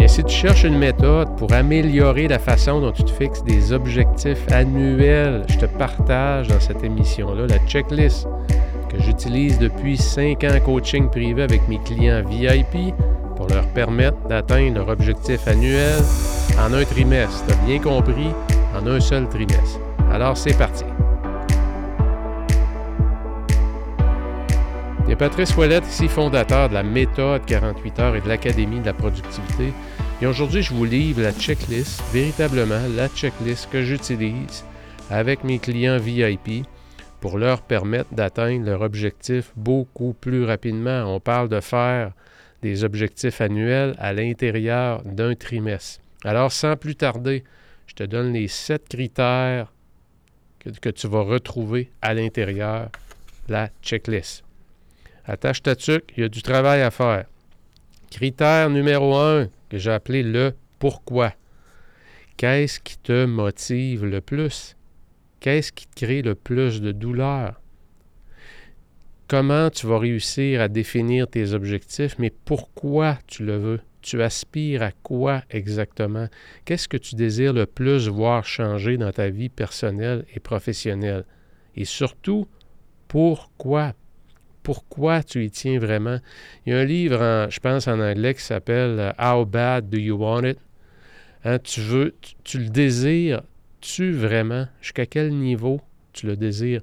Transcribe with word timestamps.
Et 0.00 0.08
si 0.08 0.22
tu 0.24 0.34
cherches 0.34 0.64
une 0.64 0.78
méthode 0.78 1.36
pour 1.36 1.52
améliorer 1.52 2.28
la 2.28 2.38
façon 2.38 2.80
dont 2.80 2.92
tu 2.92 3.04
te 3.04 3.10
fixes 3.10 3.42
des 3.42 3.72
objectifs 3.72 4.50
annuels, 4.52 5.44
je 5.48 5.58
te 5.58 5.66
partage 5.66 6.48
dans 6.48 6.60
cette 6.60 6.84
émission-là 6.84 7.46
la 7.46 7.58
checklist 7.66 8.26
que 8.88 9.00
j'utilise 9.00 9.58
depuis 9.58 9.96
5 9.96 10.44
ans 10.44 10.60
coaching 10.64 11.10
privé 11.10 11.42
avec 11.42 11.66
mes 11.68 11.78
clients 11.78 12.22
VIP 12.28 12.94
pour 13.36 13.48
leur 13.48 13.66
permettre 13.68 14.16
d'atteindre 14.28 14.76
leur 14.76 14.88
objectif 14.88 15.46
annuel 15.46 16.00
en 16.58 16.72
un 16.72 16.84
trimestre. 16.84 17.44
Tu 17.46 17.52
as 17.52 17.66
bien 17.66 17.78
compris, 17.78 18.30
en 18.76 18.86
un 18.86 19.00
seul 19.00 19.28
trimestre. 19.28 19.80
Alors 20.10 20.36
c'est 20.36 20.56
parti. 20.56 20.84
C'est 25.08 25.16
Patrice 25.16 25.56
Ouellette, 25.56 25.86
ici 25.86 26.06
fondateur 26.06 26.68
de 26.68 26.74
la 26.74 26.82
méthode 26.82 27.46
48 27.46 27.98
heures 27.98 28.16
et 28.16 28.20
de 28.20 28.28
l'Académie 28.28 28.80
de 28.80 28.84
la 28.84 28.92
productivité. 28.92 29.72
Et 30.20 30.26
aujourd'hui, 30.26 30.60
je 30.60 30.74
vous 30.74 30.84
livre 30.84 31.22
la 31.22 31.32
checklist, 31.32 32.02
véritablement 32.12 32.82
la 32.94 33.08
checklist 33.08 33.70
que 33.70 33.82
j'utilise 33.82 34.66
avec 35.08 35.44
mes 35.44 35.58
clients 35.60 35.96
VIP 35.96 36.66
pour 37.20 37.38
leur 37.38 37.62
permettre 37.62 38.12
d'atteindre 38.12 38.66
leur 38.66 38.82
objectif 38.82 39.50
beaucoup 39.56 40.12
plus 40.12 40.44
rapidement. 40.44 41.04
On 41.06 41.20
parle 41.20 41.48
de 41.48 41.60
faire 41.60 42.12
des 42.60 42.84
objectifs 42.84 43.40
annuels 43.40 43.94
à 43.98 44.12
l'intérieur 44.12 45.02
d'un 45.04 45.34
trimestre. 45.34 46.02
Alors, 46.22 46.52
sans 46.52 46.76
plus 46.76 46.96
tarder, 46.96 47.44
je 47.86 47.94
te 47.94 48.02
donne 48.02 48.34
les 48.34 48.48
sept 48.48 48.86
critères 48.90 49.72
que, 50.58 50.68
que 50.68 50.90
tu 50.90 51.08
vas 51.08 51.22
retrouver 51.22 51.90
à 52.02 52.12
l'intérieur 52.12 52.90
de 53.48 53.54
la 53.54 53.70
checklist. 53.82 54.44
Attache 55.30 55.62
ta 55.62 55.76
tuque, 55.76 56.14
il 56.16 56.22
y 56.22 56.24
a 56.24 56.30
du 56.30 56.40
travail 56.40 56.80
à 56.80 56.90
faire. 56.90 57.26
Critère 58.10 58.70
numéro 58.70 59.14
un 59.14 59.48
que 59.68 59.76
j'ai 59.76 59.90
appelé 59.90 60.22
le 60.22 60.54
pourquoi. 60.78 61.34
Qu'est-ce 62.38 62.80
qui 62.80 62.96
te 62.96 63.26
motive 63.26 64.06
le 64.06 64.22
plus? 64.22 64.74
Qu'est-ce 65.40 65.70
qui 65.70 65.86
te 65.86 65.96
crée 65.96 66.22
le 66.22 66.34
plus 66.34 66.80
de 66.80 66.92
douleur? 66.92 67.60
Comment 69.28 69.68
tu 69.68 69.86
vas 69.86 69.98
réussir 69.98 70.62
à 70.62 70.68
définir 70.68 71.28
tes 71.28 71.52
objectifs, 71.52 72.18
mais 72.18 72.32
pourquoi 72.46 73.18
tu 73.26 73.44
le 73.44 73.58
veux? 73.58 73.80
Tu 74.00 74.22
aspires 74.22 74.82
à 74.82 74.92
quoi 74.92 75.42
exactement? 75.50 76.28
Qu'est-ce 76.64 76.88
que 76.88 76.96
tu 76.96 77.16
désires 77.16 77.52
le 77.52 77.66
plus 77.66 78.08
voir 78.08 78.46
changer 78.46 78.96
dans 78.96 79.12
ta 79.12 79.28
vie 79.28 79.50
personnelle 79.50 80.24
et 80.34 80.40
professionnelle? 80.40 81.26
Et 81.76 81.84
surtout, 81.84 82.48
pourquoi? 83.08 83.92
Pourquoi 84.68 85.22
tu 85.22 85.46
y 85.46 85.50
tiens 85.50 85.78
vraiment. 85.78 86.18
Il 86.66 86.74
y 86.74 86.76
a 86.76 86.80
un 86.80 86.84
livre, 86.84 87.46
je 87.48 87.58
pense 87.58 87.88
en 87.88 88.00
anglais, 88.00 88.34
qui 88.34 88.42
s'appelle 88.42 89.00
euh, 89.00 89.12
How 89.18 89.46
Bad 89.46 89.88
Do 89.88 89.96
You 89.96 90.16
Want 90.16 90.44
It? 90.44 90.58
Hein, 91.42 91.58
tu 91.60 91.80
tu, 92.44 92.58
le 92.58 92.68
désires, 92.68 93.40
tu 93.80 94.12
vraiment, 94.12 94.68
jusqu'à 94.82 95.06
quel 95.06 95.30
niveau 95.30 95.80
tu 96.12 96.26
le 96.26 96.36
désires? 96.36 96.82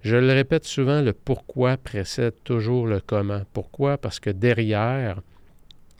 Je 0.00 0.16
le 0.16 0.32
répète 0.32 0.64
souvent, 0.64 1.02
le 1.02 1.12
pourquoi 1.12 1.76
précède 1.76 2.32
toujours 2.42 2.86
le 2.86 3.00
comment. 3.00 3.42
Pourquoi? 3.52 3.98
Parce 3.98 4.18
que 4.18 4.30
derrière, 4.30 5.20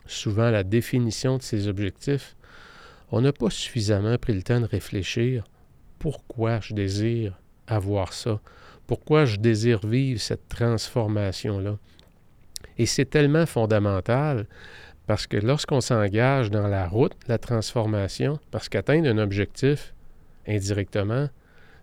souvent 0.07 0.49
la 0.49 0.63
définition 0.63 1.37
de 1.37 1.43
ces 1.43 1.67
objectifs, 1.67 2.35
on 3.11 3.21
n'a 3.21 3.31
pas 3.31 3.51
suffisamment 3.51 4.17
pris 4.17 4.33
le 4.33 4.41
temps 4.41 4.59
de 4.59 4.65
réfléchir 4.65 5.43
pourquoi 5.99 6.61
je 6.61 6.73
désire 6.73 7.39
avoir 7.67 8.13
ça, 8.13 8.41
pourquoi 8.87 9.25
je 9.25 9.35
désire 9.35 9.85
vivre 9.85 10.19
cette 10.19 10.47
transformation-là. 10.47 11.77
Et 12.77 12.85
c'est 12.85 13.05
tellement 13.05 13.45
fondamental 13.45 14.47
parce 15.05 15.27
que 15.27 15.37
lorsqu'on 15.37 15.81
s'engage 15.81 16.51
dans 16.51 16.67
la 16.67 16.87
route, 16.87 17.13
la 17.27 17.37
transformation, 17.37 18.39
parce 18.51 18.69
qu'atteindre 18.69 19.09
un 19.09 19.17
objectif, 19.17 19.93
indirectement, 20.47 21.29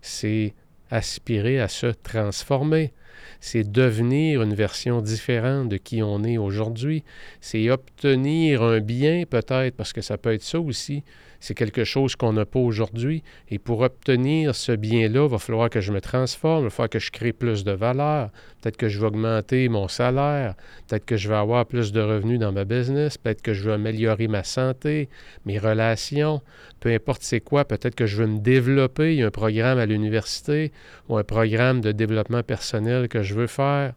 c'est 0.02 0.54
aspirer 0.90 1.60
à 1.60 1.68
se 1.68 1.86
transformer. 1.86 2.92
C'est 3.40 3.70
devenir 3.70 4.42
une 4.42 4.54
version 4.54 5.00
différente 5.00 5.68
de 5.68 5.76
qui 5.76 6.02
on 6.02 6.22
est 6.22 6.38
aujourd'hui. 6.38 7.02
C'est 7.40 7.70
obtenir 7.70 8.62
un 8.62 8.80
bien 8.80 9.24
peut-être, 9.28 9.74
parce 9.76 9.92
que 9.92 10.02
ça 10.02 10.18
peut 10.18 10.32
être 10.32 10.42
ça 10.42 10.60
aussi 10.60 11.02
c'est 11.44 11.54
quelque 11.54 11.84
chose 11.84 12.16
qu'on 12.16 12.32
n'a 12.32 12.46
pas 12.46 12.58
aujourd'hui. 12.58 13.22
Et 13.50 13.58
pour 13.58 13.80
obtenir 13.80 14.54
ce 14.54 14.72
bien-là, 14.72 15.24
il 15.24 15.30
va 15.30 15.36
falloir 15.36 15.68
que 15.68 15.82
je 15.82 15.92
me 15.92 16.00
transforme, 16.00 16.62
il 16.62 16.64
va 16.64 16.70
falloir 16.70 16.88
que 16.88 16.98
je 16.98 17.10
crée 17.10 17.34
plus 17.34 17.64
de 17.64 17.72
valeur. 17.72 18.30
Peut-être 18.62 18.78
que 18.78 18.88
je 18.88 18.98
vais 18.98 19.08
augmenter 19.08 19.68
mon 19.68 19.86
salaire, 19.86 20.54
peut-être 20.88 21.04
que 21.04 21.18
je 21.18 21.28
vais 21.28 21.34
avoir 21.34 21.66
plus 21.66 21.92
de 21.92 22.00
revenus 22.00 22.38
dans 22.38 22.50
ma 22.50 22.64
business, 22.64 23.18
peut-être 23.18 23.42
que 23.42 23.52
je 23.52 23.62
vais 23.68 23.74
améliorer 23.74 24.26
ma 24.26 24.42
santé, 24.42 25.10
mes 25.44 25.58
relations, 25.58 26.40
peu 26.80 26.88
importe 26.88 27.22
c'est 27.22 27.40
quoi, 27.40 27.66
peut-être 27.66 27.94
que 27.94 28.06
je 28.06 28.16
veux 28.16 28.26
me 28.26 28.38
développer. 28.38 29.22
Un 29.22 29.30
programme 29.30 29.76
à 29.76 29.84
l'université 29.84 30.72
ou 31.10 31.18
un 31.18 31.24
programme 31.24 31.82
de 31.82 31.92
développement 31.92 32.42
personnel 32.42 33.06
que 33.08 33.22
je 33.22 33.34
veux 33.34 33.48
faire 33.48 33.92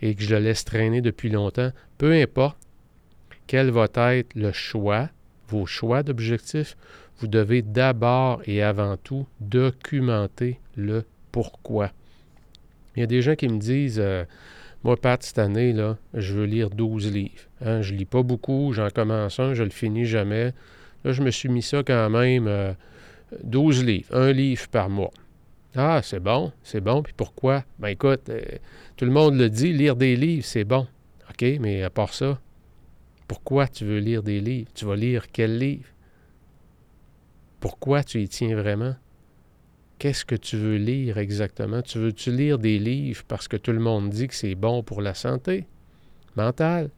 et 0.00 0.14
que 0.14 0.22
je 0.22 0.34
le 0.34 0.40
laisse 0.40 0.64
traîner 0.64 1.02
depuis 1.02 1.28
longtemps. 1.28 1.72
Peu 1.98 2.12
importe 2.12 2.56
quel 3.46 3.70
va 3.70 3.86
être 4.14 4.34
le 4.34 4.52
choix 4.52 5.10
vos 5.48 5.66
choix 5.66 6.02
d'objectifs, 6.02 6.76
vous 7.18 7.28
devez 7.28 7.62
d'abord 7.62 8.42
et 8.46 8.62
avant 8.62 8.96
tout 8.96 9.26
documenter 9.40 10.60
le 10.76 11.04
pourquoi. 11.32 11.90
Il 12.94 13.00
y 13.00 13.02
a 13.02 13.06
des 13.06 13.22
gens 13.22 13.34
qui 13.34 13.48
me 13.48 13.58
disent 13.58 14.00
euh, 14.00 14.24
Moi, 14.84 14.96
Pat, 14.96 15.22
cette 15.22 15.38
année, 15.38 15.72
là, 15.72 15.96
je 16.14 16.34
veux 16.34 16.46
lire 16.46 16.70
12 16.70 17.12
livres. 17.12 17.30
Hein, 17.64 17.82
je 17.82 17.92
ne 17.92 17.98
lis 17.98 18.04
pas 18.04 18.22
beaucoup, 18.22 18.72
j'en 18.72 18.90
commence 18.90 19.38
un, 19.38 19.54
je 19.54 19.62
le 19.62 19.70
finis 19.70 20.06
jamais. 20.06 20.52
Là, 21.04 21.12
je 21.12 21.22
me 21.22 21.30
suis 21.30 21.48
mis 21.48 21.62
ça 21.62 21.82
quand 21.82 22.10
même 22.10 22.74
12 23.42 23.80
euh, 23.80 23.84
livres, 23.84 24.08
un 24.12 24.32
livre 24.32 24.68
par 24.68 24.88
mois. 24.88 25.12
Ah, 25.74 26.00
c'est 26.02 26.20
bon, 26.20 26.52
c'est 26.62 26.80
bon. 26.80 27.02
Puis 27.02 27.12
pourquoi? 27.14 27.64
Ben 27.78 27.88
écoute, 27.88 28.30
euh, 28.30 28.40
tout 28.96 29.04
le 29.04 29.10
monde 29.10 29.36
le 29.36 29.50
dit, 29.50 29.74
lire 29.74 29.94
des 29.94 30.16
livres, 30.16 30.44
c'est 30.44 30.64
bon. 30.64 30.86
OK, 31.28 31.44
mais 31.60 31.82
à 31.82 31.90
part 31.90 32.14
ça, 32.14 32.40
pourquoi 33.28 33.68
tu 33.68 33.84
veux 33.84 33.98
lire 33.98 34.22
des 34.22 34.40
livres? 34.40 34.70
Tu 34.74 34.84
vas 34.84 34.96
lire 34.96 35.30
quel 35.32 35.58
livre? 35.58 35.88
Pourquoi 37.60 38.04
tu 38.04 38.20
y 38.20 38.28
tiens 38.28 38.54
vraiment? 38.56 38.94
Qu'est-ce 39.98 40.24
que 40.24 40.34
tu 40.34 40.56
veux 40.56 40.76
lire 40.76 41.18
exactement? 41.18 41.82
Tu 41.82 41.98
veux-tu 41.98 42.30
lire 42.30 42.58
des 42.58 42.78
livres 42.78 43.24
parce 43.26 43.48
que 43.48 43.56
tout 43.56 43.72
le 43.72 43.80
monde 43.80 44.10
dit 44.10 44.28
que 44.28 44.34
c'est 44.34 44.54
bon 44.54 44.82
pour 44.82 45.00
la 45.00 45.14
santé 45.14 45.66
mentale? 46.36 46.90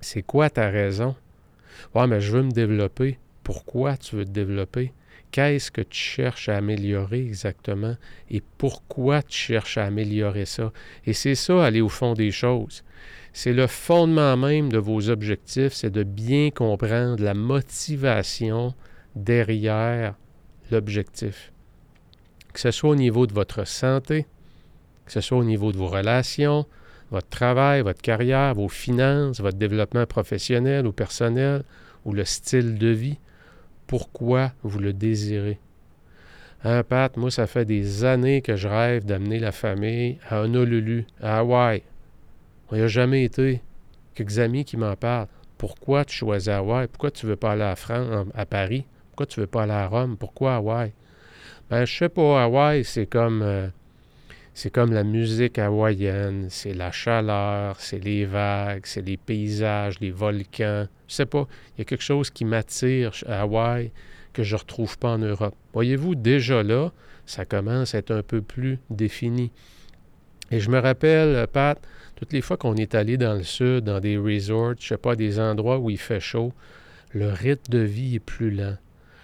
C'est 0.00 0.22
quoi 0.22 0.48
ta 0.50 0.70
raison? 0.70 1.14
Ouais, 1.94 2.06
mais 2.06 2.20
je 2.20 2.32
veux 2.32 2.42
me 2.42 2.50
développer. 2.50 3.18
Pourquoi 3.42 3.96
tu 3.96 4.16
veux 4.16 4.24
te 4.24 4.30
développer? 4.30 4.92
Qu'est-ce 5.30 5.70
que 5.70 5.82
tu 5.82 5.98
cherches 5.98 6.48
à 6.48 6.56
améliorer 6.56 7.20
exactement? 7.20 7.96
Et 8.30 8.42
pourquoi 8.58 9.22
tu 9.22 9.36
cherches 9.36 9.76
à 9.76 9.84
améliorer 9.84 10.46
ça? 10.46 10.72
Et 11.04 11.12
c'est 11.12 11.34
ça, 11.34 11.64
aller 11.64 11.82
au 11.82 11.88
fond 11.88 12.14
des 12.14 12.30
choses. 12.30 12.82
C'est 13.38 13.52
le 13.52 13.66
fondement 13.66 14.34
même 14.38 14.72
de 14.72 14.78
vos 14.78 15.10
objectifs, 15.10 15.74
c'est 15.74 15.90
de 15.90 16.04
bien 16.04 16.48
comprendre 16.48 17.22
la 17.22 17.34
motivation 17.34 18.72
derrière 19.14 20.14
l'objectif. 20.70 21.52
Que 22.54 22.60
ce 22.60 22.70
soit 22.70 22.88
au 22.88 22.94
niveau 22.94 23.26
de 23.26 23.34
votre 23.34 23.66
santé, 23.66 24.24
que 25.04 25.12
ce 25.12 25.20
soit 25.20 25.36
au 25.36 25.44
niveau 25.44 25.70
de 25.70 25.76
vos 25.76 25.86
relations, 25.86 26.64
votre 27.10 27.28
travail, 27.28 27.82
votre 27.82 28.00
carrière, 28.00 28.54
vos 28.54 28.70
finances, 28.70 29.42
votre 29.42 29.58
développement 29.58 30.06
professionnel 30.06 30.86
ou 30.86 30.92
personnel, 30.92 31.62
ou 32.06 32.14
le 32.14 32.24
style 32.24 32.78
de 32.78 32.88
vie, 32.88 33.18
pourquoi 33.86 34.52
vous 34.62 34.78
le 34.78 34.94
désirez? 34.94 35.60
Hein, 36.64 36.82
Pat, 36.84 37.14
moi, 37.18 37.30
ça 37.30 37.46
fait 37.46 37.66
des 37.66 38.02
années 38.02 38.40
que 38.40 38.56
je 38.56 38.66
rêve 38.66 39.04
d'amener 39.04 39.40
la 39.40 39.52
famille 39.52 40.18
à 40.26 40.40
Honolulu, 40.40 41.06
à 41.20 41.40
Hawaï, 41.40 41.82
il 42.72 42.78
n'y 42.78 42.84
a 42.84 42.88
jamais 42.88 43.24
été. 43.24 43.62
Quelques 44.14 44.38
amis 44.38 44.64
qui 44.64 44.76
m'en 44.76 44.96
parlent. 44.96 45.28
Pourquoi 45.58 46.04
tu 46.04 46.16
choisis 46.16 46.48
Hawaï? 46.48 46.88
Pourquoi 46.88 47.10
tu 47.10 47.26
ne 47.26 47.30
veux 47.30 47.36
pas 47.36 47.52
aller 47.52 47.62
à, 47.62 47.76
France, 47.76 48.26
à 48.34 48.46
Paris? 48.46 48.86
Pourquoi 49.10 49.26
tu 49.26 49.40
ne 49.40 49.44
veux 49.44 49.50
pas 49.50 49.62
aller 49.62 49.72
à 49.72 49.86
Rome? 49.86 50.16
Pourquoi 50.16 50.56
Hawaï? 50.56 50.92
Ben, 51.70 51.84
je 51.84 51.96
sais 51.96 52.08
pas, 52.08 52.44
Hawaï, 52.44 52.84
c'est 52.84 53.06
comme, 53.06 53.42
euh, 53.42 53.68
c'est 54.54 54.70
comme 54.70 54.92
la 54.92 55.04
musique 55.04 55.58
hawaïenne, 55.58 56.46
c'est 56.48 56.72
la 56.72 56.92
chaleur, 56.92 57.80
c'est 57.80 57.98
les 57.98 58.24
vagues, 58.24 58.84
c'est 58.84 59.02
les 59.02 59.16
paysages, 59.16 59.98
les 60.00 60.10
volcans. 60.10 60.86
Je 61.08 61.14
sais 61.14 61.26
pas, 61.26 61.46
il 61.74 61.80
y 61.80 61.82
a 61.82 61.84
quelque 61.84 62.04
chose 62.04 62.30
qui 62.30 62.44
m'attire 62.44 63.12
à 63.26 63.42
Hawaï 63.42 63.90
que 64.32 64.42
je 64.42 64.54
ne 64.54 64.60
retrouve 64.60 64.98
pas 64.98 65.10
en 65.10 65.18
Europe. 65.18 65.54
Voyez-vous, 65.72 66.14
déjà 66.14 66.62
là, 66.62 66.92
ça 67.26 67.44
commence 67.44 67.94
à 67.94 67.98
être 67.98 68.12
un 68.12 68.22
peu 68.22 68.42
plus 68.42 68.78
défini. 68.90 69.50
Et 70.50 70.60
je 70.60 70.70
me 70.70 70.78
rappelle, 70.78 71.46
Pat, 71.48 71.80
toutes 72.16 72.32
les 72.32 72.40
fois 72.40 72.56
qu'on 72.56 72.74
est 72.76 72.94
allé 72.94 73.16
dans 73.18 73.34
le 73.34 73.42
sud, 73.42 73.84
dans 73.84 74.00
des 74.00 74.16
resorts, 74.16 74.74
je 74.80 74.88
sais 74.88 74.96
pas, 74.96 75.14
des 75.14 75.38
endroits 75.38 75.78
où 75.78 75.90
il 75.90 75.98
fait 75.98 76.20
chaud, 76.20 76.52
le 77.12 77.28
rythme 77.28 77.72
de 77.72 77.78
vie 77.78 78.16
est 78.16 78.20
plus 78.20 78.50
lent. 78.50 78.76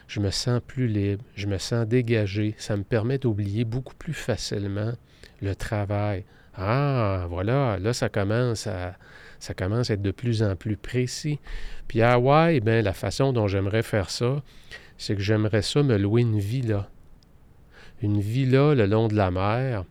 Je 0.08 0.20
me 0.20 0.30
sens 0.30 0.60
plus 0.66 0.86
libre, 0.86 1.24
je 1.34 1.46
me 1.46 1.56
sens 1.56 1.86
dégagé. 1.86 2.54
Ça 2.58 2.76
me 2.76 2.82
permet 2.82 3.16
d'oublier 3.16 3.64
beaucoup 3.64 3.94
plus 3.94 4.12
facilement 4.12 4.92
le 5.40 5.54
travail, 5.54 6.24
Ah, 6.54 7.26
voilà, 7.30 7.78
là, 7.78 7.94
ça 7.94 8.10
commence 8.10 8.66
à, 8.66 8.94
ça 9.40 9.54
commence 9.54 9.90
à 9.90 9.94
être 9.94 10.02
de 10.02 10.10
plus 10.10 10.42
en 10.42 10.54
plus 10.54 10.76
précis. 10.76 11.40
Puis 11.88 12.02
à 12.02 12.12
Hawaï, 12.12 12.60
ben, 12.60 12.84
la 12.84 12.92
façon 12.92 13.32
dont 13.32 13.48
j'aimerais 13.48 13.82
faire 13.82 14.10
ça, 14.10 14.42
c'est 14.98 15.16
que 15.16 15.22
j'aimerais 15.22 15.62
ça 15.62 15.82
me 15.82 15.96
louer 15.96 16.20
une 16.20 16.38
villa. 16.38 16.90
Une 18.02 18.20
villa 18.20 18.74
le 18.74 18.86
long 18.86 19.08
de 19.08 19.16
la 19.16 19.30
mer 19.30 19.84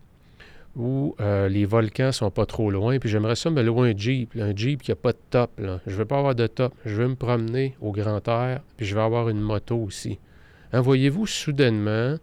où 0.75 1.15
euh, 1.19 1.49
les 1.49 1.65
volcans 1.65 2.11
sont 2.11 2.31
pas 2.31 2.45
trop 2.45 2.71
loin. 2.71 2.99
Puis 2.99 3.09
j'aimerais 3.09 3.35
ça 3.35 3.49
me 3.49 3.61
louer 3.61 3.91
un 3.91 3.97
Jeep, 3.97 4.35
un 4.39 4.55
Jeep 4.55 4.81
qui 4.81 4.91
n'a 4.91 4.95
pas 4.95 5.11
de 5.11 5.19
top. 5.29 5.51
Là. 5.59 5.79
Je 5.85 5.95
veux 5.95 6.05
pas 6.05 6.17
avoir 6.17 6.35
de 6.35 6.47
top. 6.47 6.73
Je 6.85 6.95
veux 6.95 7.07
me 7.07 7.15
promener 7.15 7.75
au 7.81 7.91
grand 7.91 8.25
air, 8.27 8.61
puis 8.77 8.85
je 8.85 8.95
vais 8.95 9.01
avoir 9.01 9.29
une 9.29 9.41
moto 9.41 9.77
aussi. 9.77 10.19
Hein, 10.73 10.81
voyez-vous, 10.81 11.27
soudainement, 11.27 12.17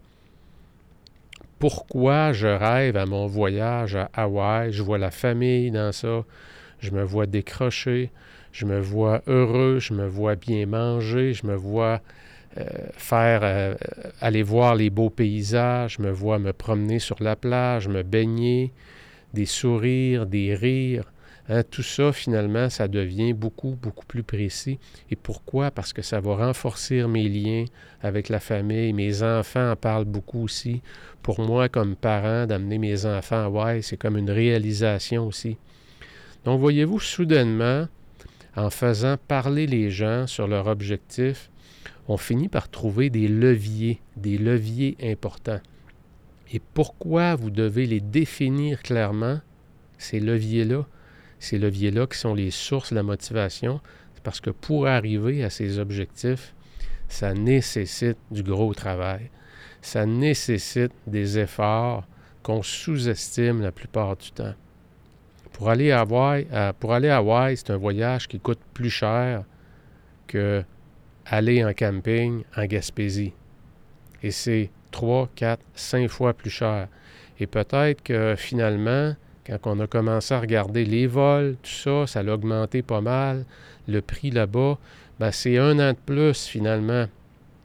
pourquoi 1.58 2.32
je 2.32 2.46
rêve 2.46 2.96
à 2.96 3.04
mon 3.04 3.26
voyage 3.26 3.96
à 3.96 4.10
Hawaï? 4.14 4.72
Je 4.72 4.82
vois 4.82 4.98
la 4.98 5.10
famille 5.10 5.70
dans 5.70 5.92
ça. 5.92 6.24
Je 6.78 6.92
me 6.92 7.02
vois 7.02 7.26
décrocher. 7.26 8.10
Je 8.52 8.64
me 8.64 8.78
vois 8.80 9.22
heureux. 9.26 9.78
Je 9.80 9.92
me 9.92 10.06
vois 10.06 10.36
bien 10.36 10.66
manger. 10.66 11.34
Je 11.34 11.46
me 11.46 11.54
vois 11.54 12.00
euh, 12.56 12.64
faire 12.92 13.40
euh, 13.42 13.74
aller 14.20 14.42
voir 14.42 14.74
les 14.74 14.90
beaux 14.90 15.10
paysages. 15.10 15.98
Me 15.98 16.10
vois 16.10 16.38
me 16.38 16.52
promener 16.52 16.98
sur 16.98 17.22
la 17.22 17.36
plage, 17.36 17.88
me 17.88 18.02
baigner, 18.02 18.72
des 19.34 19.46
sourires, 19.46 20.26
des 20.26 20.54
rires. 20.54 21.12
Hein, 21.50 21.62
tout 21.62 21.82
ça, 21.82 22.12
finalement, 22.12 22.68
ça 22.68 22.88
devient 22.88 23.32
beaucoup, 23.32 23.76
beaucoup 23.80 24.04
plus 24.04 24.22
précis. 24.22 24.78
Et 25.10 25.16
pourquoi? 25.16 25.70
Parce 25.70 25.92
que 25.92 26.02
ça 26.02 26.20
va 26.20 26.36
renforcer 26.36 27.06
mes 27.06 27.28
liens 27.28 27.64
avec 28.02 28.28
la 28.28 28.40
famille. 28.40 28.92
Mes 28.92 29.22
enfants 29.22 29.70
en 29.70 29.76
parlent 29.76 30.04
beaucoup 30.04 30.42
aussi. 30.44 30.82
Pour 31.22 31.40
moi, 31.40 31.68
comme 31.68 31.96
parent, 31.96 32.46
d'amener 32.46 32.78
mes 32.78 33.06
enfants 33.06 33.36
à 33.36 33.44
Hawaï, 33.44 33.82
c'est 33.82 33.96
comme 33.96 34.18
une 34.18 34.30
réalisation 34.30 35.26
aussi. 35.26 35.56
Donc, 36.44 36.60
voyez-vous, 36.60 37.00
soudainement, 37.00 37.88
en 38.56 38.70
faisant 38.70 39.16
parler 39.16 39.66
les 39.66 39.90
gens 39.90 40.26
sur 40.26 40.48
leur 40.48 40.66
objectif, 40.66 41.50
on 42.08 42.16
finit 42.16 42.48
par 42.48 42.68
trouver 42.68 43.10
des 43.10 43.28
leviers, 43.28 44.00
des 44.16 44.38
leviers 44.38 44.96
importants. 45.02 45.60
Et 46.52 46.60
pourquoi 46.74 47.36
vous 47.36 47.50
devez 47.50 47.86
les 47.86 48.00
définir 48.00 48.82
clairement, 48.82 49.40
ces 49.98 50.18
leviers-là? 50.18 50.86
ces 51.38 51.58
leviers-là 51.58 52.06
qui 52.06 52.18
sont 52.18 52.34
les 52.34 52.50
sources 52.50 52.90
de 52.90 52.96
la 52.96 53.02
motivation, 53.02 53.80
c'est 54.14 54.22
parce 54.22 54.40
que 54.40 54.50
pour 54.50 54.86
arriver 54.86 55.44
à 55.44 55.50
ces 55.50 55.78
objectifs, 55.78 56.54
ça 57.08 57.32
nécessite 57.32 58.18
du 58.30 58.42
gros 58.42 58.74
travail. 58.74 59.30
Ça 59.80 60.04
nécessite 60.04 60.92
des 61.06 61.38
efforts 61.38 62.06
qu'on 62.42 62.62
sous-estime 62.62 63.62
la 63.62 63.72
plupart 63.72 64.16
du 64.16 64.30
temps. 64.32 64.54
Pour 65.52 65.70
aller 65.70 65.90
à 65.90 66.00
Hawaï, 66.00 67.56
c'est 67.56 67.70
un 67.70 67.76
voyage 67.76 68.28
qui 68.28 68.38
coûte 68.38 68.60
plus 68.74 68.90
cher 68.90 69.44
que 70.26 70.62
aller 71.30 71.64
en 71.64 71.72
camping 71.72 72.42
en 72.56 72.64
Gaspésie. 72.64 73.32
Et 74.22 74.30
c'est 74.30 74.70
trois, 74.90 75.28
quatre, 75.34 75.62
cinq 75.74 76.08
fois 76.08 76.32
plus 76.32 76.50
cher. 76.50 76.88
Et 77.38 77.46
peut-être 77.46 78.02
que 78.02 78.34
finalement, 78.36 79.14
quand 79.46 79.58
on 79.64 79.80
a 79.80 79.86
commencé 79.86 80.34
à 80.34 80.40
regarder 80.40 80.84
les 80.84 81.06
vols, 81.06 81.56
tout 81.62 81.70
ça, 81.70 82.06
ça 82.06 82.20
a 82.20 82.24
augmenté 82.24 82.82
pas 82.82 83.00
mal. 83.00 83.44
Le 83.86 84.00
prix 84.02 84.30
là-bas, 84.30 84.78
ben, 85.20 85.30
c'est 85.30 85.58
un 85.58 85.78
an 85.78 85.92
de 85.92 85.98
plus 86.04 86.46
finalement 86.46 87.06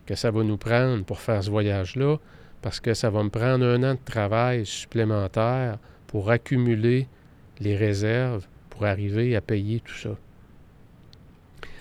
que 0.06 0.16
ça 0.16 0.32
va 0.32 0.44
nous 0.44 0.58
prendre 0.58 1.04
pour 1.04 1.20
faire 1.20 1.44
ce 1.44 1.50
voyage-là, 1.50 2.18
parce 2.62 2.80
que 2.80 2.94
ça 2.94 3.10
va 3.10 3.24
me 3.24 3.30
prendre 3.30 3.66
un 3.66 3.84
an 3.84 3.94
de 3.94 4.00
travail 4.06 4.66
supplémentaire 4.66 5.78
pour 6.08 6.30
accumuler 6.30 7.08
les 7.60 7.76
réserves 7.76 8.46
pour 8.70 8.86
arriver 8.86 9.36
à 9.36 9.42
payer 9.42 9.80
tout 9.80 9.94
ça. 9.94 10.18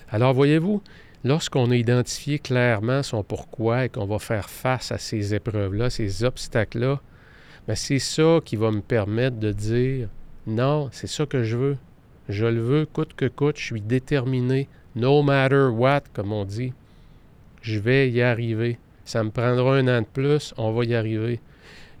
Alors 0.09 0.33
voyez-vous, 0.33 0.81
lorsqu'on 1.23 1.71
a 1.71 1.75
identifié 1.75 2.39
clairement 2.39 3.03
son 3.03 3.23
pourquoi 3.23 3.85
et 3.85 3.89
qu'on 3.89 4.05
va 4.05 4.19
faire 4.19 4.49
face 4.49 4.91
à 4.91 4.97
ces 4.97 5.33
épreuves-là, 5.33 5.89
ces 5.89 6.23
obstacles-là, 6.23 6.99
mais 7.67 7.75
c'est 7.75 7.99
ça 7.99 8.39
qui 8.43 8.55
va 8.55 8.71
me 8.71 8.81
permettre 8.81 9.37
de 9.37 9.51
dire 9.51 10.09
non, 10.45 10.89
c'est 10.91 11.07
ça 11.07 11.25
que 11.25 11.43
je 11.43 11.55
veux. 11.55 11.77
Je 12.27 12.45
le 12.45 12.61
veux 12.61 12.85
coûte 12.85 13.13
que 13.15 13.27
coûte, 13.27 13.57
je 13.57 13.63
suis 13.65 13.81
déterminé, 13.81 14.67
no 14.95 15.21
matter 15.21 15.67
what, 15.73 16.03
comme 16.13 16.33
on 16.33 16.45
dit. 16.45 16.73
Je 17.61 17.79
vais 17.79 18.09
y 18.09 18.21
arriver. 18.21 18.77
Ça 19.05 19.23
me 19.23 19.31
prendra 19.31 19.77
un 19.77 19.87
an 19.87 20.01
de 20.01 20.07
plus, 20.07 20.53
on 20.57 20.71
va 20.73 20.83
y 20.85 20.95
arriver. 20.95 21.39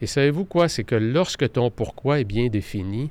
Et 0.01 0.07
savez-vous 0.07 0.45
quoi? 0.45 0.67
C'est 0.67 0.83
que 0.83 0.95
lorsque 0.95 1.53
ton 1.53 1.71
pourquoi 1.71 2.19
est 2.19 2.25
bien 2.25 2.47
défini, 2.47 3.09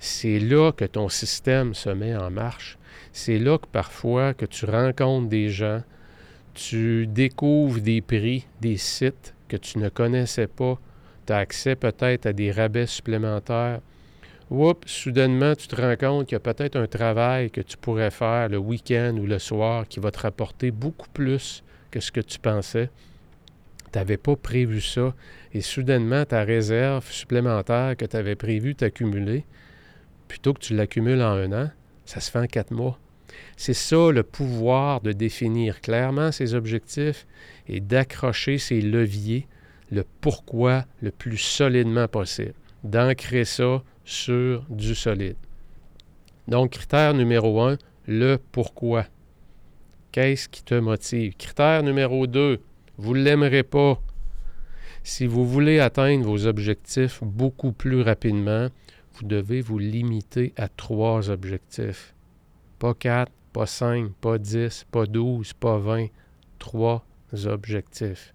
c'est 0.00 0.40
là 0.40 0.72
que 0.72 0.84
ton 0.84 1.08
système 1.08 1.74
se 1.74 1.90
met 1.90 2.16
en 2.16 2.30
marche. 2.30 2.78
C'est 3.12 3.38
là 3.38 3.58
que 3.58 3.66
parfois 3.66 4.34
que 4.34 4.46
tu 4.46 4.64
rencontres 4.64 5.28
des 5.28 5.48
gens, 5.48 5.82
tu 6.54 7.06
découvres 7.06 7.80
des 7.80 8.00
prix, 8.00 8.46
des 8.60 8.76
sites 8.76 9.34
que 9.48 9.56
tu 9.56 9.78
ne 9.78 9.88
connaissais 9.88 10.46
pas, 10.46 10.78
tu 11.26 11.32
as 11.32 11.38
accès 11.38 11.76
peut-être 11.76 12.26
à 12.26 12.32
des 12.32 12.50
rabais 12.50 12.86
supplémentaires. 12.86 13.80
Oups, 14.50 14.86
soudainement, 14.86 15.54
tu 15.54 15.68
te 15.68 15.80
rends 15.80 15.96
compte 15.96 16.26
qu'il 16.26 16.34
y 16.34 16.36
a 16.36 16.40
peut-être 16.40 16.76
un 16.76 16.86
travail 16.86 17.50
que 17.50 17.60
tu 17.60 17.76
pourrais 17.76 18.10
faire 18.10 18.48
le 18.48 18.58
week-end 18.58 19.16
ou 19.18 19.26
le 19.26 19.38
soir 19.38 19.88
qui 19.88 20.00
va 20.00 20.10
te 20.10 20.20
rapporter 20.20 20.70
beaucoup 20.70 21.08
plus 21.12 21.64
que 21.90 22.00
ce 22.00 22.12
que 22.12 22.20
tu 22.20 22.38
pensais. 22.38 22.90
Tu 23.92 23.98
n'avais 23.98 24.16
pas 24.16 24.36
prévu 24.36 24.80
ça. 24.80 25.14
Et 25.52 25.60
soudainement, 25.60 26.24
ta 26.24 26.42
réserve 26.42 27.10
supplémentaire 27.10 27.96
que 27.96 28.04
tu 28.04 28.16
avais 28.16 28.34
prévu 28.34 28.74
t'accumuler, 28.74 29.44
plutôt 30.28 30.52
que 30.52 30.60
tu 30.60 30.74
l'accumules 30.74 31.22
en 31.22 31.32
un 31.32 31.52
an, 31.52 31.70
ça 32.04 32.20
se 32.20 32.30
fait 32.30 32.38
en 32.38 32.46
quatre 32.46 32.70
mois. 32.70 32.98
C'est 33.56 33.74
ça 33.74 34.10
le 34.10 34.22
pouvoir 34.22 35.00
de 35.00 35.12
définir 35.12 35.80
clairement 35.80 36.32
ses 36.32 36.54
objectifs 36.54 37.26
et 37.68 37.80
d'accrocher 37.80 38.58
ses 38.58 38.80
leviers 38.80 39.46
le 39.90 40.04
pourquoi 40.20 40.84
le 41.00 41.10
plus 41.10 41.38
solidement 41.38 42.08
possible, 42.08 42.54
d'ancrer 42.82 43.44
ça 43.44 43.82
sur 44.04 44.64
du 44.68 44.94
solide. 44.94 45.36
Donc, 46.48 46.72
critère 46.72 47.14
numéro 47.14 47.60
un, 47.62 47.78
le 48.06 48.38
pourquoi. 48.52 49.06
Qu'est-ce 50.12 50.48
qui 50.48 50.62
te 50.62 50.74
motive? 50.74 51.34
Critère 51.36 51.82
numéro 51.82 52.26
deux, 52.26 52.60
vous 52.98 53.14
ne 53.14 53.22
l'aimerez 53.22 53.62
pas. 53.62 54.00
Si 55.02 55.26
vous 55.26 55.46
voulez 55.46 55.80
atteindre 55.80 56.26
vos 56.26 56.46
objectifs 56.46 57.22
beaucoup 57.22 57.72
plus 57.72 58.02
rapidement, 58.02 58.68
vous 59.14 59.26
devez 59.26 59.60
vous 59.60 59.78
limiter 59.78 60.52
à 60.56 60.68
trois 60.68 61.30
objectifs. 61.30 62.14
Pas 62.78 62.94
quatre, 62.94 63.32
pas 63.52 63.66
cinq, 63.66 64.12
pas 64.20 64.38
dix, 64.38 64.84
pas 64.90 65.06
douze, 65.06 65.52
pas 65.52 65.78
vingt. 65.78 66.08
Trois 66.58 67.04
objectifs. 67.44 68.34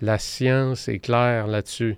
La 0.00 0.18
science 0.18 0.88
est 0.88 0.98
claire 0.98 1.46
là-dessus. 1.46 1.96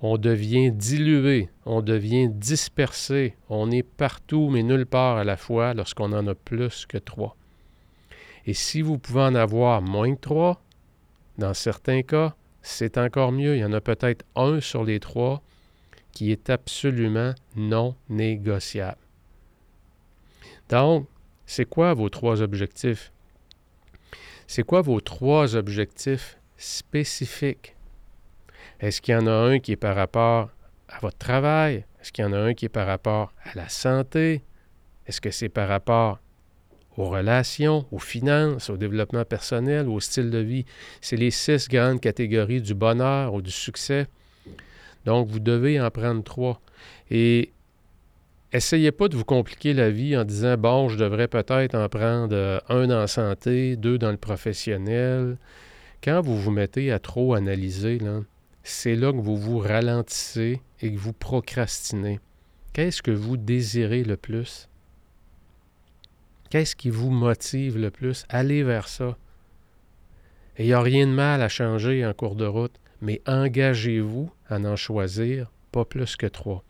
On 0.00 0.16
devient 0.16 0.70
dilué, 0.70 1.48
on 1.66 1.82
devient 1.82 2.28
dispersé, 2.28 3.34
on 3.48 3.70
est 3.70 3.82
partout 3.82 4.48
mais 4.48 4.62
nulle 4.62 4.86
part 4.86 5.16
à 5.16 5.24
la 5.24 5.36
fois 5.36 5.74
lorsqu'on 5.74 6.12
en 6.12 6.26
a 6.28 6.34
plus 6.34 6.86
que 6.86 6.98
trois. 6.98 7.36
Et 8.46 8.54
si 8.54 8.80
vous 8.80 8.98
pouvez 8.98 9.22
en 9.22 9.34
avoir 9.34 9.82
moins 9.82 10.14
que 10.14 10.20
trois, 10.20 10.62
dans 11.36 11.54
certains 11.54 12.02
cas, 12.02 12.34
c'est 12.62 12.96
encore 12.96 13.32
mieux. 13.32 13.56
Il 13.56 13.60
y 13.60 13.64
en 13.64 13.72
a 13.72 13.80
peut-être 13.80 14.24
un 14.36 14.60
sur 14.60 14.84
les 14.84 15.00
trois 15.00 15.42
qui 16.18 16.32
est 16.32 16.50
absolument 16.50 17.32
non 17.54 17.94
négociable. 18.08 18.98
Donc, 20.68 21.06
c'est 21.46 21.64
quoi 21.64 21.94
vos 21.94 22.08
trois 22.08 22.42
objectifs? 22.42 23.12
C'est 24.48 24.64
quoi 24.64 24.82
vos 24.82 25.00
trois 25.00 25.54
objectifs 25.54 26.36
spécifique. 26.56 27.76
Est-ce 28.80 29.00
qu'il 29.00 29.14
y 29.14 29.16
en 29.16 29.28
a 29.28 29.30
un 29.30 29.60
qui 29.60 29.70
est 29.70 29.76
par 29.76 29.94
rapport 29.94 30.50
à 30.88 30.98
votre 30.98 31.18
travail? 31.18 31.84
Est-ce 32.00 32.10
qu'il 32.10 32.24
y 32.24 32.26
en 32.26 32.32
a 32.32 32.38
un 32.38 32.52
qui 32.52 32.64
est 32.64 32.68
par 32.68 32.88
rapport 32.88 33.32
à 33.44 33.54
la 33.54 33.68
santé? 33.68 34.42
Est-ce 35.06 35.20
que 35.20 35.30
c'est 35.30 35.48
par 35.48 35.68
rapport 35.68 36.18
aux 36.96 37.10
relations, 37.10 37.86
aux 37.92 38.00
finances, 38.00 38.70
au 38.70 38.76
développement 38.76 39.24
personnel, 39.24 39.86
au 39.86 40.00
style 40.00 40.30
de 40.30 40.38
vie? 40.38 40.64
C'est 41.00 41.16
les 41.16 41.30
six 41.30 41.68
grandes 41.68 42.00
catégories 42.00 42.60
du 42.60 42.74
bonheur 42.74 43.34
ou 43.34 43.40
du 43.40 43.52
succès. 43.52 44.08
Donc, 45.08 45.26
vous 45.28 45.40
devez 45.40 45.80
en 45.80 45.90
prendre 45.90 46.22
trois. 46.22 46.60
Et 47.10 47.50
essayez 48.52 48.92
pas 48.92 49.08
de 49.08 49.16
vous 49.16 49.24
compliquer 49.24 49.72
la 49.72 49.88
vie 49.88 50.14
en 50.18 50.24
disant, 50.24 50.58
bon, 50.58 50.90
je 50.90 50.98
devrais 50.98 51.28
peut-être 51.28 51.74
en 51.74 51.88
prendre 51.88 52.36
euh, 52.36 52.58
un 52.68 52.90
en 52.90 53.06
santé, 53.06 53.76
deux 53.76 53.96
dans 53.96 54.10
le 54.10 54.18
professionnel, 54.18 55.38
quand 56.04 56.20
vous 56.20 56.36
vous 56.36 56.50
mettez 56.50 56.92
à 56.92 56.98
trop 56.98 57.32
analyser, 57.32 57.98
c'est 58.62 58.96
là 58.96 59.10
que 59.10 59.16
vous 59.16 59.38
vous 59.38 59.58
ralentissez 59.58 60.60
et 60.82 60.92
que 60.92 60.98
vous 60.98 61.14
procrastinez. 61.14 62.20
Qu'est-ce 62.74 63.00
que 63.00 63.10
vous 63.10 63.38
désirez 63.38 64.04
le 64.04 64.18
plus? 64.18 64.68
Qu'est-ce 66.50 66.76
qui 66.76 66.90
vous 66.90 67.08
motive 67.08 67.78
le 67.78 67.90
plus? 67.90 68.26
Allez 68.28 68.62
vers 68.62 68.88
ça. 68.88 69.16
Et 70.58 70.64
il 70.64 70.66
n'y 70.66 70.74
a 70.74 70.82
rien 70.82 71.06
de 71.06 71.12
mal 71.12 71.40
à 71.40 71.48
changer 71.48 72.04
en 72.04 72.12
cours 72.12 72.36
de 72.36 72.44
route, 72.44 72.78
mais 73.00 73.20
engagez-vous 73.26 74.30
à 74.48 74.56
en 74.58 74.76
choisir 74.76 75.50
pas 75.72 75.84
plus 75.84 76.16
que 76.16 76.26
trois. 76.26 76.64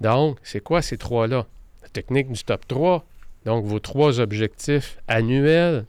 Donc, 0.00 0.38
c'est 0.42 0.60
quoi 0.60 0.82
ces 0.82 0.98
trois-là? 0.98 1.46
La 1.82 1.88
technique 1.88 2.32
du 2.32 2.42
top 2.42 2.66
3. 2.66 3.04
Donc, 3.44 3.64
vos 3.64 3.78
trois 3.78 4.20
objectifs 4.20 4.98
annuels, 5.08 5.86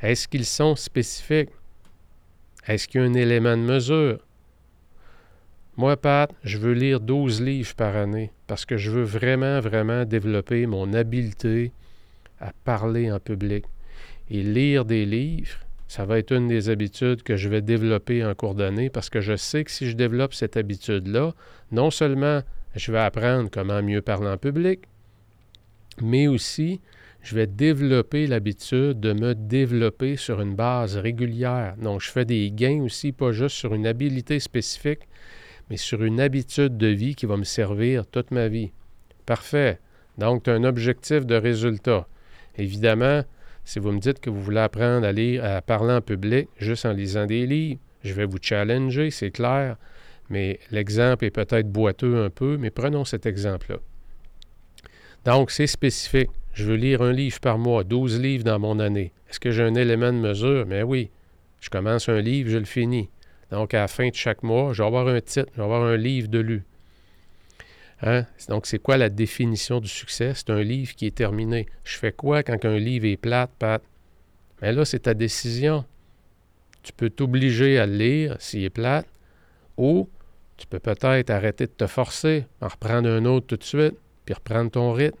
est-ce 0.00 0.28
qu'ils 0.28 0.46
sont 0.46 0.76
spécifiques? 0.76 1.50
Est-ce 2.66 2.88
qu'il 2.88 3.00
y 3.00 3.04
a 3.04 3.06
un 3.06 3.14
élément 3.14 3.56
de 3.56 3.62
mesure? 3.62 4.18
Moi, 5.76 5.96
Pat, 5.96 6.30
je 6.44 6.58
veux 6.58 6.74
lire 6.74 7.00
12 7.00 7.40
livres 7.40 7.74
par 7.74 7.96
année 7.96 8.32
parce 8.46 8.64
que 8.64 8.76
je 8.76 8.90
veux 8.90 9.02
vraiment, 9.02 9.60
vraiment 9.60 10.04
développer 10.04 10.66
mon 10.66 10.92
habileté 10.92 11.72
à 12.38 12.52
parler 12.64 13.10
en 13.10 13.18
public. 13.18 13.64
Et 14.30 14.42
lire 14.42 14.84
des 14.84 15.06
livres, 15.06 15.58
ça 15.90 16.04
va 16.04 16.20
être 16.20 16.30
une 16.30 16.46
des 16.46 16.68
habitudes 16.68 17.24
que 17.24 17.34
je 17.34 17.48
vais 17.48 17.62
développer 17.62 18.24
en 18.24 18.32
cours 18.36 18.54
d'année 18.54 18.90
parce 18.90 19.10
que 19.10 19.20
je 19.20 19.34
sais 19.34 19.64
que 19.64 19.72
si 19.72 19.90
je 19.90 19.96
développe 19.96 20.34
cette 20.34 20.56
habitude-là, 20.56 21.34
non 21.72 21.90
seulement 21.90 22.42
je 22.76 22.92
vais 22.92 23.00
apprendre 23.00 23.50
comment 23.50 23.82
mieux 23.82 24.00
parler 24.00 24.28
en 24.28 24.36
public, 24.36 24.82
mais 26.00 26.28
aussi 26.28 26.80
je 27.22 27.34
vais 27.34 27.48
développer 27.48 28.28
l'habitude 28.28 29.00
de 29.00 29.12
me 29.12 29.34
développer 29.34 30.14
sur 30.14 30.40
une 30.40 30.54
base 30.54 30.96
régulière. 30.96 31.74
Donc, 31.82 32.02
je 32.02 32.10
fais 32.12 32.24
des 32.24 32.52
gains 32.52 32.82
aussi, 32.82 33.10
pas 33.10 33.32
juste 33.32 33.56
sur 33.56 33.74
une 33.74 33.88
habilité 33.88 34.38
spécifique, 34.38 35.08
mais 35.70 35.76
sur 35.76 36.04
une 36.04 36.20
habitude 36.20 36.76
de 36.76 36.86
vie 36.86 37.16
qui 37.16 37.26
va 37.26 37.36
me 37.36 37.42
servir 37.42 38.06
toute 38.06 38.30
ma 38.30 38.46
vie. 38.46 38.70
Parfait. 39.26 39.80
Donc, 40.18 40.44
tu 40.44 40.50
as 40.50 40.54
un 40.54 40.62
objectif 40.62 41.26
de 41.26 41.34
résultat. 41.34 42.06
Évidemment, 42.56 43.24
si 43.64 43.78
vous 43.78 43.92
me 43.92 44.00
dites 44.00 44.20
que 44.20 44.30
vous 44.30 44.42
voulez 44.42 44.60
apprendre 44.60 45.06
à 45.06 45.12
lire, 45.12 45.44
à 45.44 45.62
parler 45.62 45.92
en 45.92 46.00
public 46.00 46.48
juste 46.58 46.86
en 46.86 46.92
lisant 46.92 47.26
des 47.26 47.46
livres, 47.46 47.80
je 48.02 48.14
vais 48.14 48.24
vous 48.24 48.38
challenger, 48.40 49.10
c'est 49.10 49.30
clair. 49.30 49.76
Mais 50.28 50.60
l'exemple 50.70 51.24
est 51.24 51.30
peut-être 51.30 51.70
boiteux 51.70 52.24
un 52.24 52.30
peu, 52.30 52.56
mais 52.56 52.70
prenons 52.70 53.04
cet 53.04 53.26
exemple-là. 53.26 53.78
Donc, 55.24 55.50
c'est 55.50 55.66
spécifique. 55.66 56.30
Je 56.52 56.64
veux 56.64 56.76
lire 56.76 57.02
un 57.02 57.12
livre 57.12 57.40
par 57.40 57.58
mois, 57.58 57.84
12 57.84 58.20
livres 58.20 58.44
dans 58.44 58.58
mon 58.58 58.78
année. 58.78 59.12
Est-ce 59.28 59.40
que 59.40 59.50
j'ai 59.50 59.62
un 59.62 59.74
élément 59.74 60.12
de 60.12 60.18
mesure? 60.18 60.66
Mais 60.66 60.82
oui. 60.82 61.10
Je 61.60 61.68
commence 61.68 62.08
un 62.08 62.20
livre, 62.20 62.48
je 62.48 62.58
le 62.58 62.64
finis. 62.64 63.10
Donc, 63.50 63.74
à 63.74 63.80
la 63.80 63.88
fin 63.88 64.08
de 64.08 64.14
chaque 64.14 64.42
mois, 64.42 64.72
je 64.72 64.82
vais 64.82 64.86
avoir 64.86 65.08
un 65.08 65.20
titre, 65.20 65.50
je 65.52 65.58
vais 65.58 65.64
avoir 65.64 65.82
un 65.82 65.96
livre 65.96 66.28
de 66.28 66.38
lu. 66.38 66.64
Hein? 68.02 68.24
Donc, 68.48 68.66
c'est 68.66 68.78
quoi 68.78 68.96
la 68.96 69.08
définition 69.08 69.80
du 69.80 69.88
succès? 69.88 70.32
C'est 70.34 70.50
un 70.50 70.62
livre 70.62 70.94
qui 70.94 71.06
est 71.06 71.14
terminé. 71.14 71.66
Je 71.84 71.98
fais 71.98 72.12
quoi 72.12 72.42
quand 72.42 72.64
un 72.64 72.78
livre 72.78 73.06
est 73.06 73.16
plate, 73.16 73.50
Pat? 73.58 73.82
Mais 74.62 74.72
là, 74.72 74.84
c'est 74.84 75.00
ta 75.00 75.14
décision. 75.14 75.84
Tu 76.82 76.92
peux 76.92 77.10
t'obliger 77.10 77.78
à 77.78 77.86
le 77.86 77.96
lire 77.96 78.36
s'il 78.38 78.64
est 78.64 78.70
plate, 78.70 79.06
ou 79.76 80.08
tu 80.56 80.66
peux 80.66 80.78
peut-être 80.78 81.30
arrêter 81.30 81.66
de 81.66 81.72
te 81.72 81.86
forcer, 81.86 82.46
en 82.60 82.68
reprendre 82.68 83.08
un 83.08 83.24
autre 83.24 83.46
tout 83.46 83.56
de 83.56 83.64
suite, 83.64 83.94
puis 84.24 84.34
reprendre 84.34 84.70
ton 84.70 84.92
rythme. 84.92 85.18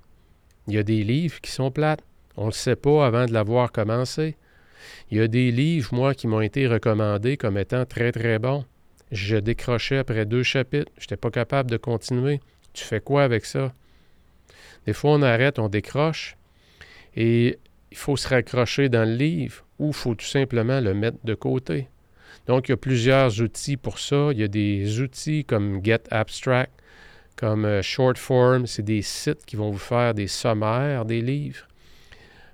Il 0.68 0.74
y 0.74 0.78
a 0.78 0.82
des 0.82 1.02
livres 1.02 1.40
qui 1.40 1.50
sont 1.50 1.70
plates. 1.70 2.02
On 2.36 2.42
ne 2.42 2.46
le 2.46 2.52
sait 2.52 2.76
pas 2.76 3.06
avant 3.06 3.26
de 3.26 3.32
l'avoir 3.32 3.72
commencé. 3.72 4.36
Il 5.10 5.18
y 5.18 5.20
a 5.20 5.28
des 5.28 5.50
livres, 5.50 5.94
moi, 5.94 6.14
qui 6.14 6.26
m'ont 6.26 6.40
été 6.40 6.66
recommandés 6.66 7.36
comme 7.36 7.58
étant 7.58 7.84
très, 7.84 8.12
très 8.12 8.38
bons. 8.38 8.64
Je 9.10 9.36
décrochais 9.36 9.98
après 9.98 10.24
deux 10.24 10.42
chapitres. 10.42 10.92
Je 10.96 11.04
n'étais 11.04 11.16
pas 11.16 11.30
capable 11.30 11.70
de 11.70 11.76
continuer. 11.76 12.40
Tu 12.72 12.84
fais 12.84 13.00
quoi 13.00 13.22
avec 13.22 13.44
ça? 13.44 13.72
Des 14.86 14.92
fois, 14.92 15.12
on 15.12 15.22
arrête, 15.22 15.58
on 15.58 15.68
décroche, 15.68 16.36
et 17.14 17.58
il 17.90 17.96
faut 17.96 18.16
se 18.16 18.28
raccrocher 18.28 18.88
dans 18.88 19.04
le 19.04 19.14
livre 19.14 19.64
ou 19.78 19.88
il 19.88 19.94
faut 19.94 20.14
tout 20.14 20.26
simplement 20.26 20.80
le 20.80 20.94
mettre 20.94 21.18
de 21.24 21.34
côté. 21.34 21.88
Donc, 22.46 22.68
il 22.68 22.72
y 22.72 22.74
a 22.74 22.76
plusieurs 22.76 23.40
outils 23.40 23.76
pour 23.76 23.98
ça. 23.98 24.28
Il 24.32 24.38
y 24.38 24.44
a 24.44 24.48
des 24.48 25.00
outils 25.00 25.44
comme 25.44 25.84
Get 25.84 26.02
Abstract, 26.10 26.72
comme 27.36 27.64
euh, 27.64 27.82
Short 27.82 28.18
Form. 28.18 28.66
C'est 28.66 28.82
des 28.82 29.02
sites 29.02 29.44
qui 29.46 29.56
vont 29.56 29.70
vous 29.70 29.78
faire 29.78 30.14
des 30.14 30.26
sommaires 30.26 31.04
des 31.04 31.20
livres. 31.20 31.66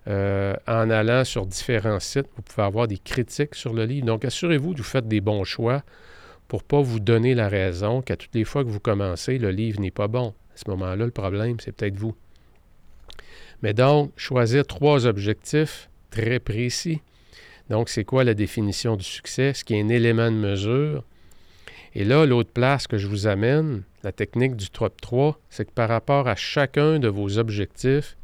Euh, 0.08 0.54
en 0.68 0.88
allant 0.90 1.24
sur 1.24 1.46
différents 1.46 1.98
sites, 1.98 2.28
vous 2.36 2.42
pouvez 2.42 2.64
avoir 2.64 2.86
des 2.86 2.98
critiques 2.98 3.54
sur 3.54 3.72
le 3.72 3.84
livre. 3.84 4.06
Donc, 4.06 4.24
assurez-vous 4.24 4.72
que 4.72 4.78
vous 4.78 4.84
faites 4.84 5.08
des 5.08 5.20
bons 5.20 5.44
choix 5.44 5.82
pour 6.48 6.60
ne 6.60 6.66
pas 6.66 6.80
vous 6.80 7.00
donner 7.00 7.34
la 7.34 7.48
raison 7.48 8.02
qu'à 8.02 8.16
toutes 8.16 8.34
les 8.34 8.44
fois 8.44 8.64
que 8.64 8.68
vous 8.68 8.80
commencez, 8.80 9.38
le 9.38 9.50
livre 9.50 9.80
n'est 9.80 9.90
pas 9.90 10.08
bon. 10.08 10.34
À 10.54 10.56
ce 10.56 10.70
moment-là, 10.70 11.04
le 11.04 11.10
problème, 11.10 11.58
c'est 11.60 11.72
peut-être 11.72 11.96
vous. 11.96 12.14
Mais 13.62 13.74
donc, 13.74 14.12
choisir 14.16 14.66
trois 14.66 15.06
objectifs 15.06 15.90
très 16.10 16.38
précis. 16.38 17.00
Donc, 17.68 17.88
c'est 17.88 18.04
quoi 18.04 18.24
la 18.24 18.34
définition 18.34 18.96
du 18.96 19.04
succès? 19.04 19.54
Ce 19.54 19.64
qui 19.64 19.74
est 19.74 19.82
un 19.82 19.88
élément 19.88 20.30
de 20.30 20.36
mesure. 20.36 21.02
Et 21.94 22.04
là, 22.04 22.26
l'autre 22.26 22.50
place 22.52 22.86
que 22.86 22.98
je 22.98 23.06
vous 23.06 23.26
amène, 23.26 23.82
la 24.04 24.12
technique 24.12 24.54
du 24.54 24.68
top 24.68 25.00
3, 25.00 25.40
c'est 25.48 25.64
que 25.64 25.72
par 25.72 25.88
rapport 25.88 26.28
à 26.28 26.36
chacun 26.36 26.98
de 26.98 27.08
vos 27.08 27.38
objectifs, 27.38 28.16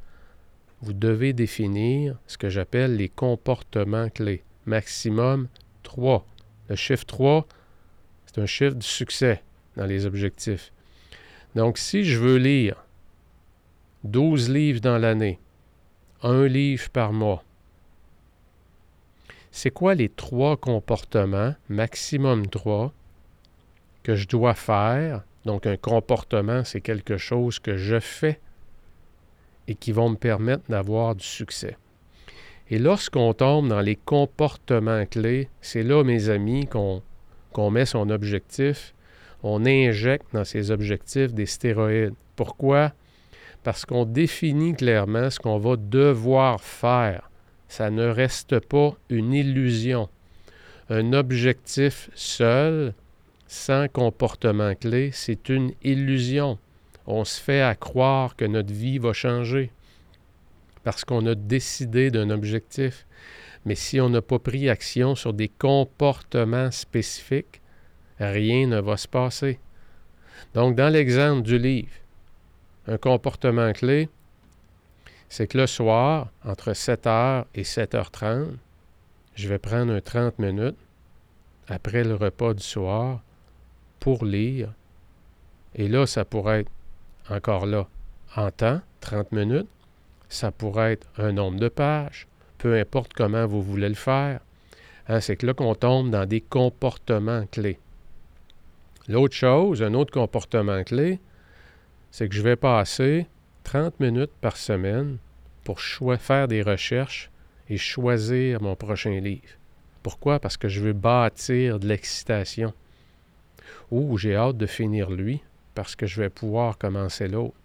vous 0.82 0.92
devez 0.92 1.32
définir 1.32 2.18
ce 2.26 2.36
que 2.36 2.48
j'appelle 2.48 2.96
les 2.96 3.08
comportements 3.08 4.08
clés. 4.10 4.42
Maximum 4.66 5.48
3. 5.82 6.26
Le 6.68 6.76
chiffre 6.76 7.06
3, 7.06 7.46
c'est 8.32 8.40
un 8.40 8.46
chiffre 8.46 8.76
du 8.76 8.86
succès 8.86 9.42
dans 9.76 9.86
les 9.86 10.06
objectifs. 10.06 10.72
Donc, 11.54 11.78
si 11.78 12.04
je 12.04 12.18
veux 12.18 12.38
lire 12.38 12.76
12 14.04 14.50
livres 14.50 14.80
dans 14.80 14.98
l'année, 14.98 15.38
un 16.22 16.46
livre 16.46 16.88
par 16.90 17.12
mois, 17.12 17.44
c'est 19.50 19.70
quoi 19.70 19.94
les 19.94 20.08
trois 20.08 20.56
comportements, 20.56 21.54
maximum 21.68 22.46
trois, 22.46 22.92
que 24.02 24.14
je 24.14 24.26
dois 24.26 24.54
faire? 24.54 25.22
Donc, 25.44 25.66
un 25.66 25.76
comportement, 25.76 26.64
c'est 26.64 26.80
quelque 26.80 27.18
chose 27.18 27.58
que 27.58 27.76
je 27.76 28.00
fais 28.00 28.40
et 29.68 29.74
qui 29.74 29.92
vont 29.92 30.08
me 30.08 30.16
permettre 30.16 30.62
d'avoir 30.70 31.14
du 31.14 31.24
succès. 31.24 31.76
Et 32.70 32.78
lorsqu'on 32.78 33.34
tombe 33.34 33.68
dans 33.68 33.80
les 33.80 33.96
comportements 33.96 35.04
clés, 35.04 35.50
c'est 35.60 35.82
là, 35.82 36.02
mes 36.02 36.30
amis, 36.30 36.66
qu'on 36.66 37.02
met 37.58 37.86
son 37.86 38.10
objectif. 38.10 38.94
On 39.42 39.66
injecte 39.66 40.26
dans 40.32 40.44
ces 40.44 40.70
objectifs 40.70 41.32
des 41.32 41.46
stéroïdes. 41.46 42.14
Pourquoi? 42.36 42.92
Parce 43.62 43.84
qu'on 43.84 44.04
définit 44.04 44.74
clairement 44.74 45.30
ce 45.30 45.38
qu'on 45.38 45.58
va 45.58 45.76
devoir 45.76 46.60
faire. 46.60 47.30
Ça 47.68 47.90
ne 47.90 48.06
reste 48.06 48.60
pas 48.60 48.94
une 49.08 49.32
illusion. 49.32 50.08
Un 50.90 51.12
objectif 51.12 52.10
seul, 52.14 52.94
sans 53.46 53.88
comportement 53.88 54.74
clé, 54.74 55.10
c'est 55.12 55.48
une 55.48 55.72
illusion 55.82 56.58
on 57.06 57.24
se 57.24 57.40
fait 57.40 57.62
à 57.62 57.74
croire 57.74 58.36
que 58.36 58.44
notre 58.44 58.72
vie 58.72 58.98
va 58.98 59.12
changer 59.12 59.70
parce 60.84 61.04
qu'on 61.04 61.26
a 61.26 61.34
décidé 61.34 62.10
d'un 62.10 62.30
objectif. 62.30 63.06
Mais 63.64 63.74
si 63.74 64.00
on 64.00 64.08
n'a 64.08 64.22
pas 64.22 64.38
pris 64.38 64.68
action 64.68 65.14
sur 65.14 65.32
des 65.32 65.48
comportements 65.48 66.70
spécifiques, 66.70 67.60
rien 68.18 68.66
ne 68.66 68.80
va 68.80 68.96
se 68.96 69.08
passer. 69.08 69.60
Donc, 70.54 70.74
dans 70.74 70.88
l'exemple 70.88 71.42
du 71.42 71.58
livre, 71.58 71.92
un 72.86 72.98
comportement 72.98 73.72
clé, 73.72 74.08
c'est 75.28 75.46
que 75.46 75.58
le 75.58 75.66
soir, 75.66 76.28
entre 76.44 76.72
7h 76.72 77.46
et 77.54 77.62
7h30, 77.62 78.56
je 79.34 79.48
vais 79.48 79.58
prendre 79.58 79.92
un 79.92 80.00
30 80.00 80.38
minutes 80.38 80.76
après 81.68 82.04
le 82.04 82.14
repas 82.14 82.54
du 82.54 82.62
soir 82.62 83.22
pour 83.98 84.24
lire. 84.24 84.72
Et 85.74 85.88
là, 85.88 86.06
ça 86.06 86.24
pourrait 86.24 86.60
être 86.60 86.70
encore 87.30 87.66
là, 87.66 87.88
en 88.36 88.50
temps, 88.50 88.80
30 89.00 89.32
minutes. 89.32 89.68
Ça 90.28 90.50
pourrait 90.50 90.94
être 90.94 91.06
un 91.16 91.32
nombre 91.32 91.58
de 91.58 91.68
pages, 91.68 92.26
peu 92.62 92.78
importe 92.78 93.12
comment 93.12 93.44
vous 93.44 93.60
voulez 93.60 93.88
le 93.88 93.96
faire. 93.96 94.38
Hein, 95.08 95.20
c'est 95.20 95.34
que 95.34 95.46
là 95.46 95.52
qu'on 95.52 95.74
tombe 95.74 96.10
dans 96.10 96.26
des 96.26 96.40
comportements 96.40 97.44
clés. 97.46 97.80
L'autre 99.08 99.34
chose, 99.34 99.82
un 99.82 99.94
autre 99.94 100.12
comportement 100.12 100.84
clé, 100.84 101.18
c'est 102.12 102.28
que 102.28 102.36
je 102.36 102.40
vais 102.40 102.54
passer 102.54 103.26
30 103.64 103.98
minutes 103.98 104.30
par 104.40 104.56
semaine 104.56 105.18
pour 105.64 105.80
faire 105.80 106.46
des 106.46 106.62
recherches 106.62 107.32
et 107.68 107.78
choisir 107.78 108.62
mon 108.62 108.76
prochain 108.76 109.18
livre. 109.18 109.42
Pourquoi? 110.04 110.38
Parce 110.38 110.56
que 110.56 110.68
je 110.68 110.82
veux 110.82 110.92
bâtir 110.92 111.80
de 111.80 111.88
l'excitation. 111.88 112.72
Ou 113.90 114.16
j'ai 114.18 114.36
hâte 114.36 114.56
de 114.56 114.66
finir 114.66 115.10
lui 115.10 115.42
parce 115.74 115.96
que 115.96 116.06
je 116.06 116.20
vais 116.20 116.30
pouvoir 116.30 116.78
commencer 116.78 117.26
l'autre. 117.26 117.56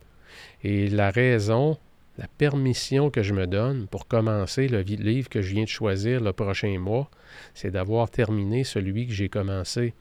Et 0.63 0.89
la 0.89 1.11
raison, 1.11 1.77
la 2.17 2.27
permission 2.27 3.09
que 3.09 3.21
je 3.21 3.33
me 3.33 3.45
donne 3.45 3.87
pour 3.87 4.07
commencer 4.07 4.67
le 4.67 4.81
livre 4.81 5.29
que 5.29 5.41
je 5.41 5.53
viens 5.53 5.63
de 5.63 5.69
choisir 5.69 6.19
le 6.19 6.33
prochain 6.33 6.79
mois, 6.79 7.09
c'est 7.53 7.71
d'avoir 7.71 8.09
terminé 8.09 8.63
celui 8.63 9.07
que 9.07 9.13
j'ai 9.13 9.29
commencé. 9.29 9.93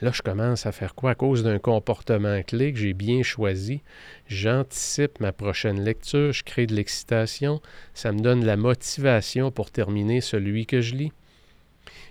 Là, 0.00 0.10
je 0.12 0.22
commence 0.22 0.66
à 0.66 0.72
faire 0.72 0.94
quoi? 0.94 1.12
À 1.12 1.14
cause 1.14 1.42
d'un 1.42 1.58
comportement 1.58 2.42
clé 2.42 2.72
que 2.72 2.78
j'ai 2.78 2.94
bien 2.94 3.22
choisi, 3.22 3.82
j'anticipe 4.26 5.20
ma 5.20 5.32
prochaine 5.32 5.82
lecture, 5.82 6.32
je 6.32 6.42
crée 6.42 6.66
de 6.66 6.74
l'excitation, 6.74 7.60
ça 7.92 8.12
me 8.12 8.20
donne 8.20 8.44
la 8.44 8.56
motivation 8.56 9.50
pour 9.50 9.70
terminer 9.70 10.20
celui 10.20 10.66
que 10.66 10.80
je 10.80 10.94
lis. 10.94 11.12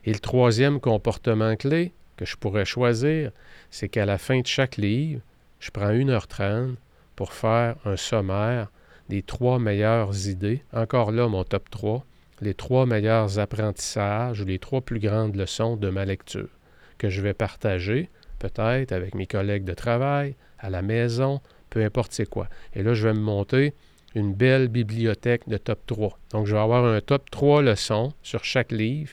Et 0.05 0.13
le 0.13 0.19
troisième 0.19 0.79
comportement 0.79 1.55
clé 1.55 1.93
que 2.17 2.25
je 2.25 2.35
pourrais 2.37 2.65
choisir, 2.65 3.31
c'est 3.69 3.89
qu'à 3.89 4.05
la 4.05 4.17
fin 4.17 4.39
de 4.39 4.47
chaque 4.47 4.77
livre, 4.77 5.21
je 5.59 5.71
prends 5.71 5.91
1h30 5.91 6.75
pour 7.15 7.33
faire 7.33 7.75
un 7.85 7.95
sommaire 7.95 8.69
des 9.13 9.21
trois 9.21 9.59
meilleures 9.59 10.27
idées. 10.27 10.63
Encore 10.73 11.11
là, 11.11 11.27
mon 11.27 11.43
top 11.43 11.69
3, 11.69 12.03
les 12.41 12.55
trois 12.55 12.87
meilleurs 12.87 13.37
apprentissages 13.37 14.41
les 14.41 14.57
trois 14.57 14.81
plus 14.81 14.99
grandes 14.99 15.35
leçons 15.35 15.75
de 15.77 15.91
ma 15.91 16.03
lecture 16.03 16.49
que 16.97 17.09
je 17.09 17.21
vais 17.21 17.35
partager, 17.35 18.09
peut-être 18.39 18.91
avec 18.91 19.13
mes 19.13 19.27
collègues 19.27 19.65
de 19.65 19.75
travail, 19.75 20.35
à 20.57 20.71
la 20.71 20.81
maison, 20.81 21.41
peu 21.69 21.83
importe 21.83 22.11
c'est 22.11 22.27
quoi. 22.27 22.47
Et 22.73 22.81
là, 22.81 22.95
je 22.95 23.07
vais 23.07 23.13
me 23.13 23.19
monter 23.19 23.75
une 24.15 24.33
belle 24.33 24.67
bibliothèque 24.67 25.47
de 25.47 25.57
top 25.57 25.85
3. 25.85 26.17
Donc, 26.31 26.47
je 26.47 26.55
vais 26.55 26.61
avoir 26.61 26.83
un 26.83 26.99
top 26.99 27.29
3 27.29 27.61
leçons 27.61 28.13
sur 28.23 28.43
chaque 28.43 28.71
livre. 28.71 29.11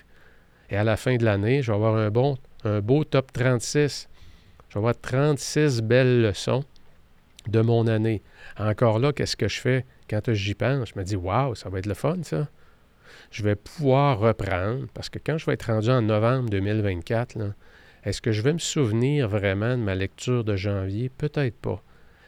Et 0.71 0.77
à 0.79 0.85
la 0.85 0.97
fin 0.97 1.17
de 1.17 1.27
l'année, 1.27 1.61
je 1.61 1.73
vais 1.73 1.77
avoir 1.77 1.97
un, 1.97 2.09
bon, 2.11 2.39
un 2.65 2.81
beau 2.81 3.05
top 3.05 3.33
36. 3.35 4.09
Je 4.71 4.75
vais 4.75 4.79
avoir 4.79 4.99
36 4.99 5.83
belles 5.83 6.23
leçons 6.23 6.65
de 7.49 7.61
mon 7.61 7.87
année. 7.87 8.23
Encore 8.59 8.99
là, 8.99 9.13
qu'est-ce 9.13 9.37
que 9.37 9.49
je 9.49 9.61
fais? 9.61 9.85
Quand 10.09 10.33
j'y 10.33 10.55
pense? 10.55 10.91
Je 10.95 10.99
me 10.99 11.05
dis, 11.05 11.17
waouh, 11.17 11.55
ça 11.55 11.69
va 11.69 11.79
être 11.79 11.87
le 11.87 11.95
fun, 11.95 12.19
ça. 12.23 12.49
Je 13.31 13.43
vais 13.43 13.57
pouvoir 13.57 14.19
reprendre, 14.19 14.87
parce 14.95 15.09
que 15.09 15.19
quand 15.25 15.39
je 15.39 15.47
vais 15.47 15.55
être 15.55 15.73
rendu 15.73 15.91
en 15.91 16.03
novembre 16.03 16.51
2024, 16.51 17.39
est-ce 18.05 18.23
que 18.23 18.33
je 18.33 18.43
vais 18.43 18.53
me 18.53 18.59
souvenir 18.59 19.29
vraiment 19.29 19.77
de 19.77 19.83
ma 19.83 19.95
lecture 19.95 20.45
de 20.45 20.57
janvier? 20.57 21.11
Peut-être 21.11 21.57
pas. 21.57 21.83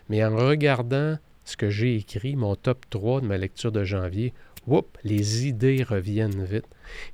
Mais 0.08 0.24
en 0.24 0.36
regardant 0.36 1.18
ce 1.44 1.56
que 1.56 1.70
j'ai 1.70 1.96
écrit, 1.96 2.36
mon 2.36 2.54
top 2.54 2.84
3 2.90 3.22
de 3.22 3.26
ma 3.26 3.38
lecture 3.38 3.72
de 3.72 3.82
janvier, 3.82 4.32
whoop, 4.66 4.98
les 5.02 5.46
idées 5.48 5.82
reviennent 5.82 6.44
vite. 6.44 6.66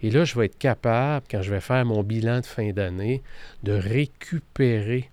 Et 0.02 0.10
là, 0.10 0.24
je 0.24 0.38
vais 0.38 0.46
être 0.46 0.58
capable, 0.58 1.26
quand 1.30 1.40
je 1.40 1.50
vais 1.50 1.60
faire 1.60 1.84
mon 1.84 2.02
bilan 2.02 2.40
de 2.40 2.46
fin 2.46 2.72
d'année, 2.72 3.22
de 3.62 3.72
récupérer 3.72 5.10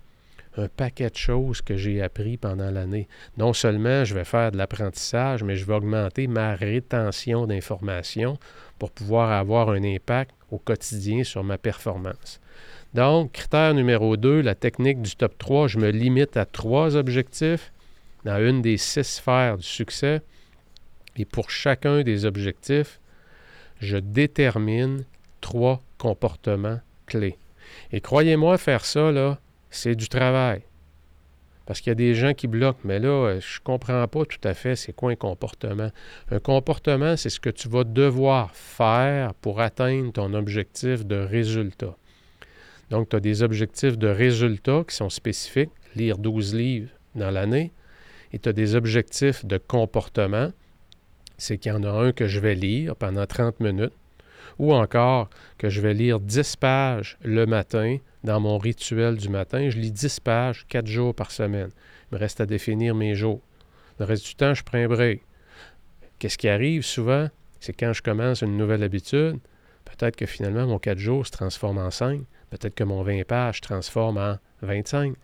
un 0.56 0.68
paquet 0.68 1.10
de 1.10 1.16
choses 1.16 1.60
que 1.60 1.76
j'ai 1.76 2.02
appris 2.02 2.36
pendant 2.36 2.70
l'année. 2.70 3.08
Non 3.36 3.52
seulement 3.52 4.04
je 4.04 4.14
vais 4.14 4.24
faire 4.24 4.52
de 4.52 4.56
l'apprentissage, 4.56 5.42
mais 5.42 5.56
je 5.56 5.64
vais 5.64 5.74
augmenter 5.74 6.26
ma 6.26 6.54
rétention 6.54 7.46
d'informations 7.46 8.38
pour 8.78 8.90
pouvoir 8.90 9.32
avoir 9.32 9.70
un 9.70 9.82
impact 9.82 10.32
au 10.50 10.58
quotidien 10.58 11.24
sur 11.24 11.44
ma 11.44 11.58
performance. 11.58 12.40
Donc, 12.94 13.32
critère 13.32 13.74
numéro 13.74 14.16
2, 14.16 14.40
la 14.40 14.54
technique 14.54 15.02
du 15.02 15.16
top 15.16 15.36
3, 15.38 15.68
je 15.68 15.78
me 15.78 15.90
limite 15.90 16.36
à 16.36 16.46
trois 16.46 16.96
objectifs 16.96 17.72
dans 18.24 18.38
une 18.38 18.62
des 18.62 18.76
six 18.76 19.02
sphères 19.04 19.58
du 19.58 19.66
succès. 19.66 20.22
Et 21.16 21.24
pour 21.24 21.50
chacun 21.50 22.02
des 22.02 22.24
objectifs, 22.24 23.00
je 23.80 23.98
détermine 23.98 25.04
trois 25.40 25.82
comportements 25.98 26.80
clés. 27.06 27.38
Et 27.92 28.00
croyez-moi, 28.00 28.58
faire 28.58 28.84
ça, 28.84 29.12
là, 29.12 29.38
c'est 29.70 29.94
du 29.94 30.08
travail. 30.08 30.62
Parce 31.66 31.80
qu'il 31.80 31.90
y 31.90 31.92
a 31.92 31.96
des 31.96 32.14
gens 32.14 32.32
qui 32.32 32.46
bloquent, 32.46 32.78
mais 32.84 33.00
là, 33.00 33.08
euh, 33.08 33.40
je 33.40 33.58
ne 33.58 33.64
comprends 33.64 34.06
pas 34.06 34.24
tout 34.24 34.38
à 34.44 34.54
fait 34.54 34.76
c'est 34.76 34.92
quoi 34.92 35.10
un 35.10 35.16
comportement. 35.16 35.90
Un 36.30 36.38
comportement, 36.38 37.16
c'est 37.16 37.28
ce 37.28 37.40
que 37.40 37.50
tu 37.50 37.68
vas 37.68 37.82
devoir 37.82 38.54
faire 38.54 39.34
pour 39.34 39.60
atteindre 39.60 40.12
ton 40.12 40.32
objectif 40.32 41.04
de 41.04 41.16
résultat. 41.16 41.96
Donc, 42.90 43.08
tu 43.08 43.16
as 43.16 43.20
des 43.20 43.42
objectifs 43.42 43.98
de 43.98 44.06
résultat 44.06 44.84
qui 44.88 44.94
sont 44.94 45.10
spécifiques, 45.10 45.72
lire 45.96 46.18
12 46.18 46.54
livres 46.54 46.90
dans 47.16 47.32
l'année, 47.32 47.72
et 48.32 48.38
tu 48.38 48.48
as 48.48 48.52
des 48.52 48.76
objectifs 48.76 49.44
de 49.44 49.58
comportement, 49.58 50.52
c'est 51.36 51.58
qu'il 51.58 51.72
y 51.72 51.74
en 51.74 51.82
a 51.82 51.90
un 51.90 52.12
que 52.12 52.28
je 52.28 52.38
vais 52.38 52.54
lire 52.54 52.94
pendant 52.94 53.26
30 53.26 53.58
minutes, 53.58 53.92
ou 54.60 54.72
encore 54.72 55.28
que 55.58 55.68
je 55.68 55.80
vais 55.80 55.94
lire 55.94 56.20
10 56.20 56.56
pages 56.56 57.18
le 57.22 57.44
matin 57.44 57.98
dans 58.26 58.40
mon 58.40 58.58
rituel 58.58 59.16
du 59.16 59.30
matin. 59.30 59.70
Je 59.70 59.78
lis 59.78 59.92
10 59.92 60.20
pages, 60.20 60.66
4 60.68 60.86
jours 60.86 61.14
par 61.14 61.30
semaine. 61.30 61.70
Il 62.10 62.16
me 62.16 62.18
reste 62.18 62.40
à 62.40 62.46
définir 62.46 62.94
mes 62.94 63.14
jours. 63.14 63.40
Le 63.98 64.04
reste 64.04 64.26
du 64.26 64.34
temps, 64.34 64.52
je 64.52 64.62
prends 64.62 64.78
un 64.78 64.88
break. 64.88 65.22
Qu'est-ce 66.18 66.36
qui 66.36 66.48
arrive 66.48 66.82
souvent? 66.82 67.28
C'est 67.60 67.72
quand 67.72 67.92
je 67.92 68.02
commence 68.02 68.42
une 68.42 68.56
nouvelle 68.56 68.82
habitude, 68.82 69.38
peut-être 69.84 70.16
que 70.16 70.26
finalement 70.26 70.66
mon 70.66 70.78
4 70.78 70.98
jours 70.98 71.26
se 71.26 71.30
transforme 71.30 71.78
en 71.78 71.90
5, 71.90 72.20
peut-être 72.50 72.74
que 72.74 72.84
mon 72.84 73.02
20 73.02 73.24
pages 73.26 73.56
se 73.56 73.60
transforme 73.62 74.18
en 74.18 74.38
25. 74.62 75.14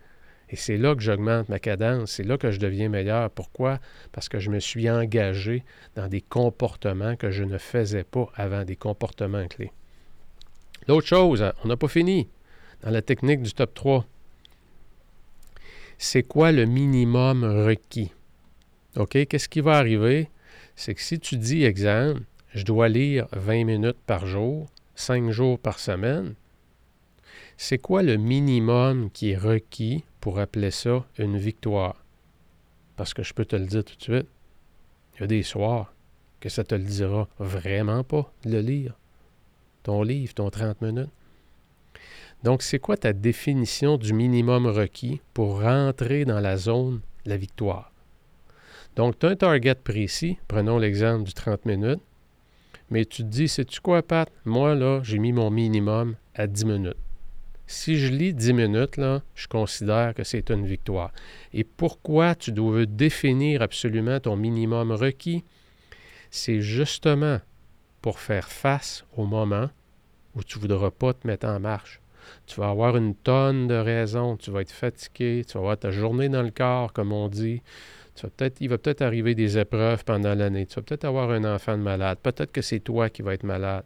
Et 0.50 0.56
c'est 0.56 0.76
là 0.76 0.94
que 0.94 1.02
j'augmente 1.02 1.48
ma 1.48 1.58
cadence, 1.58 2.12
c'est 2.12 2.22
là 2.22 2.38
que 2.38 2.50
je 2.50 2.60
deviens 2.60 2.88
meilleur. 2.88 3.30
Pourquoi? 3.30 3.80
Parce 4.12 4.28
que 4.28 4.38
je 4.38 4.50
me 4.50 4.60
suis 4.60 4.88
engagé 4.88 5.64
dans 5.96 6.08
des 6.08 6.20
comportements 6.20 7.16
que 7.16 7.30
je 7.30 7.42
ne 7.42 7.58
faisais 7.58 8.04
pas 8.04 8.30
avant, 8.36 8.64
des 8.64 8.76
comportements 8.76 9.46
clés. 9.48 9.72
L'autre 10.88 11.06
chose, 11.06 11.44
on 11.64 11.68
n'a 11.68 11.76
pas 11.76 11.88
fini 11.88 12.28
dans 12.82 12.90
la 12.90 13.02
technique 13.02 13.42
du 13.42 13.52
top 13.52 13.74
3. 13.74 14.06
C'est 15.98 16.22
quoi 16.22 16.52
le 16.52 16.64
minimum 16.64 17.44
requis? 17.44 18.12
OK? 18.96 19.26
Qu'est-ce 19.26 19.48
qui 19.48 19.60
va 19.60 19.76
arriver? 19.76 20.28
C'est 20.74 20.94
que 20.94 21.00
si 21.00 21.18
tu 21.20 21.36
dis, 21.36 21.64
exemple, 21.64 22.22
je 22.54 22.64
dois 22.64 22.88
lire 22.88 23.26
20 23.32 23.64
minutes 23.64 24.00
par 24.06 24.26
jour, 24.26 24.68
5 24.94 25.30
jours 25.30 25.58
par 25.58 25.78
semaine, 25.78 26.34
c'est 27.56 27.78
quoi 27.78 28.02
le 28.02 28.16
minimum 28.16 29.10
qui 29.10 29.30
est 29.30 29.36
requis 29.36 30.04
pour 30.20 30.38
appeler 30.38 30.70
ça 30.70 31.06
une 31.18 31.38
victoire? 31.38 31.96
Parce 32.96 33.14
que 33.14 33.22
je 33.22 33.32
peux 33.32 33.44
te 33.44 33.56
le 33.56 33.66
dire 33.66 33.84
tout 33.84 33.96
de 33.96 34.02
suite, 34.02 34.28
il 35.14 35.20
y 35.20 35.24
a 35.24 35.26
des 35.26 35.42
soirs 35.42 35.94
que 36.40 36.48
ça 36.48 36.64
te 36.64 36.74
le 36.74 36.82
dira 36.82 37.28
vraiment 37.38 38.02
pas 38.02 38.32
de 38.44 38.50
le 38.50 38.60
lire. 38.60 38.98
Ton 39.84 40.02
livre, 40.02 40.34
ton 40.34 40.50
30 40.50 40.82
minutes. 40.82 41.10
Donc, 42.44 42.62
c'est 42.62 42.80
quoi 42.80 42.96
ta 42.96 43.12
définition 43.12 43.96
du 43.96 44.12
minimum 44.12 44.66
requis 44.66 45.20
pour 45.32 45.62
rentrer 45.62 46.24
dans 46.24 46.40
la 46.40 46.56
zone 46.56 47.00
de 47.24 47.30
la 47.30 47.36
victoire? 47.36 47.92
Donc, 48.96 49.18
tu 49.18 49.26
as 49.26 49.30
un 49.30 49.36
target 49.36 49.76
précis, 49.76 50.38
prenons 50.48 50.78
l'exemple 50.78 51.24
du 51.24 51.32
30 51.32 51.64
minutes, 51.66 52.02
mais 52.90 53.04
tu 53.04 53.22
te 53.22 53.28
dis, 53.28 53.48
sais-tu 53.48 53.80
quoi, 53.80 54.02
Pat? 54.02 54.30
Moi, 54.44 54.74
là, 54.74 55.00
j'ai 55.02 55.18
mis 55.18 55.32
mon 55.32 55.50
minimum 55.50 56.16
à 56.34 56.46
10 56.46 56.64
minutes. 56.66 56.96
Si 57.66 57.96
je 57.96 58.12
lis 58.12 58.34
10 58.34 58.52
minutes, 58.52 58.96
là, 58.98 59.22
je 59.34 59.46
considère 59.46 60.12
que 60.12 60.24
c'est 60.24 60.50
une 60.50 60.66
victoire. 60.66 61.10
Et 61.54 61.64
pourquoi 61.64 62.34
tu 62.34 62.52
dois 62.52 62.84
définir 62.84 63.62
absolument 63.62 64.20
ton 64.20 64.36
minimum 64.36 64.92
requis? 64.92 65.42
C'est 66.30 66.60
justement 66.60 67.40
pour 68.02 68.18
faire 68.18 68.48
face 68.48 69.06
au 69.16 69.24
moment 69.24 69.70
où 70.34 70.42
tu 70.42 70.58
ne 70.58 70.62
voudras 70.62 70.90
pas 70.90 71.14
te 71.14 71.26
mettre 71.26 71.46
en 71.46 71.60
marche. 71.60 72.01
Tu 72.46 72.60
vas 72.60 72.70
avoir 72.70 72.96
une 72.96 73.14
tonne 73.14 73.66
de 73.66 73.74
raisons. 73.74 74.36
Tu 74.36 74.50
vas 74.50 74.60
être 74.60 74.72
fatigué. 74.72 75.44
Tu 75.46 75.54
vas 75.54 75.60
avoir 75.60 75.78
ta 75.78 75.90
journée 75.90 76.28
dans 76.28 76.42
le 76.42 76.50
corps, 76.50 76.92
comme 76.92 77.12
on 77.12 77.28
dit. 77.28 77.62
Tu 78.14 78.22
vas 78.26 78.30
peut-être, 78.30 78.60
il 78.60 78.68
va 78.68 78.78
peut-être 78.78 79.02
arriver 79.02 79.34
des 79.34 79.58
épreuves 79.58 80.04
pendant 80.04 80.34
l'année. 80.34 80.66
Tu 80.66 80.74
vas 80.74 80.82
peut-être 80.82 81.04
avoir 81.04 81.30
un 81.30 81.44
enfant 81.44 81.78
de 81.78 81.82
malade. 81.82 82.18
Peut-être 82.22 82.52
que 82.52 82.62
c'est 82.62 82.80
toi 82.80 83.08
qui 83.08 83.22
vas 83.22 83.34
être 83.34 83.44
malade. 83.44 83.84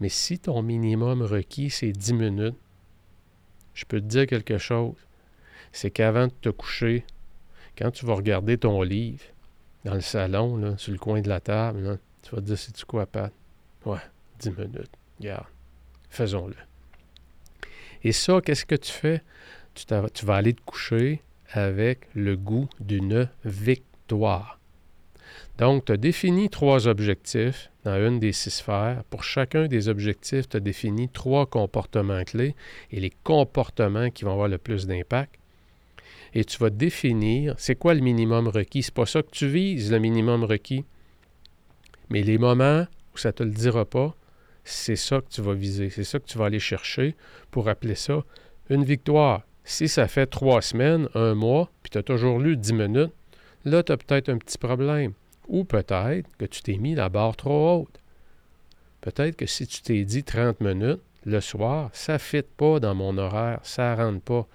Mais 0.00 0.08
si 0.08 0.38
ton 0.40 0.62
minimum 0.62 1.22
requis, 1.22 1.70
c'est 1.70 1.92
10 1.92 2.14
minutes, 2.14 2.56
je 3.74 3.84
peux 3.84 4.00
te 4.00 4.06
dire 4.06 4.26
quelque 4.26 4.58
chose. 4.58 4.96
C'est 5.70 5.90
qu'avant 5.90 6.26
de 6.26 6.32
te 6.40 6.48
coucher, 6.48 7.04
quand 7.78 7.90
tu 7.90 8.04
vas 8.06 8.14
regarder 8.14 8.58
ton 8.58 8.82
livre 8.82 9.24
dans 9.84 9.94
le 9.94 10.00
salon, 10.00 10.76
sur 10.78 10.92
le 10.92 10.98
coin 10.98 11.20
de 11.20 11.28
la 11.28 11.40
table, 11.40 11.98
tu 12.22 12.34
vas 12.34 12.40
te 12.40 12.46
dire, 12.46 12.58
c'est-tu 12.58 12.84
quoi, 12.84 13.06
Pat? 13.06 13.32
Ouais, 13.84 13.98
10 14.40 14.50
minutes. 14.50 14.90
Regarde, 15.20 15.46
faisons-le. 16.10 16.56
Et 18.04 18.12
ça, 18.12 18.40
qu'est-ce 18.42 18.66
que 18.66 18.74
tu 18.74 18.92
fais? 18.92 19.22
Tu, 19.74 19.86
vas 20.24 20.36
aller 20.36 20.52
te 20.52 20.60
coucher 20.60 21.22
avec 21.50 22.06
le 22.14 22.36
goût 22.36 22.68
d'une 22.78 23.28
victoire. 23.44 24.60
Donc, 25.58 25.86
tu 25.86 25.92
as 25.92 25.96
défini 25.96 26.50
trois 26.50 26.86
objectifs 26.86 27.70
dans 27.84 27.96
une 27.96 28.20
des 28.20 28.32
six 28.32 28.50
sphères. 28.50 29.02
Pour 29.08 29.24
chacun 29.24 29.66
des 29.66 29.88
objectifs, 29.88 30.48
tu 30.48 30.56
as 30.58 30.60
défini 30.60 31.08
trois 31.08 31.46
comportements 31.46 32.22
clés 32.24 32.54
et 32.92 33.00
les 33.00 33.12
comportements 33.24 34.10
qui 34.10 34.24
vont 34.24 34.32
avoir 34.32 34.48
le 34.48 34.58
plus 34.58 34.86
d'impact. 34.86 35.34
Et 36.34 36.44
tu 36.44 36.58
vas 36.58 36.70
définir 36.70 37.54
c'est 37.56 37.76
quoi 37.76 37.94
le 37.94 38.00
minimum 38.00 38.48
requis. 38.48 38.82
C'est 38.82 38.94
pas 38.94 39.06
ça 39.06 39.22
que 39.22 39.30
tu 39.30 39.48
vises, 39.48 39.90
le 39.90 39.98
minimum 39.98 40.44
requis. 40.44 40.84
Mais 42.10 42.22
les 42.22 42.38
moments 42.38 42.86
où 43.14 43.18
ça 43.18 43.28
ne 43.30 43.32
te 43.32 43.42
le 43.44 43.50
dira 43.50 43.84
pas, 43.84 44.14
c'est 44.64 44.96
ça 44.96 45.20
que 45.20 45.28
tu 45.28 45.42
vas 45.42 45.54
viser, 45.54 45.90
c'est 45.90 46.04
ça 46.04 46.18
que 46.18 46.26
tu 46.26 46.38
vas 46.38 46.46
aller 46.46 46.58
chercher 46.58 47.14
pour 47.50 47.68
appeler 47.68 47.94
ça 47.94 48.24
une 48.70 48.84
victoire. 48.84 49.42
Si 49.64 49.88
ça 49.88 50.08
fait 50.08 50.26
trois 50.26 50.62
semaines, 50.62 51.08
un 51.14 51.34
mois, 51.34 51.70
puis 51.82 51.90
tu 51.90 51.98
as 51.98 52.02
toujours 52.02 52.38
lu 52.38 52.56
dix 52.56 52.72
minutes, 52.72 53.12
là, 53.64 53.82
tu 53.82 53.92
as 53.92 53.96
peut-être 53.96 54.28
un 54.28 54.38
petit 54.38 54.58
problème. 54.58 55.12
Ou 55.48 55.64
peut-être 55.64 56.28
que 56.38 56.44
tu 56.44 56.62
t'es 56.62 56.76
mis 56.76 56.94
la 56.94 57.08
barre 57.08 57.36
trop 57.36 57.82
haute. 57.82 58.00
Peut-être 59.00 59.36
que 59.36 59.46
si 59.46 59.66
tu 59.66 59.82
t'es 59.82 60.04
dit 60.04 60.24
30 60.24 60.60
minutes 60.60 61.02
le 61.26 61.40
soir, 61.40 61.90
ça 61.92 62.14
ne 62.14 62.18
fit 62.18 62.42
pas 62.42 62.80
dans 62.80 62.94
mon 62.94 63.16
horaire, 63.18 63.60
ça 63.62 63.94
ne 63.94 64.02
rentre 64.02 64.20
pas. 64.22 64.46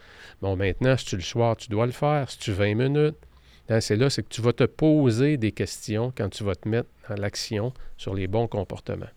Bon, 0.41 0.55
maintenant, 0.55 0.97
si 0.97 1.05
tu 1.05 1.15
le 1.15 1.21
soir, 1.21 1.55
tu 1.55 1.69
dois 1.69 1.85
le 1.85 1.91
faire. 1.91 2.29
Si 2.29 2.39
tu 2.39 2.51
20 2.51 2.75
minutes, 2.75 3.17
hein, 3.69 3.81
c'est 3.81 3.95
là, 3.95 4.09
c'est 4.09 4.23
que 4.23 4.29
tu 4.29 4.41
vas 4.41 4.53
te 4.53 4.63
poser 4.63 5.37
des 5.37 5.51
questions 5.51 6.11
quand 6.15 6.29
tu 6.29 6.43
vas 6.43 6.55
te 6.55 6.67
mettre 6.67 6.89
dans 7.07 7.15
l'action 7.15 7.73
sur 7.97 8.15
les 8.15 8.27
bons 8.27 8.47
comportements. 8.47 9.09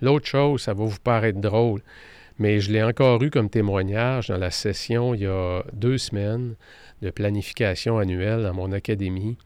L'autre 0.00 0.26
chose, 0.26 0.62
ça 0.62 0.74
va 0.74 0.84
vous 0.84 1.00
paraître 1.02 1.40
drôle, 1.40 1.82
Mais 2.38 2.60
je 2.60 2.70
l'ai 2.70 2.82
encore 2.82 3.22
eu 3.22 3.30
comme 3.30 3.48
témoignage 3.48 4.28
dans 4.28 4.36
la 4.36 4.50
session 4.50 5.14
il 5.14 5.22
y 5.22 5.26
a 5.26 5.64
deux 5.72 5.96
semaines 5.96 6.54
de 7.00 7.10
planification 7.10 7.98
annuelle 7.98 8.42
dans 8.42 8.52
mon 8.52 8.72
académie. 8.72 9.38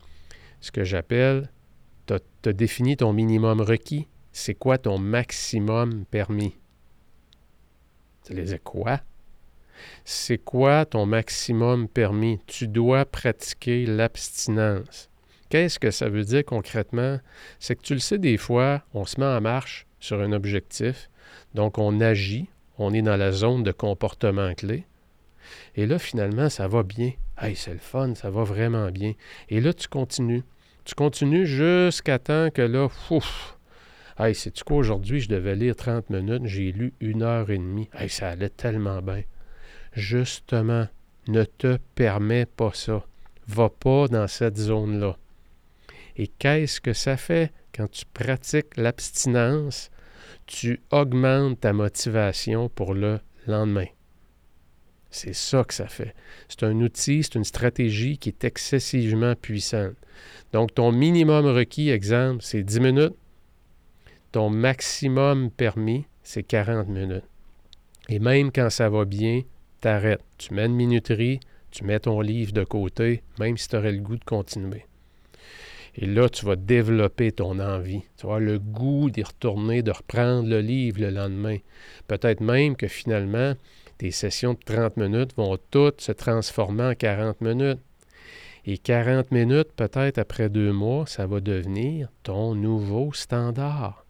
Ce 0.61 0.73
que 0.73 0.83
j'appelle, 0.83 1.51
tu 2.07 2.15
as, 2.15 2.53
défini 2.53 2.97
ton 2.97 3.13
minimum 3.13 3.61
requis. 3.61 4.09
C'est 4.33 4.55
quoi 4.55 4.79
ton 4.79 4.99
maximum 4.99 6.05
permis? 6.07 6.57
Tu 8.25 8.35
les 8.35 8.59
quoi? 8.59 9.01
C'est 10.05 10.39
quoi 10.39 10.85
ton 10.85 11.07
maximum 11.07 11.89
permis? 11.89 12.41
Tu 12.47 12.67
dois 12.67 13.05
pratiquer 13.05 13.87
l'abstinence. 13.87 15.09
Qu'est-ce 15.49 15.79
que 15.79 15.91
ça 15.91 16.09
veut 16.09 16.25
dire 16.25 16.45
concrètement? 16.45 17.19
C'est 17.59 17.77
que 17.77 17.83
tu 17.83 17.95
le 17.95 18.01
sais, 18.01 18.19
des 18.19 18.37
fois, 18.37 18.83
on 18.95 19.05
se 19.05 19.19
met 19.19 19.27
en 19.27 19.41
marche 19.41 19.87
sur 20.01 20.21
un 20.21 20.33
objectif, 20.33 21.09
donc 21.55 21.79
on 21.79 22.01
agit, 22.01 22.49
on 22.79 22.93
est 22.93 23.03
dans 23.03 23.17
la 23.17 23.33
zone 23.33 23.63
de 23.63 23.73
comportement 23.73 24.55
clé. 24.55 24.85
Et 25.77 25.87
là, 25.87 25.99
finalement, 25.99 26.49
ça 26.49 26.69
va 26.69 26.83
bien. 26.83 27.13
Hey, 27.39 27.57
c'est 27.57 27.73
le 27.73 27.79
fun, 27.79 28.15
ça 28.15 28.31
va 28.31 28.45
vraiment 28.45 28.91
bien. 28.91 29.15
Et 29.49 29.61
là, 29.61 29.73
tu 29.73 29.89
continues. 29.89 30.43
Tu 30.85 30.95
continues 30.95 31.47
jusqu'à 31.47 32.19
temps 32.19 32.51
que 32.51 32.63
là, 32.63 32.89
ouf, 33.11 33.59
hey, 34.19 34.35
sais-tu 34.35 34.65
quoi, 34.65 34.79
aujourd'hui, 34.79 35.21
je 35.21 35.29
devais 35.29 35.57
lire 35.57 35.77
30 35.77 36.11
minutes, 36.11 36.47
j'ai 36.47 36.73
lu 36.73 36.93
une 37.01 37.23
heure 37.23 37.51
et 37.51 37.59
demie. 37.59 37.89
Hey, 37.95 38.09
ça 38.09 38.31
allait 38.31 38.51
tellement 38.51 39.03
bien. 39.03 39.23
Justement, 39.93 40.89
ne 41.29 41.45
te 41.45 41.79
permets 41.95 42.47
pas 42.47 42.73
ça. 42.73 43.05
Va 43.47 43.69
pas 43.69 44.09
dans 44.09 44.29
cette 44.29 44.57
zone-là. 44.57 45.17
Et 46.17 46.29
qu'est-ce 46.29 46.81
que 46.81 46.93
ça 46.93 47.17
fait? 47.17 47.53
Quand 47.75 47.91
tu 47.91 48.05
pratiques 48.13 48.77
l'abstinence? 48.77 49.91
Tu 50.47 50.81
augmentes 50.91 51.61
ta 51.61 51.73
motivation 51.73 52.69
pour 52.69 52.95
le 52.95 53.21
lendemain. 53.47 53.87
C'est 55.11 55.35
ça 55.35 55.65
que 55.65 55.75
ça 55.75 55.89
fait. 55.89 56.15
C'est 56.49 56.63
un 56.63 56.81
outil, 56.81 57.23
c'est 57.23 57.35
une 57.35 57.45
stratégie 57.45 58.17
qui 58.19 58.29
est 58.29 58.45
excessivement 58.45 59.35
puissante. 59.35 59.97
Donc, 60.53 60.75
ton 60.75 60.93
minimum 60.93 61.47
requis, 61.47 61.91
exemple, 61.91 62.43
c'est 62.43 62.63
10 62.63 62.81
minutes. 62.81 63.17
Ton 64.33 64.51
maximum 64.51 65.51
permis, 65.51 66.07
c'est 66.23 66.45
40 66.45 66.89
minutes. 66.89 67.25
Et 68.09 68.21
même 68.21 68.53
quand 68.53 68.71
ça 68.71 68.89
va 68.89 69.05
bien, 69.05 69.43
t'arrêtes. 69.81 70.25
Tu 70.39 70.55
mets 70.55 70.67
une 70.67 70.75
minuterie, 70.75 71.41
tu 71.71 71.85
mets 71.85 72.01
ton 72.01 72.21
livre 72.21 72.53
de 72.53 72.65
côté, 72.65 73.23
même 73.39 73.57
si 73.57 73.69
tu 73.69 73.77
aurais 73.77 73.93
le 73.93 74.01
goût 74.01 74.17
de 74.17 74.25
continuer. 74.25 74.85
Et 76.03 76.07
là, 76.07 76.31
tu 76.31 76.47
vas 76.47 76.57
développer 76.57 77.31
ton 77.31 77.61
envie. 77.61 78.01
Tu 78.17 78.27
vas 78.27 78.37
avoir 78.37 78.41
le 78.41 78.59
goût 78.59 79.11
d'y 79.11 79.23
retourner, 79.23 79.83
de 79.83 79.91
reprendre 79.91 80.49
le 80.49 80.61
livre 80.61 80.99
le 80.99 81.11
lendemain. 81.11 81.59
Peut-être 82.09 82.41
même 82.41 82.75
que 82.75 82.89
finalement, 82.89 83.55
tes 83.99 84.11
sessions 84.11 84.55
de 84.55 84.61
30 84.65 84.97
minutes 84.97 85.37
vont 85.37 85.59
toutes 85.71 86.01
se 86.01 86.13
transformer 86.13 86.85
en 86.85 86.95
40 86.95 87.43
minutes. 87.43 87.81
Et 88.65 88.79
40 88.79 89.31
minutes, 89.31 89.73
peut-être 89.77 90.17
après 90.17 90.49
deux 90.49 90.73
mois, 90.73 91.05
ça 91.07 91.27
va 91.27 91.41
devenir 91.41 92.09
ton 92.23 92.55
nouveau 92.55 93.13
standard. 93.13 94.07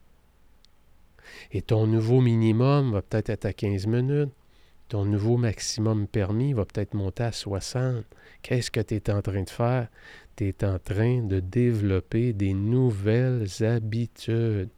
Et 1.50 1.62
ton 1.62 1.88
nouveau 1.88 2.20
minimum 2.20 2.92
va 2.92 3.02
peut-être 3.02 3.30
être 3.30 3.46
à 3.46 3.52
15 3.52 3.88
minutes. 3.88 4.30
Ton 4.88 5.04
nouveau 5.04 5.36
maximum 5.36 6.06
permis 6.06 6.52
va 6.52 6.64
peut-être 6.64 6.94
monter 6.94 7.24
à 7.24 7.32
60. 7.32 8.04
Qu'est-ce 8.42 8.70
que 8.70 8.80
tu 8.80 8.96
es 8.96 9.10
en 9.10 9.22
train 9.22 9.42
de 9.42 9.50
faire? 9.50 9.88
Tu 10.40 10.48
es 10.48 10.64
en 10.64 10.78
train 10.78 11.20
de 11.20 11.38
développer 11.38 12.32
des 12.32 12.54
nouvelles 12.54 13.46
habitudes. 13.62 14.70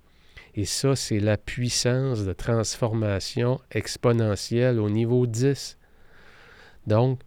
Et 0.57 0.65
ça, 0.65 0.97
c'est 0.97 1.21
la 1.21 1.37
puissance 1.37 2.25
de 2.25 2.33
transformation 2.33 3.61
exponentielle 3.71 4.81
au 4.81 4.91
niveau 4.91 5.25
10. 5.25 5.79
Donc, 6.89 7.21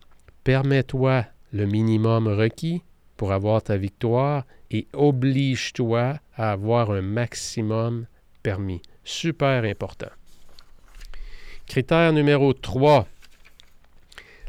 permets-toi 0.44 1.24
le 1.54 1.66
minimum 1.66 2.28
requis 2.28 2.82
pour 3.16 3.32
avoir 3.32 3.64
ta 3.64 3.78
victoire 3.78 4.46
et 4.70 4.90
oblige-toi 4.92 6.20
à 6.36 6.52
avoir 6.52 6.92
un 6.92 7.02
maximum 7.02 8.06
permis. 8.44 8.82
Super 9.06 9.64
important. 9.64 10.12
Critère 11.68 12.12
numéro 12.12 12.52
3, 12.52 13.08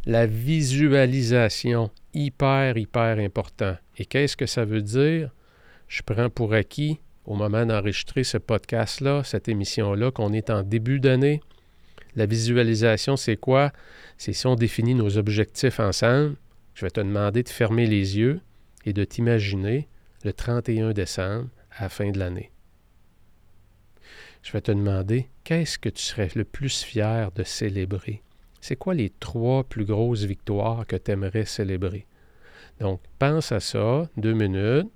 la 0.06 0.26
visualisation. 0.26 1.90
Hyper, 2.14 2.76
hyper 2.78 3.18
important. 3.18 3.76
Et 3.98 4.06
qu'est-ce 4.06 4.36
que 4.36 4.46
ça 4.46 4.64
veut 4.64 4.82
dire? 4.82 5.30
Je 5.88 6.02
prends 6.02 6.30
pour 6.30 6.54
acquis 6.54 6.98
au 7.24 7.34
moment 7.34 7.66
d'enregistrer 7.66 8.24
ce 8.24 8.38
podcast-là, 8.38 9.22
cette 9.24 9.48
émission-là, 9.48 10.10
qu'on 10.12 10.32
est 10.32 10.48
en 10.48 10.62
début 10.62 11.00
d'année. 11.00 11.40
La 12.14 12.26
visualisation, 12.26 13.16
c'est 13.16 13.36
quoi? 13.36 13.72
C'est 14.16 14.32
si 14.32 14.46
on 14.46 14.54
définit 14.54 14.94
nos 14.94 15.18
objectifs 15.18 15.80
ensemble. 15.80 16.36
Je 16.74 16.86
vais 16.86 16.90
te 16.90 17.00
demander 17.00 17.42
de 17.42 17.48
fermer 17.48 17.86
les 17.86 18.16
yeux 18.16 18.40
et 18.84 18.92
de 18.92 19.04
t'imaginer 19.04 19.88
le 20.24 20.32
31 20.32 20.92
décembre 20.92 21.48
à 21.76 21.88
fin 21.88 22.10
de 22.10 22.18
l'année 22.18 22.52
je 24.46 24.52
vais 24.52 24.60
te 24.60 24.70
demander 24.70 25.28
qu'est-ce 25.42 25.76
que 25.76 25.88
tu 25.88 26.04
serais 26.04 26.30
le 26.36 26.44
plus 26.44 26.84
fier 26.84 27.32
de 27.32 27.42
célébrer? 27.42 28.22
C'est 28.60 28.76
quoi 28.76 28.94
les 28.94 29.10
trois 29.10 29.64
plus 29.64 29.84
grosses 29.84 30.24
victoires 30.24 30.86
que 30.86 30.96
tu 30.96 31.10
aimerais 31.10 31.44
célébrer? 31.44 32.06
Donc, 32.80 33.00
pense 33.18 33.52
à 33.52 33.60
ça, 33.60 34.08
deux 34.16 34.34
minutes, 34.34 34.90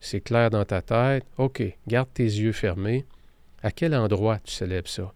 c'est 0.00 0.20
clair 0.20 0.50
dans 0.50 0.64
ta 0.64 0.82
tête. 0.82 1.24
OK, 1.38 1.62
garde 1.86 2.08
tes 2.12 2.24
yeux 2.24 2.52
fermés. 2.52 3.06
À 3.62 3.70
quel 3.70 3.94
endroit 3.94 4.38
tu 4.38 4.52
célèbres 4.52 4.88
ça? 4.88 5.12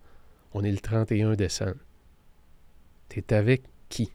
On 0.52 0.64
est 0.64 0.72
le 0.72 0.78
31 0.78 1.34
décembre. 1.34 1.76
Tu 3.08 3.20
es 3.20 3.34
avec 3.34 3.62
qui? 3.88 4.12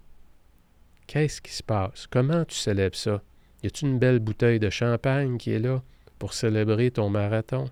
Qu'est-ce 1.06 1.41
qui 1.41 1.52
se 1.52 1.62
passe? 1.62 2.08
Comment 2.08 2.45
tu 2.45 2.56
célèbres 2.56 2.95
ça? 2.95 3.21
Y 3.62 3.67
a-t-il 3.67 3.89
une 3.89 3.99
belle 3.99 4.19
bouteille 4.19 4.60
de 4.60 4.69
champagne 4.69 5.38
qui 5.38 5.52
est 5.52 5.60
là 5.60 5.84
pour 6.19 6.34
célébrer 6.34 6.91
ton 6.91 7.10
marathon? 7.10 7.65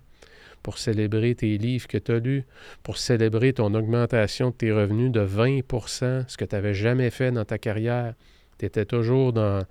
Pour 0.62 0.78
célébrer 0.78 1.34
tes 1.34 1.58
livres 1.58 1.88
que 1.88 1.98
tu 1.98 2.12
as 2.12 2.18
lus, 2.18 2.44
pour 2.82 2.98
célébrer 2.98 3.52
ton 3.52 3.74
augmentation 3.74 4.50
de 4.50 4.54
tes 4.54 4.72
revenus 4.72 5.10
de 5.10 5.24
20% 5.24 6.28
ce 6.28 6.36
que 6.36 6.44
tu 6.44 6.54
n'avais 6.54 6.74
jamais 6.74 7.10
fait 7.10 7.32
dans 7.32 7.44
ta 7.44 7.58
carrière. 7.58 8.14
Tu 8.58 8.66
étais 8.66 8.84
toujours 8.84 9.32
dans 9.32 9.64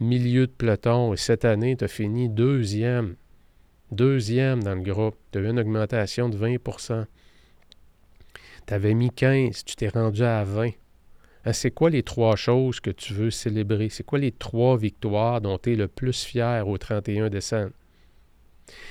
milieu 0.00 0.46
de 0.46 0.52
peloton 0.52 1.12
et 1.12 1.16
cette 1.16 1.44
année, 1.44 1.76
tu 1.76 1.84
as 1.84 1.88
fini 1.88 2.28
deuxième. 2.28 3.16
Deuxième 3.90 4.62
dans 4.62 4.74
le 4.74 4.82
groupe. 4.82 5.16
Tu 5.32 5.38
as 5.38 5.42
eu 5.42 5.48
une 5.48 5.58
augmentation 5.58 6.28
de 6.28 6.36
20% 6.36 7.06
Tu 8.66 8.74
avais 8.74 8.94
mis 8.94 9.10
15, 9.10 9.64
tu 9.64 9.76
t'es 9.76 9.88
rendu 9.88 10.22
à 10.22 10.44
20. 10.44 10.70
Hein, 11.44 11.52
c'est 11.52 11.70
quoi 11.70 11.88
les 11.88 12.02
trois 12.02 12.36
choses 12.36 12.80
que 12.80 12.90
tu 12.90 13.14
veux 13.14 13.30
célébrer? 13.30 13.88
C'est 13.88 14.04
quoi 14.04 14.18
les 14.18 14.32
trois 14.32 14.76
victoires 14.76 15.40
dont 15.40 15.58
tu 15.58 15.72
es 15.72 15.76
le 15.76 15.88
plus 15.88 16.24
fier 16.24 16.66
au 16.68 16.76
31 16.76 17.30
décembre? 17.30 17.72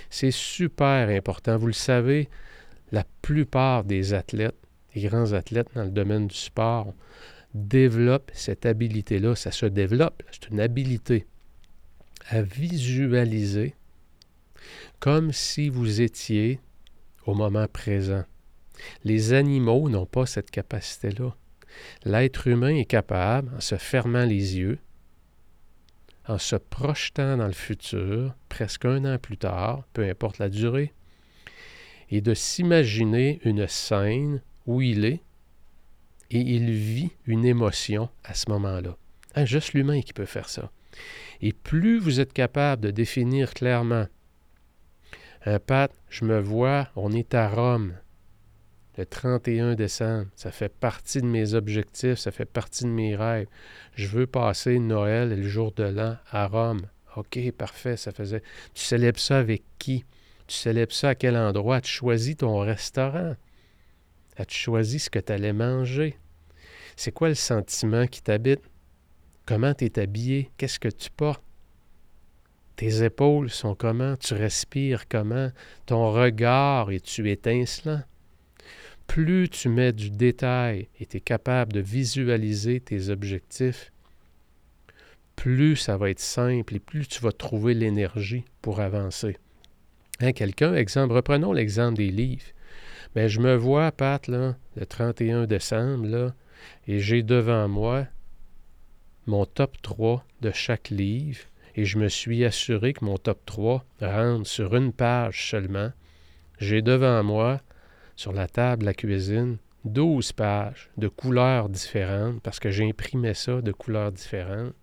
C'est 0.09 0.31
super 0.31 1.09
important. 1.09 1.57
Vous 1.57 1.67
le 1.67 1.73
savez, 1.73 2.29
la 2.91 3.03
plupart 3.21 3.83
des 3.83 4.13
athlètes, 4.13 4.55
des 4.93 5.01
grands 5.01 5.33
athlètes 5.33 5.69
dans 5.75 5.83
le 5.83 5.91
domaine 5.91 6.27
du 6.27 6.35
sport, 6.35 6.93
développent 7.53 8.31
cette 8.33 8.65
habilité-là. 8.65 9.35
Ça 9.35 9.51
se 9.51 9.65
développe. 9.65 10.23
C'est 10.31 10.49
une 10.49 10.59
habilité 10.59 11.25
à 12.29 12.41
visualiser 12.41 13.75
comme 14.99 15.31
si 15.31 15.69
vous 15.69 16.01
étiez 16.01 16.59
au 17.25 17.33
moment 17.33 17.67
présent. 17.67 18.23
Les 19.03 19.33
animaux 19.33 19.89
n'ont 19.89 20.05
pas 20.05 20.25
cette 20.25 20.51
capacité-là. 20.51 21.35
L'être 22.05 22.47
humain 22.47 22.75
est 22.75 22.85
capable, 22.85 23.51
en 23.55 23.59
se 23.59 23.75
fermant 23.75 24.25
les 24.25 24.57
yeux, 24.57 24.79
en 26.27 26.37
se 26.37 26.55
projetant 26.55 27.37
dans 27.37 27.47
le 27.47 27.53
futur, 27.53 28.35
presque 28.49 28.85
un 28.85 29.05
an 29.05 29.17
plus 29.17 29.37
tard, 29.37 29.83
peu 29.93 30.07
importe 30.07 30.39
la 30.39 30.49
durée, 30.49 30.93
et 32.09 32.21
de 32.21 32.33
s'imaginer 32.33 33.39
une 33.43 33.67
scène 33.67 34.41
où 34.65 34.81
il 34.81 35.05
est 35.05 35.21
et 36.29 36.41
il 36.41 36.71
vit 36.71 37.11
une 37.25 37.45
émotion 37.45 38.09
à 38.23 38.33
ce 38.33 38.49
moment-là. 38.49 38.97
Hein, 39.35 39.45
juste 39.45 39.73
l'humain 39.73 40.01
qui 40.01 40.13
peut 40.13 40.25
faire 40.25 40.49
ça. 40.49 40.71
Et 41.41 41.53
plus 41.53 41.99
vous 41.99 42.19
êtes 42.19 42.33
capable 42.33 42.81
de 42.83 42.91
définir 42.91 43.53
clairement, 43.53 44.07
un 45.45 45.59
Pat, 45.59 45.91
je 46.09 46.25
me 46.25 46.39
vois, 46.39 46.89
on 46.95 47.11
est 47.13 47.33
à 47.33 47.47
Rome, 47.47 47.93
le 48.97 49.05
31 49.05 49.75
décembre. 49.75 50.27
Ça 50.35 50.51
fait 50.51 50.73
partie 50.73 51.21
de 51.21 51.27
mes 51.27 51.53
objectifs, 51.53 52.17
ça 52.17 52.31
fait 52.31 52.45
partie 52.45 52.83
de 52.83 52.89
mes 52.89 53.15
rêves. 53.15 53.47
Je 53.93 54.07
veux 54.07 54.27
passer 54.27 54.79
Noël 54.79 55.31
et 55.31 55.35
le 55.35 55.47
jour 55.47 55.71
de 55.73 55.83
l'an 55.83 56.17
à 56.31 56.47
Rome. 56.47 56.81
OK, 57.15 57.39
parfait, 57.51 57.97
ça 57.97 58.11
faisait. 58.11 58.41
Tu 58.73 58.83
célèbres 58.83 59.19
ça 59.19 59.39
avec 59.39 59.63
qui? 59.79 60.03
Tu 60.47 60.55
célèbres 60.55 60.93
ça 60.93 61.09
à 61.09 61.15
quel 61.15 61.37
endroit? 61.37 61.81
Tu 61.81 61.91
choisis 61.91 62.37
ton 62.37 62.59
restaurant. 62.59 63.35
As-tu 64.37 64.57
choisi 64.57 64.99
ce 64.99 65.09
que 65.09 65.19
tu 65.19 65.31
allais 65.31 65.53
manger? 65.53 66.17
C'est 66.95 67.11
quoi 67.11 67.29
le 67.29 67.35
sentiment 67.35 68.07
qui 68.07 68.21
t'habite? 68.21 68.61
Comment 69.45 69.73
tu 69.73 69.85
es 69.85 69.99
habillé? 69.99 70.51
Qu'est-ce 70.57 70.79
que 70.79 70.89
tu 70.89 71.09
portes? 71.09 71.43
Tes 72.75 73.03
épaules 73.03 73.49
sont 73.49 73.75
comment? 73.75 74.15
Tu 74.17 74.33
respires 74.35 75.07
comment? 75.07 75.51
Ton 75.85 76.11
regard, 76.11 76.91
es-tu 76.91 77.29
étincelant? 77.31 78.01
Plus 79.07 79.49
tu 79.49 79.69
mets 79.69 79.93
du 79.93 80.09
détail 80.09 80.87
et 80.99 81.05
tu 81.05 81.17
es 81.17 81.21
capable 81.21 81.73
de 81.73 81.79
visualiser 81.79 82.79
tes 82.79 83.09
objectifs, 83.09 83.91
plus 85.35 85.75
ça 85.75 85.97
va 85.97 86.09
être 86.09 86.19
simple 86.19 86.75
et 86.75 86.79
plus 86.79 87.07
tu 87.07 87.21
vas 87.21 87.31
trouver 87.31 87.73
l'énergie 87.73 88.43
pour 88.61 88.79
avancer. 88.79 89.37
Hein, 90.19 90.33
Quelqu'un, 90.33 90.73
exemple, 90.73 91.13
reprenons 91.13 91.53
l'exemple 91.53 91.97
des 91.97 92.11
livres. 92.11 92.45
Mais 93.15 93.29
je 93.29 93.39
me 93.39 93.55
vois, 93.55 93.91
Pat, 93.91 94.27
le 94.27 94.53
31 94.87 95.45
décembre, 95.45 96.33
et 96.87 96.99
j'ai 96.99 97.23
devant 97.23 97.67
moi 97.67 98.05
mon 99.25 99.45
top 99.45 99.81
3 99.81 100.25
de 100.41 100.51
chaque 100.51 100.89
livre, 100.89 101.39
et 101.75 101.85
je 101.85 101.97
me 101.97 102.09
suis 102.09 102.43
assuré 102.43 102.93
que 102.93 103.05
mon 103.05 103.17
top 103.17 103.39
3 103.45 103.85
rentre 104.01 104.47
sur 104.47 104.75
une 104.75 104.91
page 104.91 105.49
seulement. 105.49 105.91
J'ai 106.59 106.81
devant 106.81 107.23
moi, 107.23 107.61
sur 108.17 108.33
la 108.33 108.47
table 108.47 108.85
la 108.85 108.93
cuisine, 108.93 109.57
12 109.85 110.33
pages 110.33 110.89
de 110.97 111.07
couleurs 111.07 111.69
différentes, 111.69 112.41
parce 112.41 112.59
que 112.59 112.69
j'imprimais 112.69 113.35
ça 113.35 113.61
de 113.61 113.71
couleurs 113.71 114.11
différentes. 114.11 114.73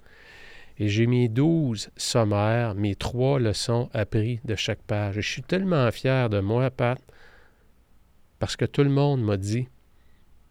Et 0.78 0.88
j'ai 0.88 1.06
mis 1.06 1.28
12 1.28 1.90
sommaires, 1.96 2.74
mes 2.74 2.94
trois 2.94 3.38
leçons 3.38 3.90
apprises 3.92 4.40
de 4.44 4.54
chaque 4.54 4.82
page. 4.82 5.18
Et 5.18 5.22
je 5.22 5.30
suis 5.30 5.42
tellement 5.42 5.90
fier 5.90 6.30
de 6.30 6.40
moi, 6.40 6.70
Pat, 6.70 6.98
parce 8.38 8.56
que 8.56 8.64
tout 8.64 8.82
le 8.82 8.90
monde 8.90 9.22
m'a 9.22 9.36
dit 9.36 9.68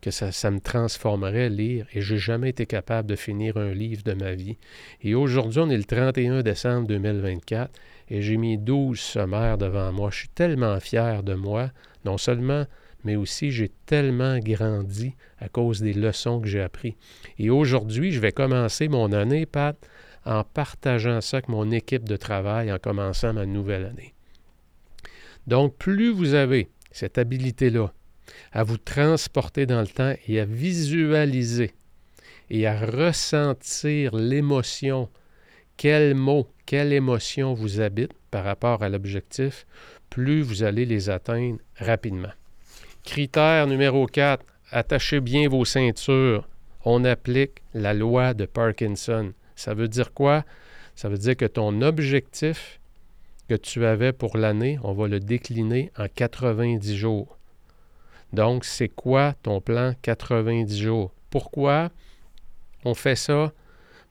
que 0.04 0.12
ça, 0.12 0.52
me 0.52 0.60
transformerait 0.60 1.50
lire 1.50 1.86
et 1.94 2.02
j'ai 2.02 2.18
jamais 2.18 2.50
été 2.50 2.66
capable 2.66 3.08
de 3.08 3.16
finir 3.16 3.56
un 3.56 3.74
livre 3.74 4.04
de 4.04 4.12
ma 4.12 4.34
vie. 4.34 4.58
Et 5.02 5.16
aujourd'hui, 5.16 5.62
on 5.62 5.70
est 5.70 5.78
le 5.78 5.86
31 5.86 6.42
décembre 6.42 6.88
2024 6.90 7.72
et 8.10 8.22
j'ai 8.22 8.36
mis 8.36 8.58
12 8.58 9.00
sommaires 9.00 9.58
devant 9.58 9.94
moi. 9.94 10.10
Je 10.12 10.18
suis 10.18 10.28
tellement 10.28 10.78
fier 10.82 11.24
de 11.24 11.36
moi, 11.36 11.72
non 12.04 12.18
seulement, 12.18 12.66
mais 13.06 13.16
aussi 13.16 13.52
j'ai 13.52 13.72
tellement 13.86 14.40
grandi 14.40 15.16
à 15.40 15.48
cause 15.48 15.82
des 15.82 15.94
leçons 15.94 16.42
que 16.42 16.50
j'ai 16.50 16.62
apprises. 16.62 16.96
Et 17.40 17.50
aujourd'hui, 17.50 18.12
je 18.12 18.20
vais 18.20 18.34
commencer 18.34 18.90
mon 18.90 19.14
année, 19.14 19.46
Pat, 19.46 19.78
en 20.26 20.44
partageant 20.44 21.22
ça 21.22 21.38
avec 21.38 21.48
mon 21.48 21.72
équipe 21.72 22.10
de 22.10 22.18
travail 22.18 22.74
en 22.74 22.78
commençant 22.78 23.32
ma 23.32 23.46
nouvelle 23.46 23.86
année. 23.86 24.14
Donc, 25.48 25.78
plus 25.78 26.12
vous 26.12 26.34
avez 26.34 26.70
cette 26.92 27.18
habilité-là 27.18 27.94
à 28.52 28.64
vous 28.64 28.78
transporter 28.78 29.66
dans 29.66 29.82
le 29.82 29.88
temps 29.88 30.14
et 30.28 30.40
à 30.40 30.46
visualiser 30.46 31.74
et 32.50 32.68
à 32.68 32.80
ressentir 32.80 34.16
l'émotion, 34.16 35.10
quel 35.78 36.16
mot, 36.16 36.48
quelle 36.66 36.94
émotion 36.94 37.54
vous 37.54 37.82
habite 37.82 38.14
par 38.32 38.44
rapport 38.44 38.84
à 38.84 38.90
l'objectif, 38.90 39.66
plus 40.10 40.42
vous 40.42 40.64
allez 40.64 40.86
les 40.86 41.10
atteindre 41.10 41.58
rapidement. 41.78 42.32
Critère 43.04 43.68
numéro 43.68 44.06
4, 44.06 44.46
attachez 44.72 45.20
bien 45.20 45.50
vos 45.50 45.66
ceintures. 45.66 46.48
On 46.86 47.06
applique 47.06 47.62
la 47.74 47.94
loi 47.94 48.34
de 48.34 48.46
Parkinson. 48.46 49.34
Ça 49.56 49.74
veut 49.74 49.88
dire 49.88 50.14
quoi? 50.14 50.46
Ça 50.96 51.10
veut 51.10 51.18
dire 51.18 51.36
que 51.36 51.46
ton 51.46 51.82
objectif 51.82 52.80
que 53.50 53.56
tu 53.56 53.86
avais 53.86 54.14
pour 54.14 54.38
l'année, 54.38 54.80
on 54.84 54.94
va 54.94 55.08
le 55.08 55.20
décliner 55.20 55.92
en 55.98 56.08
90 56.08 56.96
jours. 56.96 57.38
Donc, 58.34 58.66
c'est 58.66 58.90
quoi 58.90 59.36
ton 59.44 59.62
plan 59.62 59.94
90 60.02 60.80
jours? 60.80 61.14
Pourquoi 61.30 61.92
on 62.84 62.96
fait 62.96 63.16
ça? 63.16 63.54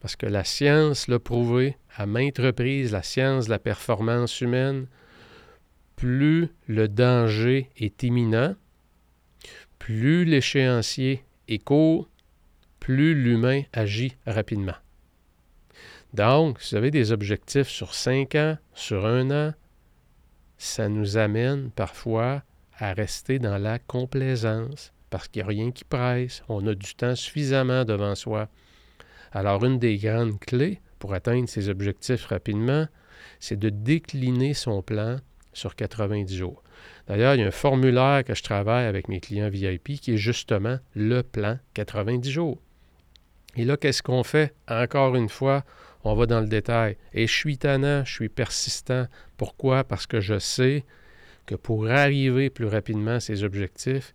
Parce 0.00 0.16
que 0.16 0.26
la 0.26 0.44
science 0.44 1.08
l'a 1.08 1.18
prouvé 1.18 1.76
à 1.96 2.06
maintes 2.06 2.38
reprises, 2.38 2.92
la 2.92 3.02
science 3.02 3.46
de 3.46 3.50
la 3.50 3.58
performance 3.58 4.40
humaine, 4.40 4.86
plus 5.96 6.48
le 6.66 6.88
danger 6.88 7.70
est 7.76 8.02
imminent, 8.04 8.54
plus 9.78 10.24
l'échéancier 10.24 11.24
est 11.48 11.62
court, 11.62 12.08
plus 12.78 13.14
l'humain 13.14 13.62
agit 13.72 14.16
rapidement. 14.26 14.76
Donc, 16.14 16.60
si 16.60 16.74
vous 16.74 16.78
avez 16.78 16.90
des 16.90 17.10
objectifs 17.10 17.68
sur 17.68 17.94
cinq 17.94 18.34
ans, 18.34 18.56
sur 18.74 19.06
un 19.06 19.30
an, 19.30 19.54
ça 20.58 20.88
nous 20.88 21.16
amène 21.16 21.70
parfois 21.70 22.42
à 22.82 22.94
rester 22.94 23.38
dans 23.38 23.58
la 23.58 23.78
complaisance 23.78 24.92
parce 25.08 25.28
qu'il 25.28 25.40
n'y 25.40 25.44
a 25.44 25.48
rien 25.48 25.70
qui 25.70 25.84
presse, 25.84 26.42
on 26.48 26.66
a 26.66 26.74
du 26.74 26.96
temps 26.96 27.14
suffisamment 27.14 27.84
devant 27.84 28.16
soi. 28.16 28.48
Alors, 29.30 29.64
une 29.64 29.78
des 29.78 29.98
grandes 29.98 30.40
clés 30.40 30.80
pour 30.98 31.14
atteindre 31.14 31.48
ces 31.48 31.68
objectifs 31.68 32.26
rapidement, 32.26 32.88
c'est 33.38 33.58
de 33.58 33.68
décliner 33.68 34.52
son 34.52 34.82
plan 34.82 35.18
sur 35.52 35.76
90 35.76 36.36
jours. 36.36 36.62
D'ailleurs, 37.06 37.34
il 37.34 37.42
y 37.42 37.44
a 37.44 37.46
un 37.46 37.52
formulaire 37.52 38.24
que 38.24 38.34
je 38.34 38.42
travaille 38.42 38.86
avec 38.86 39.08
mes 39.08 39.20
clients 39.20 39.48
VIP 39.48 40.00
qui 40.00 40.14
est 40.14 40.16
justement 40.16 40.78
le 40.96 41.22
plan 41.22 41.58
90 41.74 42.30
jours. 42.30 42.58
Et 43.54 43.64
là, 43.64 43.76
qu'est-ce 43.76 44.02
qu'on 44.02 44.24
fait? 44.24 44.54
Encore 44.66 45.14
une 45.14 45.28
fois, 45.28 45.64
on 46.02 46.14
va 46.14 46.26
dans 46.26 46.40
le 46.40 46.48
détail. 46.48 46.96
Et 47.12 47.28
je 47.28 47.32
suis 47.32 47.58
tannant, 47.58 48.04
je 48.04 48.12
suis 48.12 48.28
persistant. 48.28 49.06
Pourquoi? 49.36 49.84
Parce 49.84 50.08
que 50.08 50.20
je 50.20 50.40
sais 50.40 50.84
que 51.46 51.54
pour 51.54 51.88
arriver 51.88 52.50
plus 52.50 52.66
rapidement 52.66 53.12
à 53.12 53.20
ces 53.20 53.44
objectifs, 53.44 54.14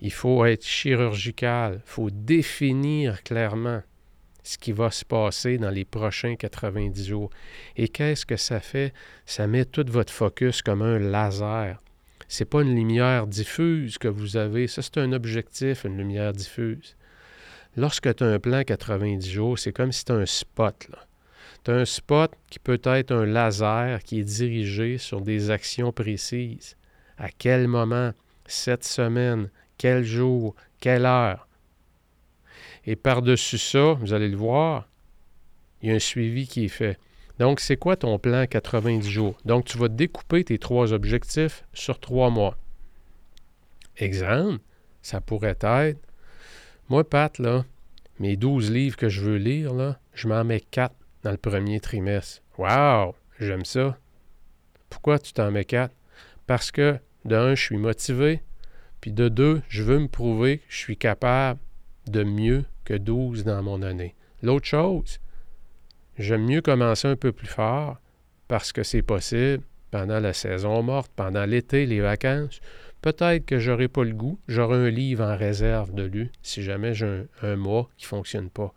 il 0.00 0.12
faut 0.12 0.44
être 0.44 0.64
chirurgical, 0.64 1.80
il 1.84 1.90
faut 1.90 2.10
définir 2.10 3.22
clairement 3.22 3.82
ce 4.42 4.58
qui 4.58 4.72
va 4.72 4.90
se 4.90 5.04
passer 5.04 5.56
dans 5.56 5.70
les 5.70 5.84
prochains 5.84 6.36
90 6.36 7.06
jours. 7.06 7.30
Et 7.76 7.88
qu'est-ce 7.88 8.26
que 8.26 8.36
ça 8.36 8.60
fait? 8.60 8.92
Ça 9.24 9.46
met 9.46 9.64
tout 9.64 9.86
votre 9.88 10.12
focus 10.12 10.60
comme 10.60 10.82
un 10.82 10.98
laser. 10.98 11.80
Ce 12.28 12.42
n'est 12.42 12.48
pas 12.48 12.62
une 12.62 12.74
lumière 12.74 13.26
diffuse 13.26 13.98
que 13.98 14.08
vous 14.08 14.36
avez, 14.36 14.66
ça 14.66 14.82
c'est 14.82 14.98
un 14.98 15.12
objectif, 15.12 15.84
une 15.84 15.96
lumière 15.96 16.32
diffuse. 16.32 16.96
Lorsque 17.76 18.14
tu 18.14 18.22
as 18.22 18.26
un 18.26 18.38
plan 18.38 18.62
90 18.62 19.30
jours, 19.30 19.58
c'est 19.58 19.72
comme 19.72 19.92
si 19.92 20.04
tu 20.04 20.12
as 20.12 20.16
un 20.16 20.26
spot. 20.26 20.88
Là. 20.90 21.06
Tu 21.64 21.70
un 21.70 21.86
spot 21.86 22.30
qui 22.50 22.58
peut 22.58 22.80
être 22.84 23.10
un 23.10 23.24
laser 23.24 24.02
qui 24.02 24.20
est 24.20 24.24
dirigé 24.24 24.98
sur 24.98 25.22
des 25.22 25.50
actions 25.50 25.92
précises. 25.92 26.76
À 27.16 27.30
quel 27.30 27.68
moment, 27.68 28.12
cette 28.44 28.84
semaine, 28.84 29.48
quel 29.78 30.04
jour, 30.04 30.54
quelle 30.78 31.06
heure? 31.06 31.48
Et 32.84 32.96
par-dessus 32.96 33.56
ça, 33.56 33.94
vous 33.94 34.12
allez 34.12 34.28
le 34.28 34.36
voir, 34.36 34.88
il 35.80 35.88
y 35.88 35.92
a 35.92 35.94
un 35.94 36.00
suivi 36.00 36.46
qui 36.46 36.66
est 36.66 36.68
fait. 36.68 36.98
Donc, 37.38 37.60
c'est 37.60 37.78
quoi 37.78 37.96
ton 37.96 38.18
plan 38.18 38.46
90 38.46 39.08
jours? 39.08 39.38
Donc, 39.46 39.64
tu 39.64 39.78
vas 39.78 39.88
découper 39.88 40.44
tes 40.44 40.58
trois 40.58 40.92
objectifs 40.92 41.64
sur 41.72 41.98
trois 41.98 42.28
mois. 42.28 42.58
Exemple, 43.96 44.60
ça 45.00 45.22
pourrait 45.22 45.56
être, 45.60 45.96
moi, 46.90 47.08
Pat, 47.08 47.40
mes 48.18 48.36
12 48.36 48.70
livres 48.70 48.96
que 48.96 49.08
je 49.08 49.22
veux 49.22 49.38
lire, 49.38 49.96
je 50.12 50.28
m'en 50.28 50.44
mets 50.44 50.60
quatre 50.60 50.94
dans 51.24 51.32
le 51.32 51.36
premier 51.36 51.80
trimestre. 51.80 52.42
Wow! 52.58 53.16
J'aime 53.40 53.64
ça. 53.64 53.98
Pourquoi 54.88 55.18
tu 55.18 55.32
t'en 55.32 55.50
mets 55.50 55.64
quatre? 55.64 55.94
Parce 56.46 56.70
que, 56.70 56.98
d'un, 57.24 57.54
je 57.54 57.62
suis 57.62 57.76
motivé, 57.76 58.42
puis 59.00 59.12
de 59.12 59.28
deux, 59.28 59.62
je 59.68 59.82
veux 59.82 59.98
me 59.98 60.08
prouver 60.08 60.58
que 60.58 60.64
je 60.68 60.76
suis 60.76 60.96
capable 60.96 61.58
de 62.06 62.22
mieux 62.22 62.64
que 62.84 62.94
12 62.94 63.44
dans 63.44 63.62
mon 63.62 63.82
année. 63.82 64.14
L'autre 64.42 64.66
chose, 64.66 65.18
j'aime 66.18 66.44
mieux 66.44 66.60
commencer 66.60 67.08
un 67.08 67.16
peu 67.16 67.32
plus 67.32 67.46
fort 67.46 67.98
parce 68.46 68.72
que 68.72 68.82
c'est 68.82 69.02
possible 69.02 69.64
pendant 69.90 70.20
la 70.20 70.32
saison 70.32 70.82
morte, 70.82 71.10
pendant 71.16 71.44
l'été, 71.44 71.86
les 71.86 72.00
vacances. 72.00 72.60
Peut-être 73.00 73.46
que 73.46 73.58
j'aurai 73.58 73.88
pas 73.88 74.04
le 74.04 74.12
goût, 74.12 74.38
j'aurai 74.48 74.76
un 74.76 74.90
livre 74.90 75.24
en 75.24 75.36
réserve 75.36 75.94
de 75.94 76.02
lui 76.02 76.30
si 76.42 76.62
jamais 76.62 76.94
j'ai 76.94 77.24
un, 77.42 77.56
mois 77.56 77.88
qui 77.96 78.04
ne 78.04 78.08
fonctionne 78.08 78.50
pas. 78.50 78.74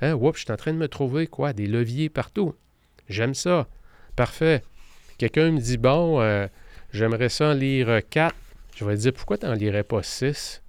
Hein, 0.00 0.14
oups, 0.14 0.38
je 0.38 0.44
suis 0.44 0.52
en 0.52 0.56
train 0.56 0.72
de 0.72 0.78
me 0.78 0.88
trouver 0.88 1.26
quoi? 1.26 1.52
Des 1.52 1.66
leviers 1.66 2.08
partout. 2.08 2.54
J'aime 3.08 3.34
ça. 3.34 3.68
Parfait. 4.16 4.62
Quelqu'un 5.18 5.50
me 5.50 5.60
dit 5.60 5.76
Bon, 5.76 6.20
euh, 6.20 6.46
j'aimerais 6.92 7.28
ça 7.28 7.50
en 7.50 7.54
lire 7.54 8.00
quatre. 8.08 8.36
Je 8.74 8.84
vais 8.84 8.96
dire 8.96 9.12
Pourquoi 9.12 9.36
tu 9.36 9.46
n'en 9.46 9.54
lirais 9.54 9.84
pas 9.84 10.02
six? 10.02 10.62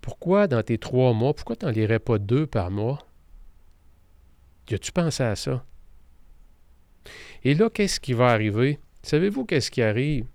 Pourquoi 0.00 0.48
dans 0.48 0.62
tes 0.62 0.78
trois 0.78 1.12
mois, 1.12 1.34
pourquoi 1.34 1.56
tu 1.56 1.66
n'en 1.66 1.70
lirais 1.70 1.98
pas 1.98 2.18
deux 2.18 2.46
par 2.46 2.70
mois? 2.70 3.06
As-tu 4.70 4.92
pensé 4.92 5.22
à 5.22 5.36
ça? 5.36 5.64
Et 7.44 7.54
là, 7.54 7.70
qu'est-ce 7.70 8.00
qui 8.00 8.12
va 8.12 8.28
arriver? 8.28 8.78
Savez-vous 9.02 9.44
qu'est-ce 9.44 9.70
qui 9.70 9.82
arrive? 9.82 10.26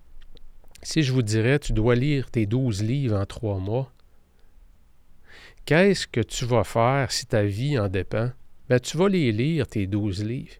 Si 0.82 1.02
je 1.02 1.12
vous 1.12 1.22
dirais, 1.22 1.58
tu 1.58 1.72
dois 1.72 1.94
lire 1.94 2.30
tes 2.30 2.46
douze 2.46 2.82
livres 2.82 3.18
en 3.18 3.26
trois 3.26 3.58
mois, 3.58 3.92
Qu'est-ce 5.66 6.06
que 6.06 6.20
tu 6.20 6.44
vas 6.44 6.64
faire 6.64 7.10
si 7.10 7.24
ta 7.24 7.42
vie 7.42 7.78
en 7.78 7.88
dépend? 7.88 8.30
Ben, 8.68 8.78
tu 8.78 8.98
vas 8.98 9.08
les 9.08 9.32
lire, 9.32 9.66
tes 9.66 9.86
douze 9.86 10.22
livres. 10.22 10.56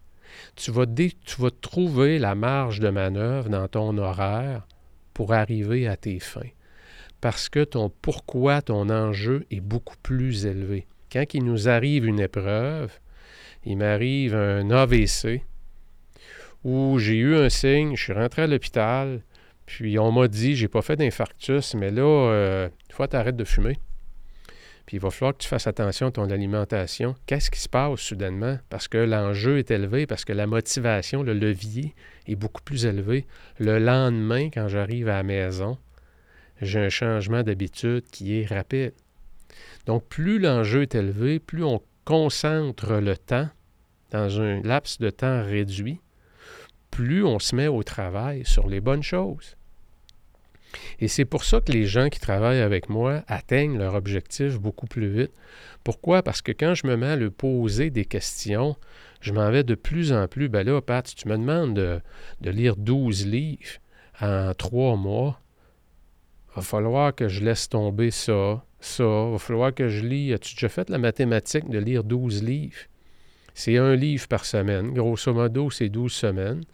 Tu 0.57 0.71
vas, 0.71 0.87
tu 0.87 1.40
vas 1.40 1.51
trouver 1.51 2.19
la 2.19 2.35
marge 2.35 2.81
de 2.81 2.88
manœuvre 2.88 3.51
dans 3.51 3.69
ton 3.69 3.99
horaire 3.99 4.67
pour 5.12 5.35
arriver 5.35 5.87
à 5.87 5.97
tes 5.97 6.21
fins. 6.21 6.40
Parce 7.21 7.51
que 7.51 7.64
ton 7.64 7.90
pourquoi, 7.90 8.62
ton 8.62 8.88
enjeu 8.88 9.45
est 9.51 9.61
beaucoup 9.61 9.97
plus 10.03 10.47
élevé. 10.47 10.87
Quand 11.12 11.35
il 11.35 11.45
nous 11.45 11.69
arrive 11.69 12.07
une 12.07 12.21
épreuve, 12.21 12.99
il 13.64 13.77
m'arrive 13.77 14.35
un 14.35 14.71
AVC, 14.71 15.43
où 16.64 16.99
j'ai 16.99 17.17
eu 17.17 17.37
un 17.37 17.51
signe, 17.51 17.95
je 17.95 18.05
suis 18.05 18.12
rentré 18.14 18.43
à 18.43 18.47
l'hôpital, 18.47 19.23
Puis 19.67 19.99
on 19.99 20.12
m'a 20.12 20.29
dit, 20.29 20.57
j'ai 20.57 20.69
pas 20.69 20.83
fait 20.83 20.97
d'infarctus, 20.97 21.75
mais 21.75 21.90
là, 21.90 22.03
euh, 22.03 22.69
il 22.88 22.95
faut 22.95 23.05
que 23.05 23.11
tu 23.11 23.17
arrêtes 23.17 23.37
de 23.37 23.45
fumer. 23.45 23.79
Puis 24.87 24.99
il 24.99 25.01
va 25.01 25.11
falloir 25.11 25.33
que 25.33 25.42
tu 25.42 25.49
fasses 25.49 25.66
attention 25.66 26.09
à 26.09 26.11
ton 26.11 26.31
alimentation. 26.31 27.14
Qu'est-ce 27.27 27.51
qui 27.51 27.61
se 27.61 27.68
passe 27.68 28.01
soudainement? 28.01 28.59
Parce 28.68 28.88
que 28.88 28.99
l'enjeu 28.99 29.59
est 29.59 29.70
élevé, 29.70 30.07
parce 30.07 30.25
que 30.25 30.33
la 30.33 30.47
motivation, 30.47 31.23
le 31.23 31.33
levier 31.33 31.94
est 32.27 32.37
beaucoup 32.37 32.62
plus 32.62 32.85
élevé. 32.85 33.27
Le 33.59 33.79
lendemain, 33.79 34.51
quand 34.51 34.68
j'arrive 34.68 35.09
à 35.09 35.16
la 35.16 35.23
maison, 35.23 35.79
j'ai 36.61 36.81
un 36.81 36.90
changement 36.90 37.42
d'habitude 37.42 38.05
qui 38.11 38.38
est 38.38 38.47
rapide. 38.47 38.92
Donc, 39.87 40.07
plus 40.09 40.38
l'enjeu 40.38 40.83
est 40.83 40.94
élevé, 40.94 41.38
plus 41.38 41.64
on 41.64 41.83
concentre 42.05 42.94
le 42.94 43.16
temps 43.16 43.49
dans 44.11 44.40
un 44.40 44.61
laps 44.62 44.99
de 45.01 45.11
temps 45.11 45.42
réduit, 45.42 46.01
plus 46.90 47.25
on 47.25 47.38
se 47.38 47.57
met 47.57 47.66
au 47.66 47.83
travail 47.83 48.44
sur 48.44 48.68
les 48.68 48.81
bonnes 48.81 49.03
choses. 49.03 49.57
Et 51.01 51.09
c'est 51.09 51.25
pour 51.25 51.45
ça 51.45 51.61
que 51.61 51.73
les 51.73 51.85
gens 51.87 52.09
qui 52.09 52.21
travaillent 52.21 52.61
avec 52.61 52.89
moi 52.89 53.23
atteignent 53.27 53.79
leur 53.79 53.95
objectif 53.95 54.59
beaucoup 54.59 54.87
plus 54.87 55.09
vite. 55.09 55.33
Pourquoi? 55.83 56.23
Parce 56.23 56.43
que 56.43 56.53
quand 56.53 56.75
je 56.75 56.87
me 56.87 56.97
mets 56.97 57.09
à 57.09 57.17
le 57.17 57.31
poser 57.31 57.91
des 57.91 58.05
questions, 58.05 58.77
je 59.21 59.33
m'en 59.33 59.51
vais 59.51 59.65
de 59.65 59.75
plus 59.75 60.13
en 60.13 60.29
plus. 60.29 60.49
Ben 60.49 60.67
là, 60.67 60.81
Pat, 60.81 61.05
tu 61.15 61.29
me 61.29 61.37
demandes 61.37 61.75
de, 61.75 62.51
lire 62.51 62.77
12 62.77 63.27
livres 63.27 63.79
en 64.21 64.53
trois 64.55 64.97
mois. 64.97 65.41
Va 66.55 66.63
falloir 66.63 67.15
que 67.15 67.29
je 67.29 67.43
laisse 67.43 67.69
tomber 67.69 68.11
ça, 68.11 68.65
ça. 68.81 69.05
Va 69.05 69.39
falloir 69.39 69.75
que 69.75 69.89
je 69.89 70.05
lis. 70.05 70.33
As-tu 70.33 70.55
déjà 70.55 70.69
fait 70.69 70.89
la 70.91 70.99
mathématique 70.99 71.69
de 71.69 71.79
lire 71.79 72.05
12 72.05 72.43
livres? 72.43 72.83
C'est 73.55 73.79
un 73.79 73.95
livre 73.95 74.27
par 74.29 74.45
semaine. 74.45 74.93
Grosso 74.93 75.33
modo, 75.33 75.71
c'est 75.71 75.89
12 75.89 76.13
semaines. 76.13 76.65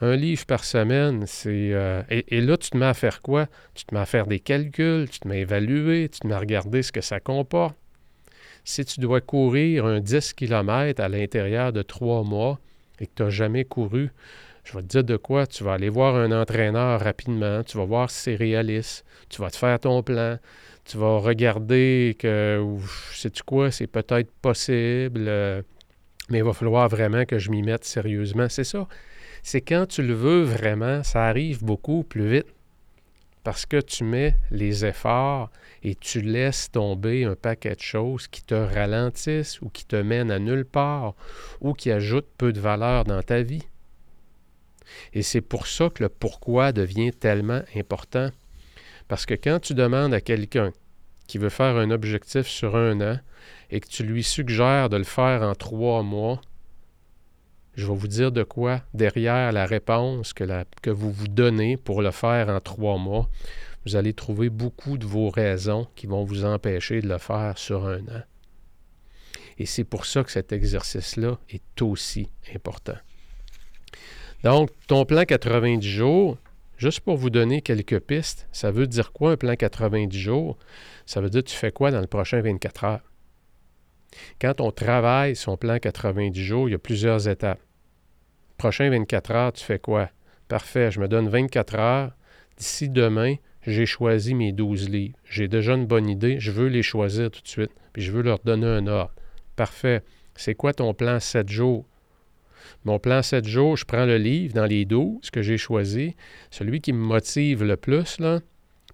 Un 0.00 0.14
livre 0.14 0.46
par 0.46 0.62
semaine, 0.62 1.24
c'est. 1.26 1.72
Euh, 1.72 2.02
et, 2.08 2.40
là, 2.40 2.56
tu 2.56 2.70
te 2.70 2.76
mets 2.76 2.86
à 2.86 2.94
faire 2.94 3.20
quoi? 3.20 3.46
Tu 3.74 3.84
te 3.84 3.94
mets 3.94 4.00
à 4.00 4.06
faire 4.06 4.26
des 4.28 4.38
calculs, 4.38 5.08
tu 5.10 5.18
te 5.18 5.26
mets 5.26 5.36
à 5.36 5.38
évaluer, 5.38 6.08
tu 6.08 6.20
te 6.20 6.26
mets 6.26 6.34
à 6.34 6.38
regarder 6.38 6.82
ce 6.82 6.92
que 6.92 7.00
ça 7.00 7.18
comporte. 7.18 7.76
Si 8.64 8.84
tu 8.84 9.00
dois 9.00 9.20
courir 9.20 9.86
un 9.86 9.98
10 9.98 10.34
km 10.34 11.00
à 11.02 11.08
l'intérieur 11.08 11.72
de 11.72 11.82
trois 11.82 12.22
mois 12.22 12.60
et 13.00 13.06
que 13.06 13.12
tu 13.16 13.22
n'as 13.24 13.30
jamais 13.30 13.64
couru, 13.64 14.10
je 14.62 14.74
vais 14.74 14.82
te 14.82 14.86
dire 14.86 15.04
de 15.04 15.16
quoi? 15.16 15.46
Tu 15.48 15.64
vas 15.64 15.72
aller 15.72 15.88
voir 15.88 16.14
un 16.14 16.30
entraîneur 16.30 17.00
rapidement, 17.00 17.64
tu 17.64 17.76
vas 17.76 17.84
voir 17.84 18.10
si 18.10 18.20
c'est 18.20 18.34
réaliste, 18.36 19.04
tu 19.28 19.42
vas 19.42 19.50
te 19.50 19.56
faire 19.56 19.80
ton 19.80 20.02
plan, 20.04 20.38
tu 20.84 20.96
vas 20.98 21.18
regarder 21.18 22.16
que, 22.18 22.64
sais-tu 23.14 23.42
quoi, 23.42 23.72
c'est 23.72 23.86
peut-être 23.88 24.30
possible, 24.42 25.24
euh, 25.26 25.62
mais 26.28 26.38
il 26.38 26.44
va 26.44 26.52
falloir 26.52 26.88
vraiment 26.88 27.24
que 27.24 27.38
je 27.38 27.50
m'y 27.50 27.62
mette 27.62 27.84
sérieusement. 27.84 28.48
C'est 28.48 28.64
ça 28.64 28.86
c'est 29.48 29.62
quand 29.62 29.86
tu 29.86 30.02
le 30.02 30.12
veux 30.12 30.42
vraiment, 30.42 31.02
ça 31.02 31.24
arrive 31.24 31.64
beaucoup 31.64 32.02
plus 32.02 32.28
vite. 32.28 32.54
Parce 33.44 33.64
que 33.64 33.80
tu 33.80 34.04
mets 34.04 34.36
les 34.50 34.84
efforts 34.84 35.50
et 35.82 35.94
tu 35.94 36.20
laisses 36.20 36.70
tomber 36.70 37.24
un 37.24 37.34
paquet 37.34 37.74
de 37.74 37.80
choses 37.80 38.28
qui 38.28 38.42
te 38.42 38.52
ralentissent 38.52 39.62
ou 39.62 39.70
qui 39.70 39.86
te 39.86 39.96
mènent 39.96 40.30
à 40.30 40.38
nulle 40.38 40.66
part 40.66 41.14
ou 41.62 41.72
qui 41.72 41.90
ajoutent 41.90 42.28
peu 42.36 42.52
de 42.52 42.60
valeur 42.60 43.04
dans 43.04 43.22
ta 43.22 43.40
vie. 43.40 43.66
Et 45.14 45.22
c'est 45.22 45.40
pour 45.40 45.66
ça 45.66 45.88
que 45.88 46.02
le 46.02 46.10
pourquoi 46.10 46.72
devient 46.72 47.12
tellement 47.12 47.62
important. 47.74 48.28
Parce 49.08 49.24
que 49.24 49.32
quand 49.32 49.60
tu 49.60 49.72
demandes 49.72 50.12
à 50.12 50.20
quelqu'un 50.20 50.72
qui 51.26 51.38
veut 51.38 51.48
faire 51.48 51.76
un 51.76 51.90
objectif 51.90 52.46
sur 52.46 52.76
un 52.76 53.00
an 53.00 53.18
et 53.70 53.80
que 53.80 53.88
tu 53.88 54.02
lui 54.02 54.24
suggères 54.24 54.90
de 54.90 54.98
le 54.98 55.04
faire 55.04 55.40
en 55.40 55.54
trois 55.54 56.02
mois, 56.02 56.38
je 57.78 57.86
vais 57.86 57.94
vous 57.94 58.08
dire 58.08 58.32
de 58.32 58.42
quoi 58.42 58.82
derrière 58.92 59.52
la 59.52 59.64
réponse 59.64 60.32
que, 60.32 60.90
vous 60.90 61.12
vous 61.12 61.28
donnez 61.28 61.76
pour 61.76 62.02
le 62.02 62.10
faire 62.10 62.48
en 62.48 62.58
trois 62.58 62.98
mois. 62.98 63.30
Vous 63.86 63.94
allez 63.94 64.12
trouver 64.12 64.50
beaucoup 64.50 64.98
de 64.98 65.06
vos 65.06 65.30
raisons 65.30 65.86
qui 65.94 66.08
vont 66.08 66.24
vous 66.24 66.44
empêcher 66.44 67.00
de 67.00 67.08
le 67.08 67.18
faire 67.18 67.56
sur 67.56 67.86
un 67.86 68.00
an. 68.00 68.22
Et 69.58 69.66
c'est 69.66 69.84
pour 69.84 70.06
ça 70.06 70.24
que 70.24 70.32
cet 70.32 70.52
exercice-là 70.52 71.38
est 71.50 71.80
aussi 71.80 72.28
important. 72.52 72.98
Donc, 74.42 74.70
ton 74.88 75.04
plan 75.04 75.22
90 75.22 75.88
jours, 75.88 76.36
juste 76.78 77.00
pour 77.00 77.16
vous 77.16 77.30
donner 77.30 77.62
quelques 77.62 78.00
pistes, 78.00 78.48
ça 78.50 78.72
veut 78.72 78.88
dire 78.88 79.12
quoi 79.12 79.30
un 79.30 79.36
plan 79.36 79.54
90 79.54 80.18
jours? 80.18 80.58
Ça 81.06 81.20
veut 81.20 81.30
dire 81.30 81.44
tu 81.44 81.54
fais 81.54 81.70
quoi 81.70 81.92
dans 81.92 82.00
le 82.00 82.08
prochain 82.08 82.40
24 82.40 82.84
heures? 82.84 83.00
Quand 84.40 84.60
on 84.60 84.72
travaille 84.72 85.36
son 85.36 85.56
plan 85.56 85.78
90 85.78 86.42
jours, 86.42 86.68
il 86.68 86.72
y 86.72 86.74
a 86.74 86.78
plusieurs 86.78 87.28
étapes. 87.28 87.60
Prochain 88.58 88.90
24 88.90 89.30
heures, 89.30 89.52
tu 89.52 89.64
fais 89.64 89.78
quoi? 89.78 90.10
Parfait, 90.48 90.90
je 90.90 90.98
me 90.98 91.06
donne 91.06 91.28
24 91.28 91.76
heures. 91.76 92.10
D'ici 92.56 92.88
demain, 92.88 93.36
j'ai 93.64 93.86
choisi 93.86 94.34
mes 94.34 94.50
12 94.50 94.88
livres. 94.88 95.16
J'ai 95.24 95.46
déjà 95.46 95.74
une 95.74 95.86
bonne 95.86 96.08
idée, 96.08 96.40
je 96.40 96.50
veux 96.50 96.66
les 96.66 96.82
choisir 96.82 97.30
tout 97.30 97.40
de 97.40 97.46
suite, 97.46 97.70
puis 97.92 98.02
je 98.02 98.10
veux 98.10 98.22
leur 98.22 98.40
donner 98.40 98.66
un 98.66 98.88
ordre. 98.88 99.14
Parfait. 99.54 100.02
C'est 100.34 100.56
quoi 100.56 100.72
ton 100.72 100.92
plan 100.92 101.20
7 101.20 101.48
jours? 101.48 101.86
Mon 102.84 102.98
plan 102.98 103.22
7 103.22 103.46
jours, 103.46 103.76
je 103.76 103.84
prends 103.84 104.06
le 104.06 104.16
livre 104.16 104.54
dans 104.54 104.66
les 104.66 104.84
12 104.84 105.30
que 105.30 105.40
j'ai 105.40 105.56
choisi, 105.56 106.16
celui 106.50 106.80
qui 106.80 106.92
me 106.92 106.98
motive 106.98 107.62
le 107.62 107.76
plus, 107.76 108.18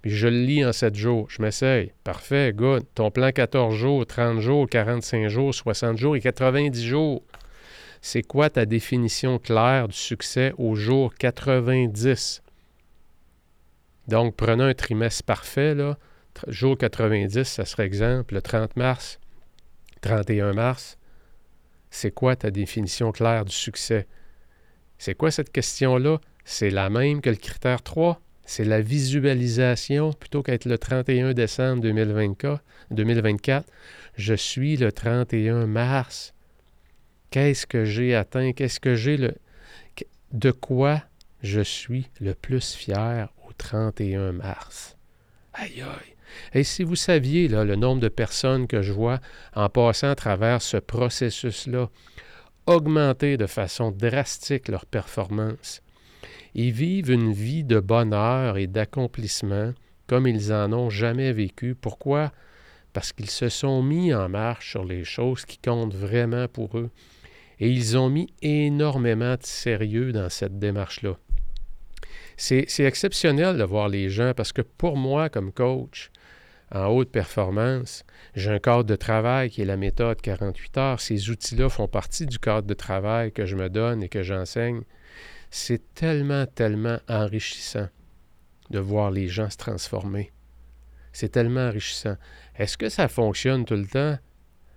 puis 0.02 0.10
je 0.10 0.28
le 0.28 0.42
lis 0.42 0.62
en 0.62 0.72
7 0.72 0.94
jours. 0.94 1.26
Je 1.30 1.40
m'essaye. 1.40 1.92
Parfait, 2.04 2.52
good. 2.54 2.84
Ton 2.94 3.10
plan 3.10 3.32
14 3.32 3.74
jours, 3.74 4.04
30 4.04 4.40
jours, 4.40 4.68
45 4.68 5.28
jours, 5.28 5.54
60 5.54 5.96
jours 5.96 6.16
et 6.16 6.20
90 6.20 6.84
jours 6.84 7.22
c'est 8.06 8.22
quoi 8.22 8.50
ta 8.50 8.66
définition 8.66 9.38
claire 9.38 9.88
du 9.88 9.96
succès 9.96 10.52
au 10.58 10.74
jour 10.74 11.14
90? 11.14 12.42
Donc, 14.08 14.36
prenons 14.36 14.64
un 14.64 14.74
trimestre 14.74 15.22
parfait, 15.22 15.74
là. 15.74 15.96
Jour 16.46 16.76
90, 16.76 17.44
ça 17.44 17.64
serait 17.64 17.86
exemple 17.86 18.34
le 18.34 18.42
30 18.42 18.76
mars, 18.76 19.20
31 20.02 20.52
mars. 20.52 20.98
C'est 21.88 22.10
quoi 22.10 22.36
ta 22.36 22.50
définition 22.50 23.10
claire 23.10 23.46
du 23.46 23.54
succès? 23.54 24.06
C'est 24.98 25.14
quoi 25.14 25.30
cette 25.30 25.50
question-là? 25.50 26.18
C'est 26.44 26.68
la 26.68 26.90
même 26.90 27.22
que 27.22 27.30
le 27.30 27.36
critère 27.36 27.80
3. 27.80 28.20
C'est 28.44 28.66
la 28.66 28.82
visualisation 28.82 30.12
plutôt 30.12 30.42
qu'être 30.42 30.66
le 30.66 30.76
31 30.76 31.32
décembre 31.32 31.80
2024. 31.80 33.66
Je 34.16 34.34
suis 34.34 34.76
le 34.76 34.92
31 34.92 35.66
mars. 35.66 36.33
Qu'est-ce 37.34 37.66
que 37.66 37.84
j'ai 37.84 38.14
atteint? 38.14 38.52
Qu'est-ce 38.52 38.78
que 38.78 38.94
j'ai 38.94 39.16
le. 39.16 39.34
De 40.30 40.52
quoi 40.52 41.02
je 41.42 41.60
suis 41.62 42.08
le 42.20 42.32
plus 42.32 42.74
fier 42.74 43.28
au 43.44 43.52
31 43.52 44.30
mars? 44.30 44.96
Aïe 45.52 45.82
aïe! 45.82 46.14
Et 46.52 46.62
si 46.62 46.84
vous 46.84 46.94
saviez 46.94 47.48
le 47.48 47.74
nombre 47.74 48.00
de 48.00 48.06
personnes 48.06 48.68
que 48.68 48.82
je 48.82 48.92
vois 48.92 49.18
en 49.56 49.68
passant 49.68 50.10
à 50.10 50.14
travers 50.14 50.62
ce 50.62 50.76
processus-là, 50.76 51.90
augmenter 52.66 53.36
de 53.36 53.46
façon 53.46 53.90
drastique 53.90 54.68
leur 54.68 54.86
performance. 54.86 55.82
Ils 56.54 56.70
vivent 56.70 57.10
une 57.10 57.32
vie 57.32 57.64
de 57.64 57.80
bonheur 57.80 58.58
et 58.58 58.68
d'accomplissement 58.68 59.72
comme 60.06 60.28
ils 60.28 60.52
en 60.52 60.72
ont 60.72 60.88
jamais 60.88 61.32
vécu. 61.32 61.74
Pourquoi? 61.74 62.30
Parce 62.92 63.12
qu'ils 63.12 63.28
se 63.28 63.48
sont 63.48 63.82
mis 63.82 64.14
en 64.14 64.28
marche 64.28 64.70
sur 64.70 64.84
les 64.84 65.02
choses 65.02 65.44
qui 65.44 65.58
comptent 65.58 65.96
vraiment 65.96 66.46
pour 66.46 66.78
eux. 66.78 66.90
Et 67.60 67.70
ils 67.70 67.96
ont 67.96 68.08
mis 68.08 68.32
énormément 68.42 69.34
de 69.34 69.42
sérieux 69.42 70.12
dans 70.12 70.28
cette 70.28 70.58
démarche-là. 70.58 71.16
C'est 72.36 72.66
exceptionnel 72.80 73.56
de 73.56 73.64
voir 73.64 73.88
les 73.88 74.10
gens 74.10 74.32
parce 74.36 74.52
que 74.52 74.62
pour 74.62 74.96
moi, 74.96 75.28
comme 75.28 75.52
coach 75.52 76.10
en 76.72 76.86
haute 76.86 77.10
performance, 77.10 78.04
j'ai 78.34 78.50
un 78.50 78.58
cadre 78.58 78.84
de 78.84 78.96
travail 78.96 79.50
qui 79.50 79.62
est 79.62 79.66
la 79.66 79.76
méthode 79.76 80.20
48 80.20 80.78
heures. 80.78 81.00
Ces 81.00 81.30
outils-là 81.30 81.68
font 81.68 81.86
partie 81.86 82.26
du 82.26 82.38
cadre 82.38 82.66
de 82.66 82.74
travail 82.74 83.30
que 83.30 83.46
je 83.46 83.54
me 83.54 83.68
donne 83.68 84.02
et 84.02 84.08
que 84.08 84.22
j'enseigne. 84.22 84.82
C'est 85.50 85.94
tellement, 85.94 86.46
tellement 86.46 86.98
enrichissant 87.08 87.88
de 88.70 88.78
voir 88.80 89.12
les 89.12 89.28
gens 89.28 89.50
se 89.50 89.56
transformer. 89.56 90.32
C'est 91.12 91.28
tellement 91.28 91.68
enrichissant. 91.68 92.16
Est-ce 92.56 92.76
que 92.76 92.88
ça 92.88 93.06
fonctionne 93.06 93.64
tout 93.64 93.76
le 93.76 93.86
temps? 93.86 94.18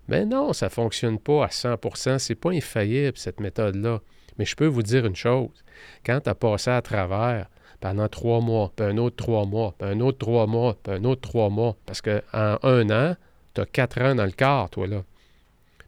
Mais 0.08 0.26
non, 0.26 0.54
ça 0.54 0.68
ne 0.68 0.72
fonctionne 0.72 1.20
pas 1.20 1.46
à 1.46 1.48
100% 1.48 2.20
Ce 2.20 2.32
n'est 2.32 2.36
pas 2.36 2.52
infaillible, 2.52 3.18
cette 3.18 3.40
méthode-là. 3.40 4.02
Mais 4.38 4.46
je 4.46 4.56
peux 4.56 4.68
vous 4.68 4.84
dire 4.84 5.06
une 5.06 5.16
chose. 5.16 5.64
Quand 6.06 6.22
tu 6.22 6.30
as 6.30 6.36
passé 6.36 6.70
à 6.70 6.82
travers 6.82 7.48
pendant 7.80 8.08
trois 8.08 8.42
mois, 8.42 8.72
puis 8.76 8.86
un 8.86 8.98
autre 8.98 9.16
trois 9.16 9.46
mois, 9.46 9.76
puis 9.78 9.90
un 9.90 10.00
autre 10.00 10.18
trois 10.18 10.48
mois, 10.48 10.76
puis 10.82 10.94
un 10.94 11.04
autre 11.04 11.22
trois 11.22 11.50
mois, 11.50 11.76
parce 11.86 12.02
qu'en 12.02 12.22
un 12.34 12.90
an, 12.90 13.16
tu 13.54 13.62
as 13.62 13.66
quatre 13.66 14.02
ans 14.02 14.16
dans 14.16 14.26
le 14.26 14.32
quart, 14.32 14.70
toi, 14.70 14.88
là. 14.88 15.04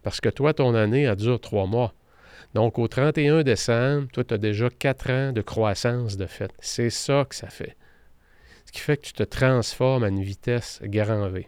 Parce 0.04 0.22
que 0.22 0.30
toi, 0.30 0.54
ton 0.54 0.76
année, 0.76 1.08
a 1.08 1.16
dure 1.16 1.40
trois 1.40 1.66
mois. 1.66 1.94
Donc, 2.54 2.80
au 2.80 2.88
31 2.88 3.44
décembre, 3.44 4.08
toi, 4.12 4.24
tu 4.24 4.34
as 4.34 4.38
déjà 4.38 4.70
quatre 4.70 5.12
ans 5.12 5.32
de 5.32 5.42
croissance 5.42 6.18
de 6.18 6.26
fait. 6.26 6.52
C'est 6.60 6.90
ça 6.90 7.26
que 7.28 7.36
ça 7.36 7.48
fait. 7.48 7.76
Ce 8.66 8.72
qui 8.72 8.80
fait 8.80 8.98
que 8.98 9.04
tu 9.04 9.14
te 9.14 9.24
transformes 9.24 10.04
à 10.04 10.10
une 10.10 10.22
vitesse 10.22 10.80
grand 10.84 11.28
V. 11.30 11.48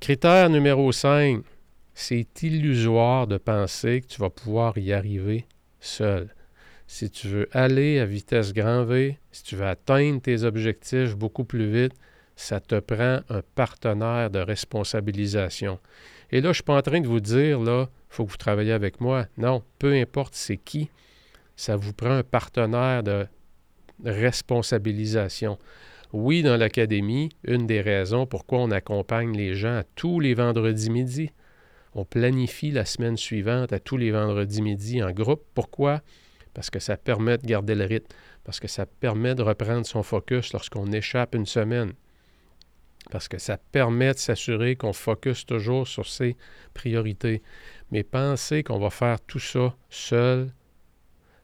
Critère 0.00 0.48
numéro 0.48 0.92
5, 0.92 1.42
c'est 1.92 2.42
illusoire 2.42 3.26
de 3.26 3.36
penser 3.36 4.00
que 4.00 4.06
tu 4.06 4.20
vas 4.20 4.30
pouvoir 4.30 4.78
y 4.78 4.92
arriver 4.92 5.44
seul. 5.80 6.32
si 6.86 7.10
tu 7.10 7.28
veux 7.28 7.48
aller 7.52 7.98
à 7.98 8.06
vitesse 8.06 8.54
grand 8.54 8.84
V, 8.84 9.18
si 9.32 9.42
tu 9.42 9.56
veux 9.56 9.66
atteindre 9.66 10.22
tes 10.22 10.44
objectifs 10.44 11.16
beaucoup 11.16 11.44
plus 11.44 11.70
vite, 11.70 11.92
ça 12.36 12.60
te 12.60 12.78
prend 12.78 13.20
un 13.28 13.42
partenaire 13.56 14.30
de 14.30 14.38
responsabilisation. 14.38 15.80
Et 16.30 16.36
là, 16.36 16.44
je 16.44 16.48
ne 16.48 16.54
suis 16.54 16.62
pas 16.62 16.78
en 16.78 16.82
train 16.82 17.00
de 17.00 17.08
vous 17.08 17.20
dire, 17.20 17.58
là, 17.60 17.88
il 17.90 18.14
faut 18.14 18.24
que 18.24 18.30
vous 18.30 18.36
travaillez 18.36 18.72
avec 18.72 19.00
moi. 19.00 19.26
Non, 19.36 19.64
peu 19.80 19.92
importe 19.94 20.34
c'est 20.34 20.56
qui, 20.56 20.90
ça 21.56 21.74
vous 21.74 21.92
prend 21.92 22.12
un 22.12 22.22
partenaire 22.22 23.02
de 23.02 23.26
responsabilisation. 24.04 25.58
Oui, 26.14 26.42
dans 26.42 26.56
l'académie, 26.56 27.28
une 27.44 27.66
des 27.66 27.82
raisons 27.82 28.24
pourquoi 28.24 28.60
on 28.60 28.70
accompagne 28.70 29.36
les 29.36 29.54
gens 29.54 29.82
tous 29.94 30.20
les 30.20 30.32
vendredis 30.32 30.88
midi. 30.88 31.30
On 31.94 32.06
planifie 32.06 32.70
la 32.70 32.86
semaine 32.86 33.18
suivante 33.18 33.74
à 33.74 33.78
tous 33.78 33.98
les 33.98 34.10
vendredis 34.10 34.62
midi 34.62 35.02
en 35.02 35.10
groupe. 35.10 35.44
Pourquoi? 35.54 36.00
Parce 36.54 36.70
que 36.70 36.78
ça 36.78 36.96
permet 36.96 37.36
de 37.36 37.46
garder 37.46 37.74
le 37.74 37.84
rythme, 37.84 38.06
parce 38.42 38.58
que 38.58 38.68
ça 38.68 38.86
permet 38.86 39.34
de 39.34 39.42
reprendre 39.42 39.84
son 39.84 40.02
focus 40.02 40.54
lorsqu'on 40.54 40.90
échappe 40.92 41.34
une 41.34 41.44
semaine, 41.44 41.92
parce 43.10 43.28
que 43.28 43.38
ça 43.38 43.58
permet 43.58 44.14
de 44.14 44.18
s'assurer 44.18 44.76
qu'on 44.76 44.94
focus 44.94 45.44
toujours 45.44 45.86
sur 45.86 46.06
ses 46.06 46.36
priorités. 46.72 47.42
Mais 47.90 48.02
penser 48.02 48.62
qu'on 48.62 48.78
va 48.78 48.90
faire 48.90 49.20
tout 49.20 49.38
ça 49.38 49.74
seul, 49.90 50.52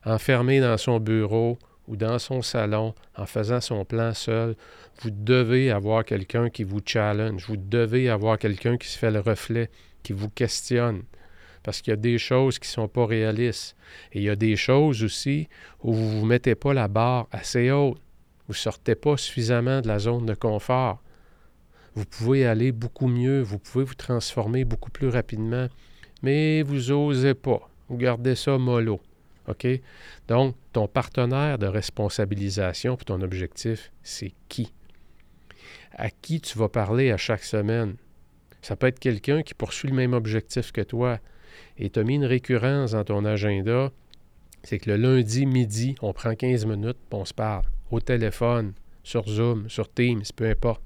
enfermé 0.05 0.61
dans 0.61 0.79
son 0.79 1.01
bureau 1.01 1.59
ou 1.87 1.97
dans 1.97 2.19
son 2.19 2.43
salon, 2.43 2.95
en 3.17 3.27
faisant 3.27 3.61
son 3.61 3.85
plan 3.85 4.15
seul, 4.15 4.57
vous 5.01 5.11
devez 5.11 5.71
avoir 5.71 6.05
quelqu'un 6.05 6.51
qui 6.51 6.65
vous 6.65 6.81
challenge, 6.85 7.47
vous 7.47 7.57
devez 7.57 8.09
avoir 8.09 8.39
quelqu'un 8.39 8.77
qui 8.77 8.89
se 8.89 8.99
fait 8.99 9.11
le 9.11 9.21
reflet, 9.21 9.71
qui 10.03 10.13
vous 10.13 10.31
questionne. 10.31 11.03
Parce 11.63 11.81
qu'il 11.81 11.93
y 11.93 11.95
a 11.95 11.97
des 11.97 12.19
choses 12.19 12.59
qui 12.59 12.69
ne 12.69 12.73
sont 12.73 12.89
pas 12.89 13.07
réalistes. 13.07 13.75
Et 14.13 14.19
il 14.19 14.25
y 14.25 14.31
a 14.31 14.37
des 14.37 14.55
choses 14.55 15.03
aussi 15.03 15.49
où 15.83 15.95
vous 15.95 16.05
ne 16.05 16.21
vous 16.21 16.27
mettez 16.27 16.55
pas 16.55 16.75
la 16.75 16.89
barre 16.89 17.27
assez 17.33 17.71
haute. 17.71 17.99
Vous 18.47 18.53
ne 18.53 18.59
sortez 18.59 18.95
pas 18.95 19.17
suffisamment 19.17 19.81
de 19.81 19.89
la 19.89 19.99
zone 19.99 20.27
de 20.27 20.35
confort. 20.35 21.03
Vous 21.95 22.05
pouvez 22.05 22.45
aller 22.45 22.73
beaucoup 22.73 23.07
mieux, 23.07 23.41
vous 23.41 23.59
pouvez 23.59 23.85
vous 23.85 23.95
transformer 23.95 24.65
beaucoup 24.65 24.91
plus 24.91 25.09
rapidement, 25.09 25.69
mais 26.23 26.63
vous 26.63 26.91
n'osez 26.93 27.35
pas. 27.35 27.71
Vous 27.89 27.97
gardez 27.97 28.35
ça 28.35 28.59
mollo. 28.59 29.01
OK? 29.49 29.67
Donc, 30.29 30.57
ton 30.73 30.89
partenaire 30.89 31.59
de 31.59 31.67
responsabilisation 31.67 32.97
pour 32.97 33.05
ton 33.05 33.21
objectif, 33.23 33.93
c'est 34.03 34.33
qui? 34.49 34.73
À 35.93 36.11
qui 36.11 36.41
tu 36.41 36.59
vas 36.59 36.69
parler 36.69 37.11
à 37.11 37.17
chaque 37.17 37.45
semaine? 37.45 37.97
Ça 38.63 38.77
peut 38.77 38.87
être 38.87 38.99
quelqu'un 38.99 39.43
qui 39.43 39.55
poursuit 39.55 39.89
le 39.89 39.95
même 39.95 40.15
objectif 40.15 40.73
que 40.73 40.81
toi 40.81 41.19
et 41.77 41.91
tu 41.91 42.01
as 42.01 42.05
mis 42.05 42.15
une 42.15 42.25
récurrence 42.25 42.93
dans 42.93 43.05
ton 43.05 43.25
agenda. 43.25 43.91
C'est 44.63 44.79
que 44.79 44.91
le 44.91 44.97
lundi 44.97 45.45
midi, 45.45 45.95
on 46.01 46.13
prend 46.13 46.35
15 46.35 46.65
minutes, 46.65 46.97
on 47.11 47.25
se 47.25 47.35
parle 47.35 47.65
au 47.91 48.01
téléphone, 48.01 48.73
sur 49.03 49.29
Zoom, 49.29 49.69
sur 49.69 49.93
Teams, 49.93 50.23
peu 50.35 50.49
importe. 50.49 50.83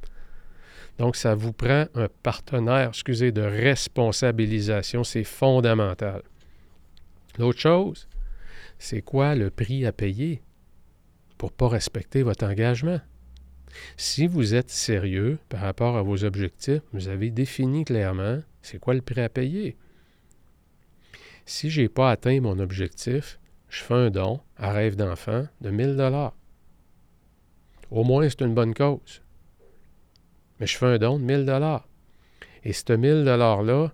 Donc, 0.99 1.15
ça 1.15 1.37
vous 1.37 1.53
prend 1.53 1.87
un 1.95 2.09
partenaire, 2.25 2.89
excusez, 2.89 3.31
de 3.31 3.43
responsabilisation. 3.43 5.05
C'est 5.05 5.23
fondamental. 5.23 6.23
L'autre 7.39 7.61
chose, 7.61 8.09
c'est 8.79 9.03
quoi 9.03 9.35
le 9.35 9.51
prix 9.51 9.85
à 9.87 9.93
payer 9.93 10.43
pour 11.37 11.51
ne 11.51 11.55
pas 11.55 11.69
respecter 11.69 12.23
votre 12.23 12.47
engagement? 12.47 13.01
Si 13.97 14.27
vous 14.27 14.55
êtes 14.55 14.71
sérieux 14.71 15.39
par 15.49 15.61
rapport 15.61 15.97
à 15.97 16.03
vos 16.03 16.25
objectifs, 16.25 16.83
vous 16.93 17.09
avez 17.09 17.31
défini 17.31 17.85
clairement 17.85 18.41
c'est 18.63 18.79
quoi 18.79 18.95
le 18.95 19.03
prix 19.03 19.21
à 19.21 19.29
payer. 19.29 19.77
Si 21.47 21.71
je 21.71 21.83
n'ai 21.83 21.89
pas 21.89 22.11
atteint 22.11 22.41
mon 22.41 22.59
objectif, 22.59 23.39
je 23.69 23.83
fais 23.83 23.95
un 23.95 24.11
don 24.11 24.41
à 24.57 24.73
rêve 24.73 24.97
d'enfant 24.97 25.47
de 25.61 25.71
1000 25.71 25.97
dollars. 25.97 26.35
Au 27.91 28.05
moins, 28.05 28.29
c'est 28.29 28.43
une 28.43 28.55
bonne 28.55 28.75
cause. 28.75 29.23
Mais 30.61 30.67
je 30.67 30.77
fais 30.77 30.87
un 30.87 30.99
don 30.99 31.19
de 31.19 31.25
1000 31.25 31.47
dollars. 31.47 31.89
Et 32.65 32.73
ce 32.73 32.93
1000 32.93 33.25
dollars-là, 33.25 33.93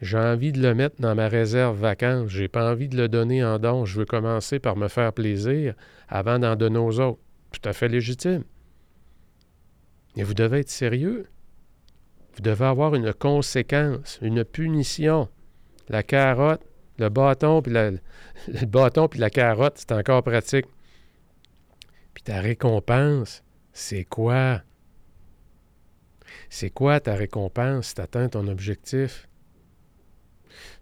j'ai 0.00 0.18
envie 0.18 0.52
de 0.52 0.60
le 0.60 0.74
mettre 0.74 1.00
dans 1.00 1.14
ma 1.14 1.28
réserve 1.28 1.78
vacances. 1.78 2.28
Je 2.28 2.42
n'ai 2.42 2.48
pas 2.48 2.70
envie 2.70 2.88
de 2.88 2.96
le 2.96 3.08
donner 3.08 3.44
en 3.44 3.58
don. 3.58 3.84
Je 3.84 3.98
veux 3.98 4.04
commencer 4.04 4.58
par 4.58 4.76
me 4.76 4.88
faire 4.88 5.12
plaisir 5.12 5.74
avant 6.08 6.38
d'en 6.38 6.56
donner 6.56 6.78
aux 6.78 7.00
autres. 7.00 7.20
Tout 7.52 7.68
à 7.68 7.72
fait 7.72 7.88
légitime. 7.88 8.44
Mais 10.16 10.22
vous 10.22 10.34
devez 10.34 10.60
être 10.60 10.70
sérieux. 10.70 11.28
Vous 12.34 12.42
devez 12.42 12.64
avoir 12.64 12.94
une 12.94 13.12
conséquence, 13.12 14.18
une 14.20 14.44
punition. 14.44 15.28
La 15.88 16.02
carotte, 16.02 16.62
le 16.98 17.08
bâton, 17.08 17.62
puis 17.62 17.72
le 18.48 18.66
bâton 18.66 19.08
puis 19.08 19.20
la 19.20 19.30
carotte, 19.30 19.78
c'est 19.78 19.92
encore 19.92 20.22
pratique. 20.22 20.66
Puis 22.14 22.24
ta 22.24 22.40
récompense, 22.40 23.42
c'est 23.72 24.04
quoi? 24.04 24.62
C'est 26.48 26.70
quoi 26.70 27.00
ta 27.00 27.14
récompense? 27.14 27.88
Si 27.88 27.94
tu 27.94 28.00
atteins 28.00 28.28
ton 28.28 28.48
objectif? 28.48 29.28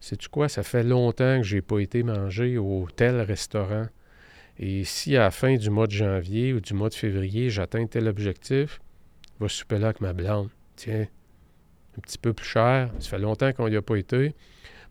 Sais-tu 0.01 0.29
quoi? 0.29 0.49
Ça 0.49 0.63
fait 0.63 0.83
longtemps 0.83 1.39
que 1.39 1.43
je 1.43 1.57
n'ai 1.57 1.63
pas 1.63 1.79
été 1.79 2.03
manger 2.03 2.59
au 2.59 2.87
tel 2.95 3.21
restaurant. 3.21 3.87
Et 4.59 4.85
si 4.85 5.17
à 5.17 5.21
la 5.21 5.31
fin 5.31 5.57
du 5.57 5.71
mois 5.71 5.87
de 5.87 5.93
janvier 5.93 6.53
ou 6.53 6.61
du 6.61 6.75
mois 6.75 6.89
de 6.89 6.95
février, 6.95 7.51
j'atteins 7.51 7.87
tel 7.87 8.09
objectif, 8.09 8.81
va 9.41 9.49
souper 9.49 9.79
là 9.79 9.87
avec 9.87 10.01
ma 10.01 10.13
blonde. 10.13 10.51
Tiens, 10.77 11.07
un 11.97 12.01
petit 12.01 12.19
peu 12.19 12.33
plus 12.33 12.47
cher. 12.47 12.91
Ça 12.99 13.11
fait 13.11 13.19
longtemps 13.19 13.53
qu'on 13.53 13.69
n'y 13.69 13.77
a 13.77 13.83
pas 13.83 13.97
été. 13.97 14.35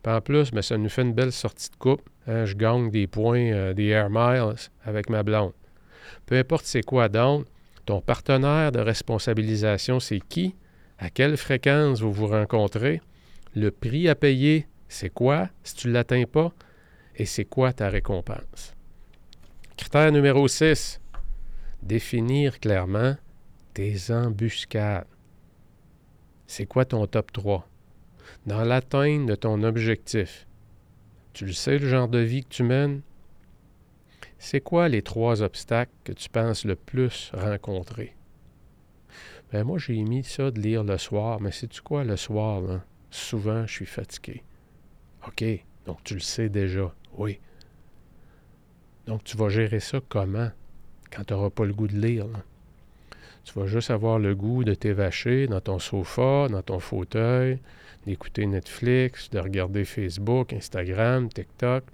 Puis 0.02 0.12
en 0.12 0.20
plus, 0.20 0.50
ben, 0.50 0.62
ça 0.62 0.76
nous 0.76 0.88
fait 0.88 1.02
une 1.02 1.14
belle 1.14 1.32
sortie 1.32 1.70
de 1.70 1.76
coupe. 1.76 2.02
Hein. 2.26 2.44
je 2.44 2.54
gagne 2.54 2.90
des 2.90 3.06
points, 3.06 3.52
euh, 3.52 3.72
des 3.72 3.88
air 3.88 4.08
miles 4.10 4.54
avec 4.84 5.10
ma 5.10 5.22
blonde. 5.22 5.52
Peu 6.26 6.36
importe 6.36 6.66
c'est 6.66 6.82
quoi 6.82 7.08
donc, 7.08 7.46
ton 7.86 8.00
partenaire 8.00 8.72
de 8.72 8.78
responsabilisation, 8.78 10.00
c'est 10.00 10.20
qui? 10.20 10.54
À 10.98 11.10
quelle 11.10 11.36
fréquence 11.36 12.00
vous 12.00 12.12
vous 12.12 12.28
rencontrez? 12.28 13.00
Le 13.54 13.70
prix 13.70 14.08
à 14.08 14.14
payer, 14.14 14.66
c'est 14.92 15.10
quoi 15.10 15.48
si 15.62 15.74
tu 15.74 15.88
ne 15.88 15.94
l'atteins 15.94 16.24
pas? 16.24 16.52
Et 17.16 17.24
c'est 17.24 17.46
quoi 17.46 17.72
ta 17.72 17.88
récompense? 17.88 18.74
Critère 19.76 20.12
numéro 20.12 20.46
6. 20.46 21.00
Définir 21.82 22.60
clairement 22.60 23.16
tes 23.72 24.10
embuscades. 24.10 25.06
C'est 26.46 26.66
quoi 26.66 26.84
ton 26.84 27.06
top 27.06 27.32
3? 27.32 27.66
Dans 28.46 28.64
l'atteinte 28.64 29.26
de 29.26 29.34
ton 29.34 29.62
objectif, 29.62 30.46
tu 31.32 31.46
le 31.46 31.52
sais 31.52 31.78
le 31.78 31.88
genre 31.88 32.08
de 32.08 32.18
vie 32.18 32.44
que 32.44 32.50
tu 32.50 32.62
mènes? 32.62 33.00
C'est 34.38 34.60
quoi 34.60 34.88
les 34.88 35.02
trois 35.02 35.40
obstacles 35.40 35.92
que 36.04 36.12
tu 36.12 36.28
penses 36.28 36.64
le 36.64 36.76
plus 36.76 37.30
rencontrer? 37.32 38.14
Ben 39.52 39.64
moi, 39.64 39.78
j'ai 39.78 40.02
mis 40.02 40.22
ça 40.22 40.50
de 40.50 40.60
lire 40.60 40.84
le 40.84 40.98
soir, 40.98 41.40
mais 41.40 41.50
sais-tu 41.50 41.80
quoi 41.80 42.04
le 42.04 42.16
soir, 42.16 42.60
là? 42.60 42.84
Souvent, 43.10 43.66
je 43.66 43.72
suis 43.72 43.86
fatigué. 43.86 44.42
OK, 45.26 45.44
donc 45.86 46.02
tu 46.04 46.14
le 46.14 46.20
sais 46.20 46.48
déjà. 46.48 46.92
Oui. 47.16 47.38
Donc, 49.06 49.24
tu 49.24 49.36
vas 49.36 49.48
gérer 49.48 49.80
ça 49.80 50.00
comment 50.08 50.50
quand 51.10 51.24
tu 51.24 51.34
n'auras 51.34 51.50
pas 51.50 51.64
le 51.64 51.72
goût 51.72 51.88
de 51.88 51.96
lire? 51.96 52.26
Là? 52.28 52.42
Tu 53.44 53.58
vas 53.58 53.66
juste 53.66 53.90
avoir 53.90 54.18
le 54.18 54.34
goût 54.34 54.62
de 54.64 54.74
t'évacher 54.74 55.46
dans 55.48 55.60
ton 55.60 55.78
sofa, 55.78 56.46
dans 56.48 56.62
ton 56.62 56.78
fauteuil, 56.78 57.58
d'écouter 58.06 58.46
Netflix, 58.46 59.30
de 59.30 59.38
regarder 59.40 59.84
Facebook, 59.84 60.52
Instagram, 60.52 61.28
TikTok, 61.28 61.84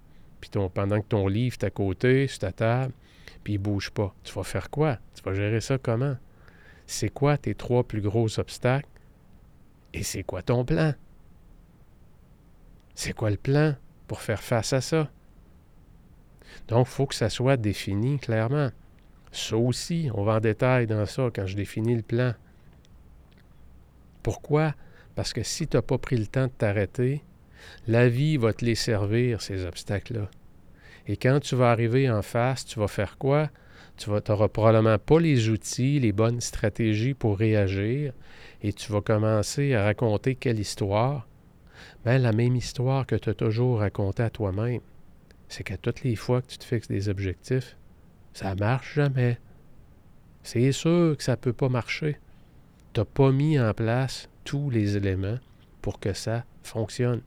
puis 0.40 0.50
pendant 0.74 1.00
que 1.00 1.06
ton 1.08 1.26
livre 1.26 1.56
est 1.60 1.64
à 1.64 1.70
côté, 1.70 2.26
sur 2.28 2.40
ta 2.40 2.52
table, 2.52 2.92
puis 3.42 3.54
il 3.54 3.58
ne 3.58 3.62
bouge 3.62 3.90
pas. 3.90 4.14
Tu 4.24 4.32
vas 4.34 4.44
faire 4.44 4.70
quoi? 4.70 4.98
Tu 5.14 5.22
vas 5.22 5.32
gérer 5.32 5.60
ça 5.60 5.78
comment? 5.78 6.16
C'est 6.86 7.08
quoi 7.08 7.38
tes 7.38 7.54
trois 7.54 7.82
plus 7.82 8.00
gros 8.00 8.38
obstacles? 8.38 8.88
Et 9.94 10.02
c'est 10.02 10.22
quoi 10.22 10.42
ton 10.42 10.64
plan? 10.64 10.92
C'est 13.00 13.12
quoi 13.12 13.30
le 13.30 13.36
plan 13.36 13.76
pour 14.08 14.22
faire 14.22 14.42
face 14.42 14.72
à 14.72 14.80
ça? 14.80 15.08
Donc, 16.66 16.88
il 16.88 16.90
faut 16.90 17.06
que 17.06 17.14
ça 17.14 17.30
soit 17.30 17.56
défini 17.56 18.18
clairement. 18.18 18.70
Ça 19.30 19.56
aussi, 19.56 20.10
on 20.14 20.24
va 20.24 20.34
en 20.34 20.40
détail 20.40 20.88
dans 20.88 21.06
ça 21.06 21.28
quand 21.32 21.46
je 21.46 21.54
définis 21.54 21.94
le 21.94 22.02
plan. 22.02 22.34
Pourquoi? 24.24 24.74
Parce 25.14 25.32
que 25.32 25.44
si 25.44 25.68
tu 25.68 25.76
n'as 25.76 25.82
pas 25.82 25.98
pris 25.98 26.16
le 26.16 26.26
temps 26.26 26.48
de 26.48 26.52
t'arrêter, 26.52 27.22
la 27.86 28.08
vie 28.08 28.36
va 28.36 28.52
te 28.52 28.64
les 28.64 28.74
servir, 28.74 29.42
ces 29.42 29.64
obstacles-là. 29.64 30.28
Et 31.06 31.16
quand 31.16 31.38
tu 31.38 31.54
vas 31.54 31.70
arriver 31.70 32.10
en 32.10 32.22
face, 32.22 32.64
tu 32.64 32.80
vas 32.80 32.88
faire 32.88 33.16
quoi? 33.16 33.48
Tu 33.96 34.10
n'auras 34.10 34.48
probablement 34.48 34.98
pas 34.98 35.20
les 35.20 35.50
outils, 35.50 36.00
les 36.00 36.10
bonnes 36.10 36.40
stratégies 36.40 37.14
pour 37.14 37.38
réagir, 37.38 38.12
et 38.60 38.72
tu 38.72 38.90
vas 38.90 39.02
commencer 39.02 39.72
à 39.74 39.84
raconter 39.84 40.34
quelle 40.34 40.58
histoire? 40.58 41.28
Bien, 42.04 42.18
la 42.18 42.32
même 42.32 42.56
histoire 42.56 43.06
que 43.06 43.16
tu 43.16 43.30
as 43.30 43.34
toujours 43.34 43.80
racontée 43.80 44.22
à 44.22 44.30
toi-même. 44.30 44.80
C'est 45.48 45.64
qu'à 45.64 45.76
toutes 45.76 46.02
les 46.02 46.16
fois 46.16 46.42
que 46.42 46.48
tu 46.48 46.58
te 46.58 46.64
fixes 46.64 46.88
des 46.88 47.08
objectifs, 47.08 47.76
ça 48.32 48.54
marche 48.54 48.94
jamais. 48.94 49.38
C'est 50.42 50.72
sûr 50.72 51.16
que 51.16 51.22
ça 51.22 51.32
ne 51.32 51.36
peut 51.36 51.52
pas 51.52 51.68
marcher. 51.68 52.18
Tu 52.92 53.00
n'as 53.00 53.04
pas 53.04 53.32
mis 53.32 53.58
en 53.58 53.74
place 53.74 54.28
tous 54.44 54.70
les 54.70 54.96
éléments 54.96 55.38
pour 55.82 56.00
que 56.00 56.12
ça 56.12 56.44
fonctionne. 56.62 57.22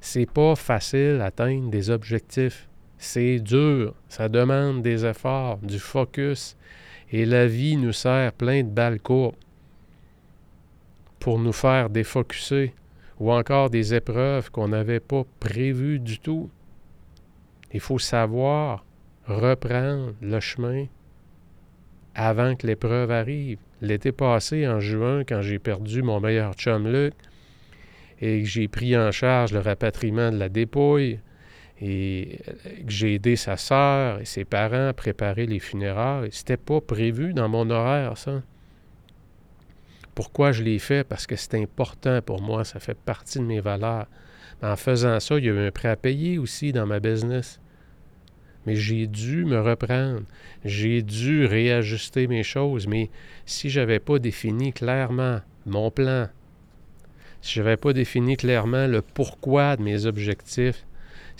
C'est 0.00 0.30
pas 0.30 0.56
facile 0.56 1.18
d'atteindre 1.18 1.70
des 1.70 1.90
objectifs. 1.90 2.68
C'est 2.96 3.40
dur, 3.40 3.94
ça 4.08 4.28
demande 4.28 4.82
des 4.82 5.04
efforts, 5.04 5.58
du 5.58 5.78
focus, 5.78 6.56
et 7.10 7.24
la 7.26 7.46
vie 7.46 7.76
nous 7.76 7.92
sert 7.92 8.32
plein 8.32 8.62
de 8.62 8.68
balles 8.68 9.00
courbes 9.00 9.34
pour 11.18 11.38
nous 11.38 11.52
faire 11.52 11.90
défocuser 11.90 12.74
ou 13.20 13.30
encore 13.30 13.68
des 13.68 13.94
épreuves 13.94 14.50
qu'on 14.50 14.68
n'avait 14.68 14.98
pas 14.98 15.24
prévues 15.38 16.00
du 16.00 16.18
tout. 16.18 16.50
Il 17.72 17.80
faut 17.80 17.98
savoir 17.98 18.84
reprendre 19.26 20.14
le 20.22 20.40
chemin 20.40 20.86
avant 22.14 22.56
que 22.56 22.66
l'épreuve 22.66 23.10
arrive. 23.10 23.58
L'été 23.82 24.10
passé, 24.10 24.66
en 24.66 24.80
juin, 24.80 25.22
quand 25.24 25.42
j'ai 25.42 25.58
perdu 25.58 26.02
mon 26.02 26.18
meilleur 26.18 26.54
chum 26.54 26.90
Luc 26.90 27.14
et 28.20 28.42
que 28.42 28.48
j'ai 28.48 28.68
pris 28.68 28.96
en 28.96 29.12
charge 29.12 29.52
le 29.52 29.60
rapatriement 29.60 30.32
de 30.32 30.38
la 30.38 30.48
dépouille 30.48 31.20
et 31.80 32.38
que 32.84 32.90
j'ai 32.90 33.14
aidé 33.14 33.36
sa 33.36 33.56
sœur 33.56 34.20
et 34.20 34.24
ses 34.24 34.44
parents 34.44 34.88
à 34.88 34.92
préparer 34.92 35.46
les 35.46 35.60
funérailles, 35.60 36.28
c'était 36.32 36.58
pas 36.58 36.80
prévu 36.80 37.32
dans 37.32 37.48
mon 37.48 37.70
horaire, 37.70 38.18
ça. 38.18 38.42
Pourquoi 40.14 40.52
je 40.52 40.62
l'ai 40.62 40.78
fait? 40.78 41.04
Parce 41.04 41.26
que 41.26 41.36
c'est 41.36 41.54
important 41.54 42.20
pour 42.22 42.42
moi, 42.42 42.64
ça 42.64 42.80
fait 42.80 42.98
partie 42.98 43.38
de 43.38 43.44
mes 43.44 43.60
valeurs. 43.60 44.06
En 44.62 44.76
faisant 44.76 45.20
ça, 45.20 45.38
il 45.38 45.44
y 45.44 45.48
a 45.48 45.52
eu 45.52 45.66
un 45.66 45.70
prêt 45.70 45.88
à 45.88 45.96
payer 45.96 46.38
aussi 46.38 46.72
dans 46.72 46.86
ma 46.86 47.00
business. 47.00 47.60
Mais 48.66 48.76
j'ai 48.76 49.06
dû 49.06 49.44
me 49.44 49.60
reprendre. 49.60 50.22
J'ai 50.64 51.02
dû 51.02 51.46
réajuster 51.46 52.26
mes 52.26 52.42
choses. 52.42 52.86
Mais 52.86 53.10
si 53.46 53.70
je 53.70 53.80
n'avais 53.80 54.00
pas 54.00 54.18
défini 54.18 54.72
clairement 54.72 55.40
mon 55.64 55.90
plan, 55.90 56.28
si 57.40 57.54
je 57.54 57.62
n'avais 57.62 57.78
pas 57.78 57.92
défini 57.92 58.36
clairement 58.36 58.86
le 58.86 59.00
pourquoi 59.00 59.76
de 59.76 59.82
mes 59.82 60.04
objectifs, 60.04 60.84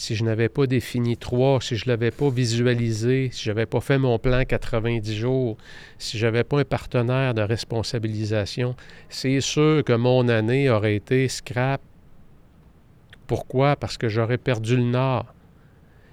si 0.01 0.17
je 0.17 0.25
n'avais 0.25 0.49
pas 0.49 0.67
défini 0.67 1.19
trois, 1.19 1.61
si 1.61 1.77
je 1.77 1.85
ne 1.85 1.91
l'avais 1.91 2.11
pas 2.11 2.31
visualisé, 2.31 3.29
si 3.33 3.45
je 3.45 3.51
n'avais 3.51 3.67
pas 3.67 3.83
fait 3.83 3.99
mon 3.99 4.19
plan 4.19 4.47
90 4.47 5.15
jours, 5.15 5.59
si 5.99 6.17
je 6.17 6.25
n'avais 6.25 6.43
pas 6.43 6.61
un 6.61 6.65
partenaire 6.65 7.35
de 7.35 7.43
responsabilisation, 7.43 8.75
c'est 9.11 9.43
sûr 9.43 9.85
que 9.85 9.93
mon 9.93 10.27
année 10.29 10.71
aurait 10.71 10.97
été 10.97 11.29
scrap. 11.29 11.83
Pourquoi? 13.27 13.77
Parce 13.77 13.99
que 13.99 14.09
j'aurais 14.09 14.39
perdu 14.39 14.75
le 14.77 14.85
nord 14.85 15.35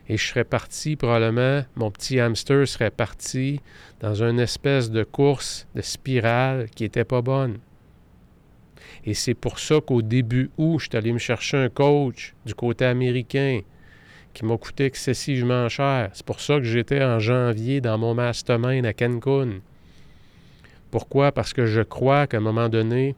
et 0.10 0.18
je 0.18 0.28
serais 0.28 0.44
parti 0.44 0.98
probablement, 0.98 1.64
mon 1.78 1.90
petit 1.90 2.20
hamster 2.20 2.68
serait 2.68 2.92
parti 2.92 3.62
dans 4.02 4.22
une 4.22 4.42
espèce 4.42 4.92
de 4.92 5.06
course, 5.06 5.66
de 5.76 5.82
spirale 5.82 6.70
qui 6.76 6.84
n'était 6.84 7.06
pas 7.06 7.22
bonne. 7.22 7.60
Et 9.06 9.14
c'est 9.14 9.34
pour 9.34 9.60
ça 9.60 9.80
qu'au 9.80 10.02
début 10.02 10.52
août, 10.58 10.80
je 10.80 10.90
suis 10.90 10.98
allé 10.98 11.14
me 11.14 11.20
chercher 11.20 11.56
un 11.56 11.70
coach 11.70 12.36
du 12.46 12.54
côté 12.54 12.84
américain 12.84 13.62
qui 14.38 14.46
m'a 14.46 14.56
coûté 14.56 14.86
excessivement 14.86 15.68
cher. 15.68 16.12
C'est 16.14 16.24
pour 16.24 16.42
ça 16.42 16.58
que 16.58 16.64
j'étais 16.64 17.04
en 17.04 17.18
janvier 17.18 17.82
dans 17.82 17.98
mon 17.98 18.14
mastermind 18.14 18.86
à 18.86 18.94
Cancun. 18.94 19.62
Pourquoi? 20.92 21.32
Parce 21.32 21.54
que 21.54 21.66
je 21.66 21.82
crois 21.82 22.28
qu'à 22.28 22.38
un 22.38 22.42
moment 22.42 22.70
donné, 22.70 23.16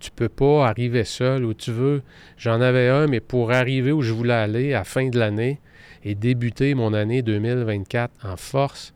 tu 0.00 0.08
ne 0.08 0.16
peux 0.16 0.30
pas 0.30 0.66
arriver 0.66 1.04
seul 1.04 1.44
où 1.44 1.52
tu 1.52 1.70
veux. 1.70 2.00
J'en 2.38 2.62
avais 2.62 2.88
un, 2.88 3.08
mais 3.08 3.20
pour 3.20 3.52
arriver 3.52 3.92
où 3.92 4.00
je 4.00 4.14
voulais 4.14 4.32
aller 4.32 4.72
à 4.72 4.84
fin 4.84 5.10
de 5.10 5.18
l'année, 5.18 5.60
et 6.02 6.14
débuter 6.14 6.74
mon 6.74 6.94
année 6.94 7.20
2024 7.20 8.24
en 8.24 8.38
force, 8.38 8.94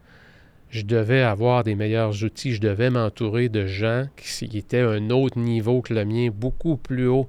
je 0.71 0.87
devais 0.87 1.21
avoir 1.21 1.65
des 1.65 1.75
meilleurs 1.75 2.25
outils, 2.25 2.55
je 2.55 2.63
devais 2.63 2.89
m'entourer 2.89 3.51
de 3.51 3.67
gens 3.67 4.07
qui 4.17 4.57
étaient 4.57 4.81
à 4.81 4.89
un 4.89 5.11
autre 5.11 5.39
niveau 5.39 5.83
que 5.83 5.93
le 5.93 6.07
mien, 6.07 6.31
beaucoup 6.33 6.79
plus 6.79 7.09
haut. 7.09 7.29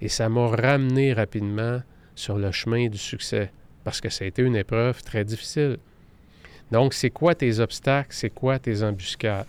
Et 0.00 0.08
ça 0.08 0.28
m'a 0.28 0.46
ramené 0.46 1.12
rapidement 1.12 1.80
sur 2.18 2.36
le 2.36 2.50
chemin 2.50 2.88
du 2.88 2.98
succès, 2.98 3.50
parce 3.84 4.00
que 4.00 4.08
ça 4.08 4.24
a 4.24 4.28
été 4.28 4.42
une 4.42 4.56
épreuve 4.56 5.02
très 5.02 5.24
difficile. 5.24 5.78
Donc, 6.72 6.92
c'est 6.92 7.10
quoi 7.10 7.34
tes 7.34 7.60
obstacles? 7.60 8.10
C'est 8.10 8.30
quoi 8.30 8.58
tes 8.58 8.82
embuscades? 8.82 9.46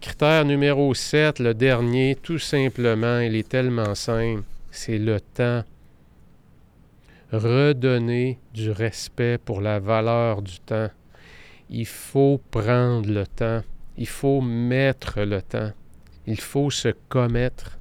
Critère 0.00 0.44
numéro 0.44 0.94
7, 0.94 1.38
le 1.40 1.54
dernier, 1.54 2.16
tout 2.22 2.38
simplement, 2.38 3.20
il 3.20 3.34
est 3.34 3.48
tellement 3.48 3.94
simple, 3.94 4.42
c'est 4.70 4.98
le 4.98 5.20
temps 5.20 5.64
redonner 7.32 8.38
du 8.52 8.70
respect 8.70 9.38
pour 9.38 9.60
la 9.60 9.78
valeur 9.78 10.42
du 10.42 10.58
temps. 10.60 10.90
Il 11.68 11.86
faut 11.86 12.40
prendre 12.50 13.08
le 13.08 13.26
temps. 13.26 13.62
Il 13.96 14.08
faut 14.08 14.40
mettre 14.40 15.20
le 15.20 15.40
temps. 15.40 15.70
Il 16.26 16.40
faut 16.40 16.70
se 16.70 16.88
commettre. 17.08 17.78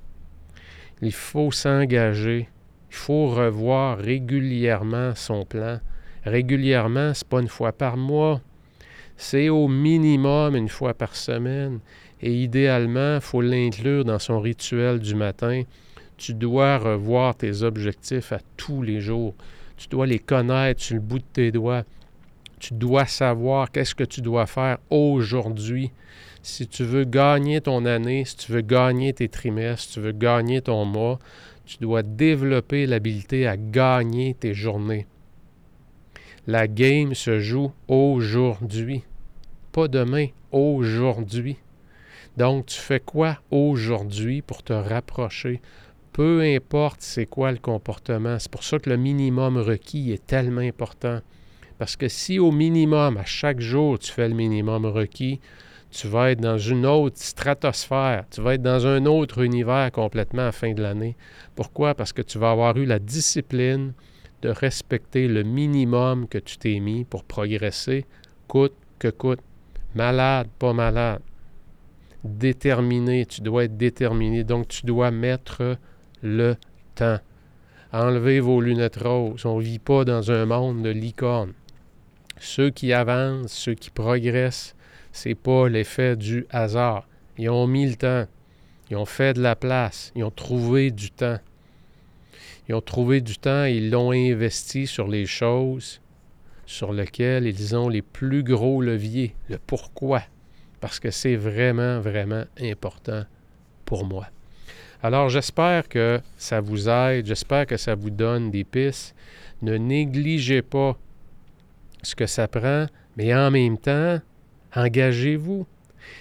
Il 1.01 1.13
faut 1.13 1.51
s'engager. 1.51 2.47
Il 2.89 2.95
faut 2.95 3.27
revoir 3.27 3.97
régulièrement 3.97 5.13
son 5.15 5.45
plan. 5.45 5.79
Régulièrement, 6.25 7.13
ce 7.13 7.23
n'est 7.23 7.29
pas 7.29 7.41
une 7.41 7.47
fois 7.47 7.71
par 7.71 7.97
mois. 7.97 8.41
C'est 9.17 9.49
au 9.49 9.67
minimum 9.67 10.55
une 10.55 10.69
fois 10.69 10.93
par 10.93 11.15
semaine. 11.15 11.79
Et 12.21 12.33
idéalement, 12.33 13.15
il 13.15 13.21
faut 13.21 13.41
l'inclure 13.41 14.05
dans 14.05 14.19
son 14.19 14.39
rituel 14.39 14.99
du 14.99 15.15
matin 15.15 15.63
tu 16.19 16.33
dois 16.33 16.77
revoir 16.77 17.35
tes 17.35 17.63
objectifs 17.63 18.33
à 18.33 18.39
tous 18.57 18.83
les 18.83 18.99
jours. 18.99 19.33
Tu 19.77 19.87
dois 19.87 20.05
les 20.05 20.19
connaître 20.19 20.83
sur 20.83 20.95
le 20.95 21.01
bout 21.01 21.19
de 21.19 21.23
tes 21.31 21.51
doigts. 21.51 21.83
Tu 22.59 22.73
dois 22.73 23.05
savoir 23.05 23.71
qu'est-ce 23.71 23.95
que 23.95 24.03
tu 24.03 24.21
dois 24.21 24.45
faire 24.45 24.79
aujourd'hui. 24.89 25.91
Si 26.41 26.67
tu 26.67 26.83
veux 26.83 27.05
gagner 27.05 27.61
ton 27.61 27.85
année, 27.85 28.25
si 28.25 28.35
tu 28.35 28.51
veux 28.51 28.61
gagner 28.61 29.13
tes 29.13 29.29
trimestres, 29.29 29.87
si 29.87 29.93
tu 29.93 29.99
veux 30.01 30.11
gagner 30.11 30.61
ton 30.61 30.83
mois, 30.83 31.19
tu 31.69 31.77
dois 31.77 32.01
développer 32.01 32.87
l'habilité 32.87 33.45
à 33.45 33.55
gagner 33.55 34.33
tes 34.33 34.55
journées. 34.55 35.05
La 36.47 36.67
game 36.67 37.13
se 37.13 37.39
joue 37.39 37.71
aujourd'hui, 37.87 39.03
pas 39.71 39.87
demain, 39.87 40.29
aujourd'hui. 40.51 41.57
Donc, 42.37 42.65
tu 42.65 42.79
fais 42.79 42.99
quoi 42.99 43.37
aujourd'hui 43.51 44.41
pour 44.41 44.63
te 44.63 44.73
rapprocher? 44.73 45.61
Peu 46.11 46.41
importe 46.41 47.01
c'est 47.01 47.27
quoi 47.27 47.51
le 47.51 47.59
comportement. 47.59 48.39
C'est 48.39 48.49
pour 48.49 48.63
ça 48.63 48.79
que 48.79 48.89
le 48.89 48.97
minimum 48.97 49.57
requis 49.57 50.11
est 50.11 50.25
tellement 50.25 50.61
important. 50.61 51.19
Parce 51.77 51.95
que 51.95 52.07
si 52.07 52.39
au 52.39 52.51
minimum, 52.51 53.17
à 53.17 53.25
chaque 53.25 53.59
jour, 53.59 53.99
tu 53.99 54.11
fais 54.11 54.27
le 54.27 54.33
minimum 54.33 54.87
requis, 54.87 55.39
tu 55.91 56.07
vas 56.07 56.31
être 56.31 56.41
dans 56.41 56.57
une 56.57 56.85
autre 56.85 57.17
stratosphère, 57.17 58.25
tu 58.29 58.41
vas 58.41 58.55
être 58.55 58.61
dans 58.61 58.85
un 58.85 59.05
autre 59.05 59.39
univers 59.39 59.91
complètement 59.91 60.43
à 60.43 60.45
la 60.45 60.51
fin 60.51 60.73
de 60.73 60.81
l'année. 60.81 61.15
Pourquoi? 61.55 61.95
Parce 61.95 62.13
que 62.13 62.21
tu 62.21 62.37
vas 62.37 62.51
avoir 62.51 62.77
eu 62.77 62.85
la 62.85 62.99
discipline 62.99 63.93
de 64.41 64.49
respecter 64.49 65.27
le 65.27 65.43
minimum 65.43 66.27
que 66.27 66.37
tu 66.37 66.57
t'es 66.57 66.79
mis 66.79 67.05
pour 67.05 67.23
progresser, 67.23 68.05
coûte 68.47 68.75
que 68.99 69.09
coûte. 69.09 69.41
Malade, 69.95 70.47
pas 70.59 70.73
malade. 70.73 71.21
Déterminé, 72.23 73.25
tu 73.25 73.41
dois 73.41 73.63
être 73.63 73.77
déterminé. 73.77 74.43
Donc, 74.43 74.67
tu 74.67 74.85
dois 74.85 75.09
mettre 75.09 75.77
le 76.21 76.55
temps. 76.95 77.19
Enlevez 77.91 78.39
vos 78.39 78.61
lunettes 78.61 78.97
roses. 78.97 79.45
On 79.45 79.57
ne 79.57 79.63
vit 79.63 79.79
pas 79.79 80.05
dans 80.05 80.31
un 80.31 80.45
monde 80.45 80.83
de 80.83 80.89
licorne. 80.89 81.53
Ceux 82.37 82.69
qui 82.69 82.93
avancent, 82.93 83.51
ceux 83.51 83.73
qui 83.73 83.89
progressent, 83.89 84.75
c'est 85.11 85.35
pas 85.35 85.67
l'effet 85.67 86.15
du 86.15 86.45
hasard. 86.49 87.07
Ils 87.37 87.49
ont 87.49 87.67
mis 87.67 87.87
le 87.87 87.95
temps. 87.95 88.25
Ils 88.89 88.97
ont 88.97 89.05
fait 89.05 89.33
de 89.33 89.41
la 89.41 89.55
place. 89.55 90.11
Ils 90.15 90.23
ont 90.23 90.31
trouvé 90.31 90.91
du 90.91 91.11
temps. 91.11 91.39
Ils 92.67 92.75
ont 92.75 92.81
trouvé 92.81 93.21
du 93.21 93.37
temps 93.37 93.65
et 93.65 93.73
ils 93.73 93.89
l'ont 93.89 94.11
investi 94.11 94.87
sur 94.87 95.07
les 95.07 95.25
choses 95.25 96.01
sur 96.69 96.93
lesquelles 96.93 97.47
ils 97.47 97.75
ont 97.75 97.89
les 97.89 98.03
plus 98.03 98.43
gros 98.43 98.81
leviers. 98.81 99.33
Le 99.49 99.57
pourquoi. 99.57 100.21
Parce 100.79 100.99
que 100.99 101.09
c'est 101.09 101.35
vraiment, 101.35 101.99
vraiment 101.99 102.43
important 102.61 103.23
pour 103.85 104.05
moi. 104.05 104.27
Alors 105.01 105.29
j'espère 105.29 105.89
que 105.89 106.21
ça 106.37 106.61
vous 106.61 106.87
aide, 106.87 107.25
j'espère 107.25 107.65
que 107.65 107.75
ça 107.75 107.95
vous 107.95 108.11
donne 108.11 108.51
des 108.51 108.63
pistes. 108.63 109.15
Ne 109.63 109.77
négligez 109.77 110.61
pas 110.61 110.95
ce 112.03 112.15
que 112.15 112.27
ça 112.27 112.47
prend, 112.47 112.85
mais 113.17 113.33
en 113.33 113.49
même 113.49 113.79
temps, 113.79 114.19
engagez-vous. 114.75 115.65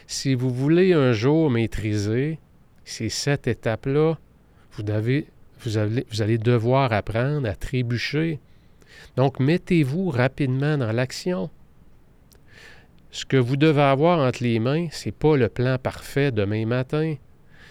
Si 0.06 0.34
vous 0.34 0.50
voulez 0.50 0.92
un 0.92 1.12
jour 1.12 1.50
maîtriser 1.50 2.38
ces 2.84 3.08
sept 3.08 3.46
étapes-là, 3.46 4.18
vous, 4.72 4.84
vous, 5.60 5.70
vous 6.10 6.22
allez 6.22 6.38
devoir 6.38 6.92
apprendre 6.92 7.48
à 7.48 7.54
trébucher. 7.54 8.40
Donc, 9.16 9.40
mettez-vous 9.40 10.10
rapidement 10.10 10.78
dans 10.78 10.92
l'action. 10.92 11.50
Ce 13.10 13.24
que 13.24 13.36
vous 13.36 13.56
devez 13.56 13.82
avoir 13.82 14.18
entre 14.18 14.42
les 14.42 14.58
mains, 14.58 14.88
ce 14.90 15.06
n'est 15.08 15.12
pas 15.12 15.36
le 15.36 15.48
plan 15.48 15.78
parfait 15.78 16.30
demain 16.30 16.66
matin 16.66 17.16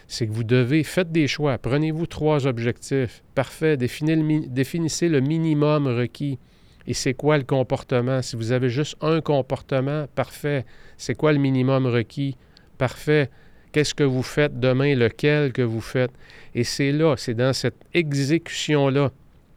c'est 0.08 0.26
que 0.26 0.32
vous 0.32 0.44
devez, 0.44 0.84
faites 0.84 1.12
des 1.12 1.28
choix, 1.28 1.58
prenez-vous 1.58 2.08
trois 2.08 2.48
objectifs. 2.48 3.24
Parfait, 3.36 3.76
définissez 3.78 5.10
le 5.10 5.20
minimum 5.20 5.88
requis. 5.88 6.40
Et 6.88 6.94
c'est 6.94 7.14
quoi 7.14 7.38
le 7.38 7.44
comportement? 7.44 8.22
Si 8.22 8.36
vous 8.36 8.54
avez 8.54 8.70
juste 8.70 8.96
un 9.02 9.20
comportement, 9.22 10.08
parfait. 10.16 10.66
C'est 10.98 11.16
quoi 11.16 11.34
le 11.34 11.40
minimum 11.40 11.86
requis? 11.86 12.38
Parfait. 12.78 13.30
Qu'est-ce 13.74 13.94
que 13.94 14.04
vous 14.04 14.24
faites 14.24 14.60
demain? 14.60 14.96
Lequel 14.96 15.52
que 15.52 15.62
vous 15.62 15.82
faites? 15.82 16.12
Et 16.56 16.64
c'est 16.64 16.94
là, 16.94 17.16
c'est 17.18 17.34
dans 17.34 17.54
cette 17.54 17.84
exécution-là 17.94 19.12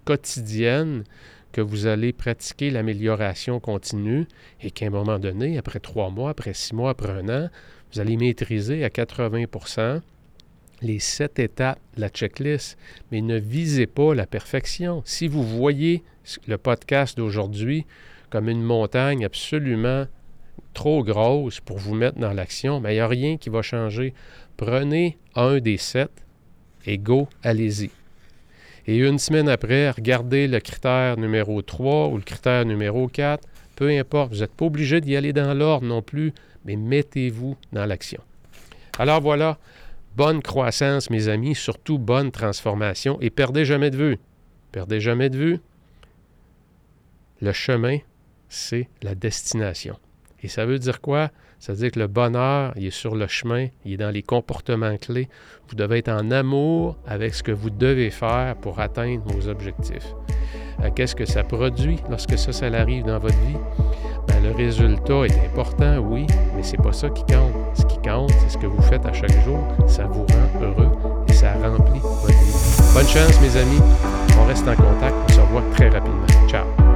quotidienne 0.04 1.04
que 1.52 1.60
vous 1.60 1.86
allez 1.86 2.12
pratiquer 2.12 2.70
l'amélioration 2.70 3.60
continue 3.60 4.26
et 4.60 4.70
qu'à 4.70 4.86
un 4.86 4.90
moment 4.90 5.18
donné, 5.18 5.58
après 5.58 5.80
trois 5.80 6.10
mois, 6.10 6.30
après 6.30 6.54
six 6.54 6.74
mois, 6.74 6.90
après 6.90 7.10
un 7.12 7.28
an, 7.28 7.48
vous 7.92 8.00
allez 8.00 8.16
maîtriser 8.16 8.84
à 8.84 8.90
80 8.90 9.44
les 10.82 10.98
sept 10.98 11.38
étapes 11.38 11.80
de 11.96 12.00
la 12.00 12.08
checklist, 12.08 12.78
mais 13.10 13.20
ne 13.20 13.38
visez 13.38 13.86
pas 13.86 14.14
la 14.14 14.26
perfection. 14.26 15.02
Si 15.04 15.28
vous 15.28 15.44
voyez 15.44 16.02
le 16.46 16.58
podcast 16.58 17.16
d'aujourd'hui 17.16 17.86
comme 18.30 18.48
une 18.48 18.62
montagne 18.62 19.24
absolument 19.24 20.06
trop 20.72 21.02
grosse 21.02 21.60
pour 21.60 21.78
vous 21.78 21.94
mettre 21.94 22.18
dans 22.18 22.32
l'action, 22.32 22.80
mais 22.80 22.92
il 22.92 22.94
n'y 22.94 23.00
a 23.00 23.08
rien 23.08 23.36
qui 23.36 23.50
va 23.50 23.62
changer. 23.62 24.14
Prenez 24.56 25.18
un 25.34 25.58
des 25.58 25.76
sept 25.76 26.12
et 26.86 26.98
go, 26.98 27.28
allez-y. 27.42 27.90
Et 28.86 28.96
une 28.96 29.18
semaine 29.18 29.48
après, 29.48 29.90
regardez 29.90 30.48
le 30.48 30.60
critère 30.60 31.16
numéro 31.16 31.60
3 31.60 32.08
ou 32.08 32.16
le 32.16 32.22
critère 32.22 32.64
numéro 32.64 33.08
4, 33.08 33.46
peu 33.76 33.88
importe, 33.90 34.32
vous 34.32 34.40
n'êtes 34.40 34.54
pas 34.54 34.64
obligé 34.64 35.00
d'y 35.00 35.16
aller 35.16 35.32
dans 35.32 35.54
l'ordre 35.54 35.86
non 35.86 36.02
plus, 36.02 36.32
mais 36.64 36.76
mettez-vous 36.76 37.56
dans 37.72 37.86
l'action. 37.86 38.20
Alors 38.98 39.20
voilà, 39.20 39.58
bonne 40.16 40.42
croissance, 40.42 41.10
mes 41.10 41.28
amis, 41.28 41.54
surtout 41.54 41.98
bonne 41.98 42.30
transformation 42.30 43.18
et 43.20 43.30
perdez 43.30 43.64
jamais 43.64 43.90
de 43.90 43.96
vue. 43.96 44.18
Perdez 44.72 45.00
jamais 45.00 45.30
de 45.30 45.36
vue. 45.36 45.60
Le 47.40 47.52
chemin, 47.52 47.98
c'est 48.48 48.88
la 49.02 49.14
destination. 49.14 49.96
Et 50.42 50.48
ça 50.48 50.66
veut 50.66 50.78
dire 50.78 51.00
quoi? 51.00 51.30
Ça 51.58 51.72
veut 51.72 51.78
dire 51.78 51.90
que 51.90 52.00
le 52.00 52.06
bonheur, 52.06 52.72
il 52.76 52.86
est 52.86 52.90
sur 52.90 53.14
le 53.14 53.26
chemin, 53.26 53.66
il 53.84 53.92
est 53.92 53.96
dans 53.98 54.10
les 54.10 54.22
comportements 54.22 54.96
clés. 54.96 55.28
Vous 55.68 55.74
devez 55.74 55.98
être 55.98 56.08
en 56.08 56.30
amour 56.30 56.96
avec 57.06 57.34
ce 57.34 57.42
que 57.42 57.52
vous 57.52 57.68
devez 57.68 58.10
faire 58.10 58.56
pour 58.56 58.80
atteindre 58.80 59.22
vos 59.26 59.48
objectifs. 59.48 60.14
Euh, 60.82 60.90
qu'est-ce 60.90 61.14
que 61.14 61.26
ça 61.26 61.44
produit 61.44 61.98
lorsque 62.08 62.38
ça, 62.38 62.52
ça 62.52 62.66
arrive 62.66 63.04
dans 63.04 63.18
votre 63.18 63.38
vie? 63.40 63.58
Ben, 64.26 64.42
le 64.42 64.52
résultat 64.52 65.26
est 65.26 65.46
important, 65.46 65.98
oui, 65.98 66.26
mais 66.56 66.62
c'est 66.62 66.78
pas 66.78 66.92
ça 66.92 67.10
qui 67.10 67.24
compte. 67.24 67.59
Ce 67.74 67.84
qui 67.84 67.98
compte, 67.98 68.30
c'est 68.40 68.50
ce 68.50 68.58
que 68.58 68.66
vous 68.66 68.82
faites 68.82 69.04
à 69.06 69.12
chaque 69.12 69.32
jour. 69.44 69.58
Ça 69.86 70.04
vous 70.04 70.26
rend 70.26 70.62
heureux 70.62 70.90
et 71.28 71.32
ça 71.32 71.52
remplit 71.52 72.00
votre 72.00 72.26
vie. 72.26 72.94
Bonne 72.94 73.06
chance, 73.06 73.40
mes 73.40 73.56
amis. 73.56 73.80
On 74.40 74.46
reste 74.46 74.66
en 74.66 74.76
contact. 74.76 75.14
On 75.28 75.32
se 75.32 75.40
revoit 75.40 75.62
très 75.74 75.88
rapidement. 75.88 76.26
Ciao. 76.48 76.89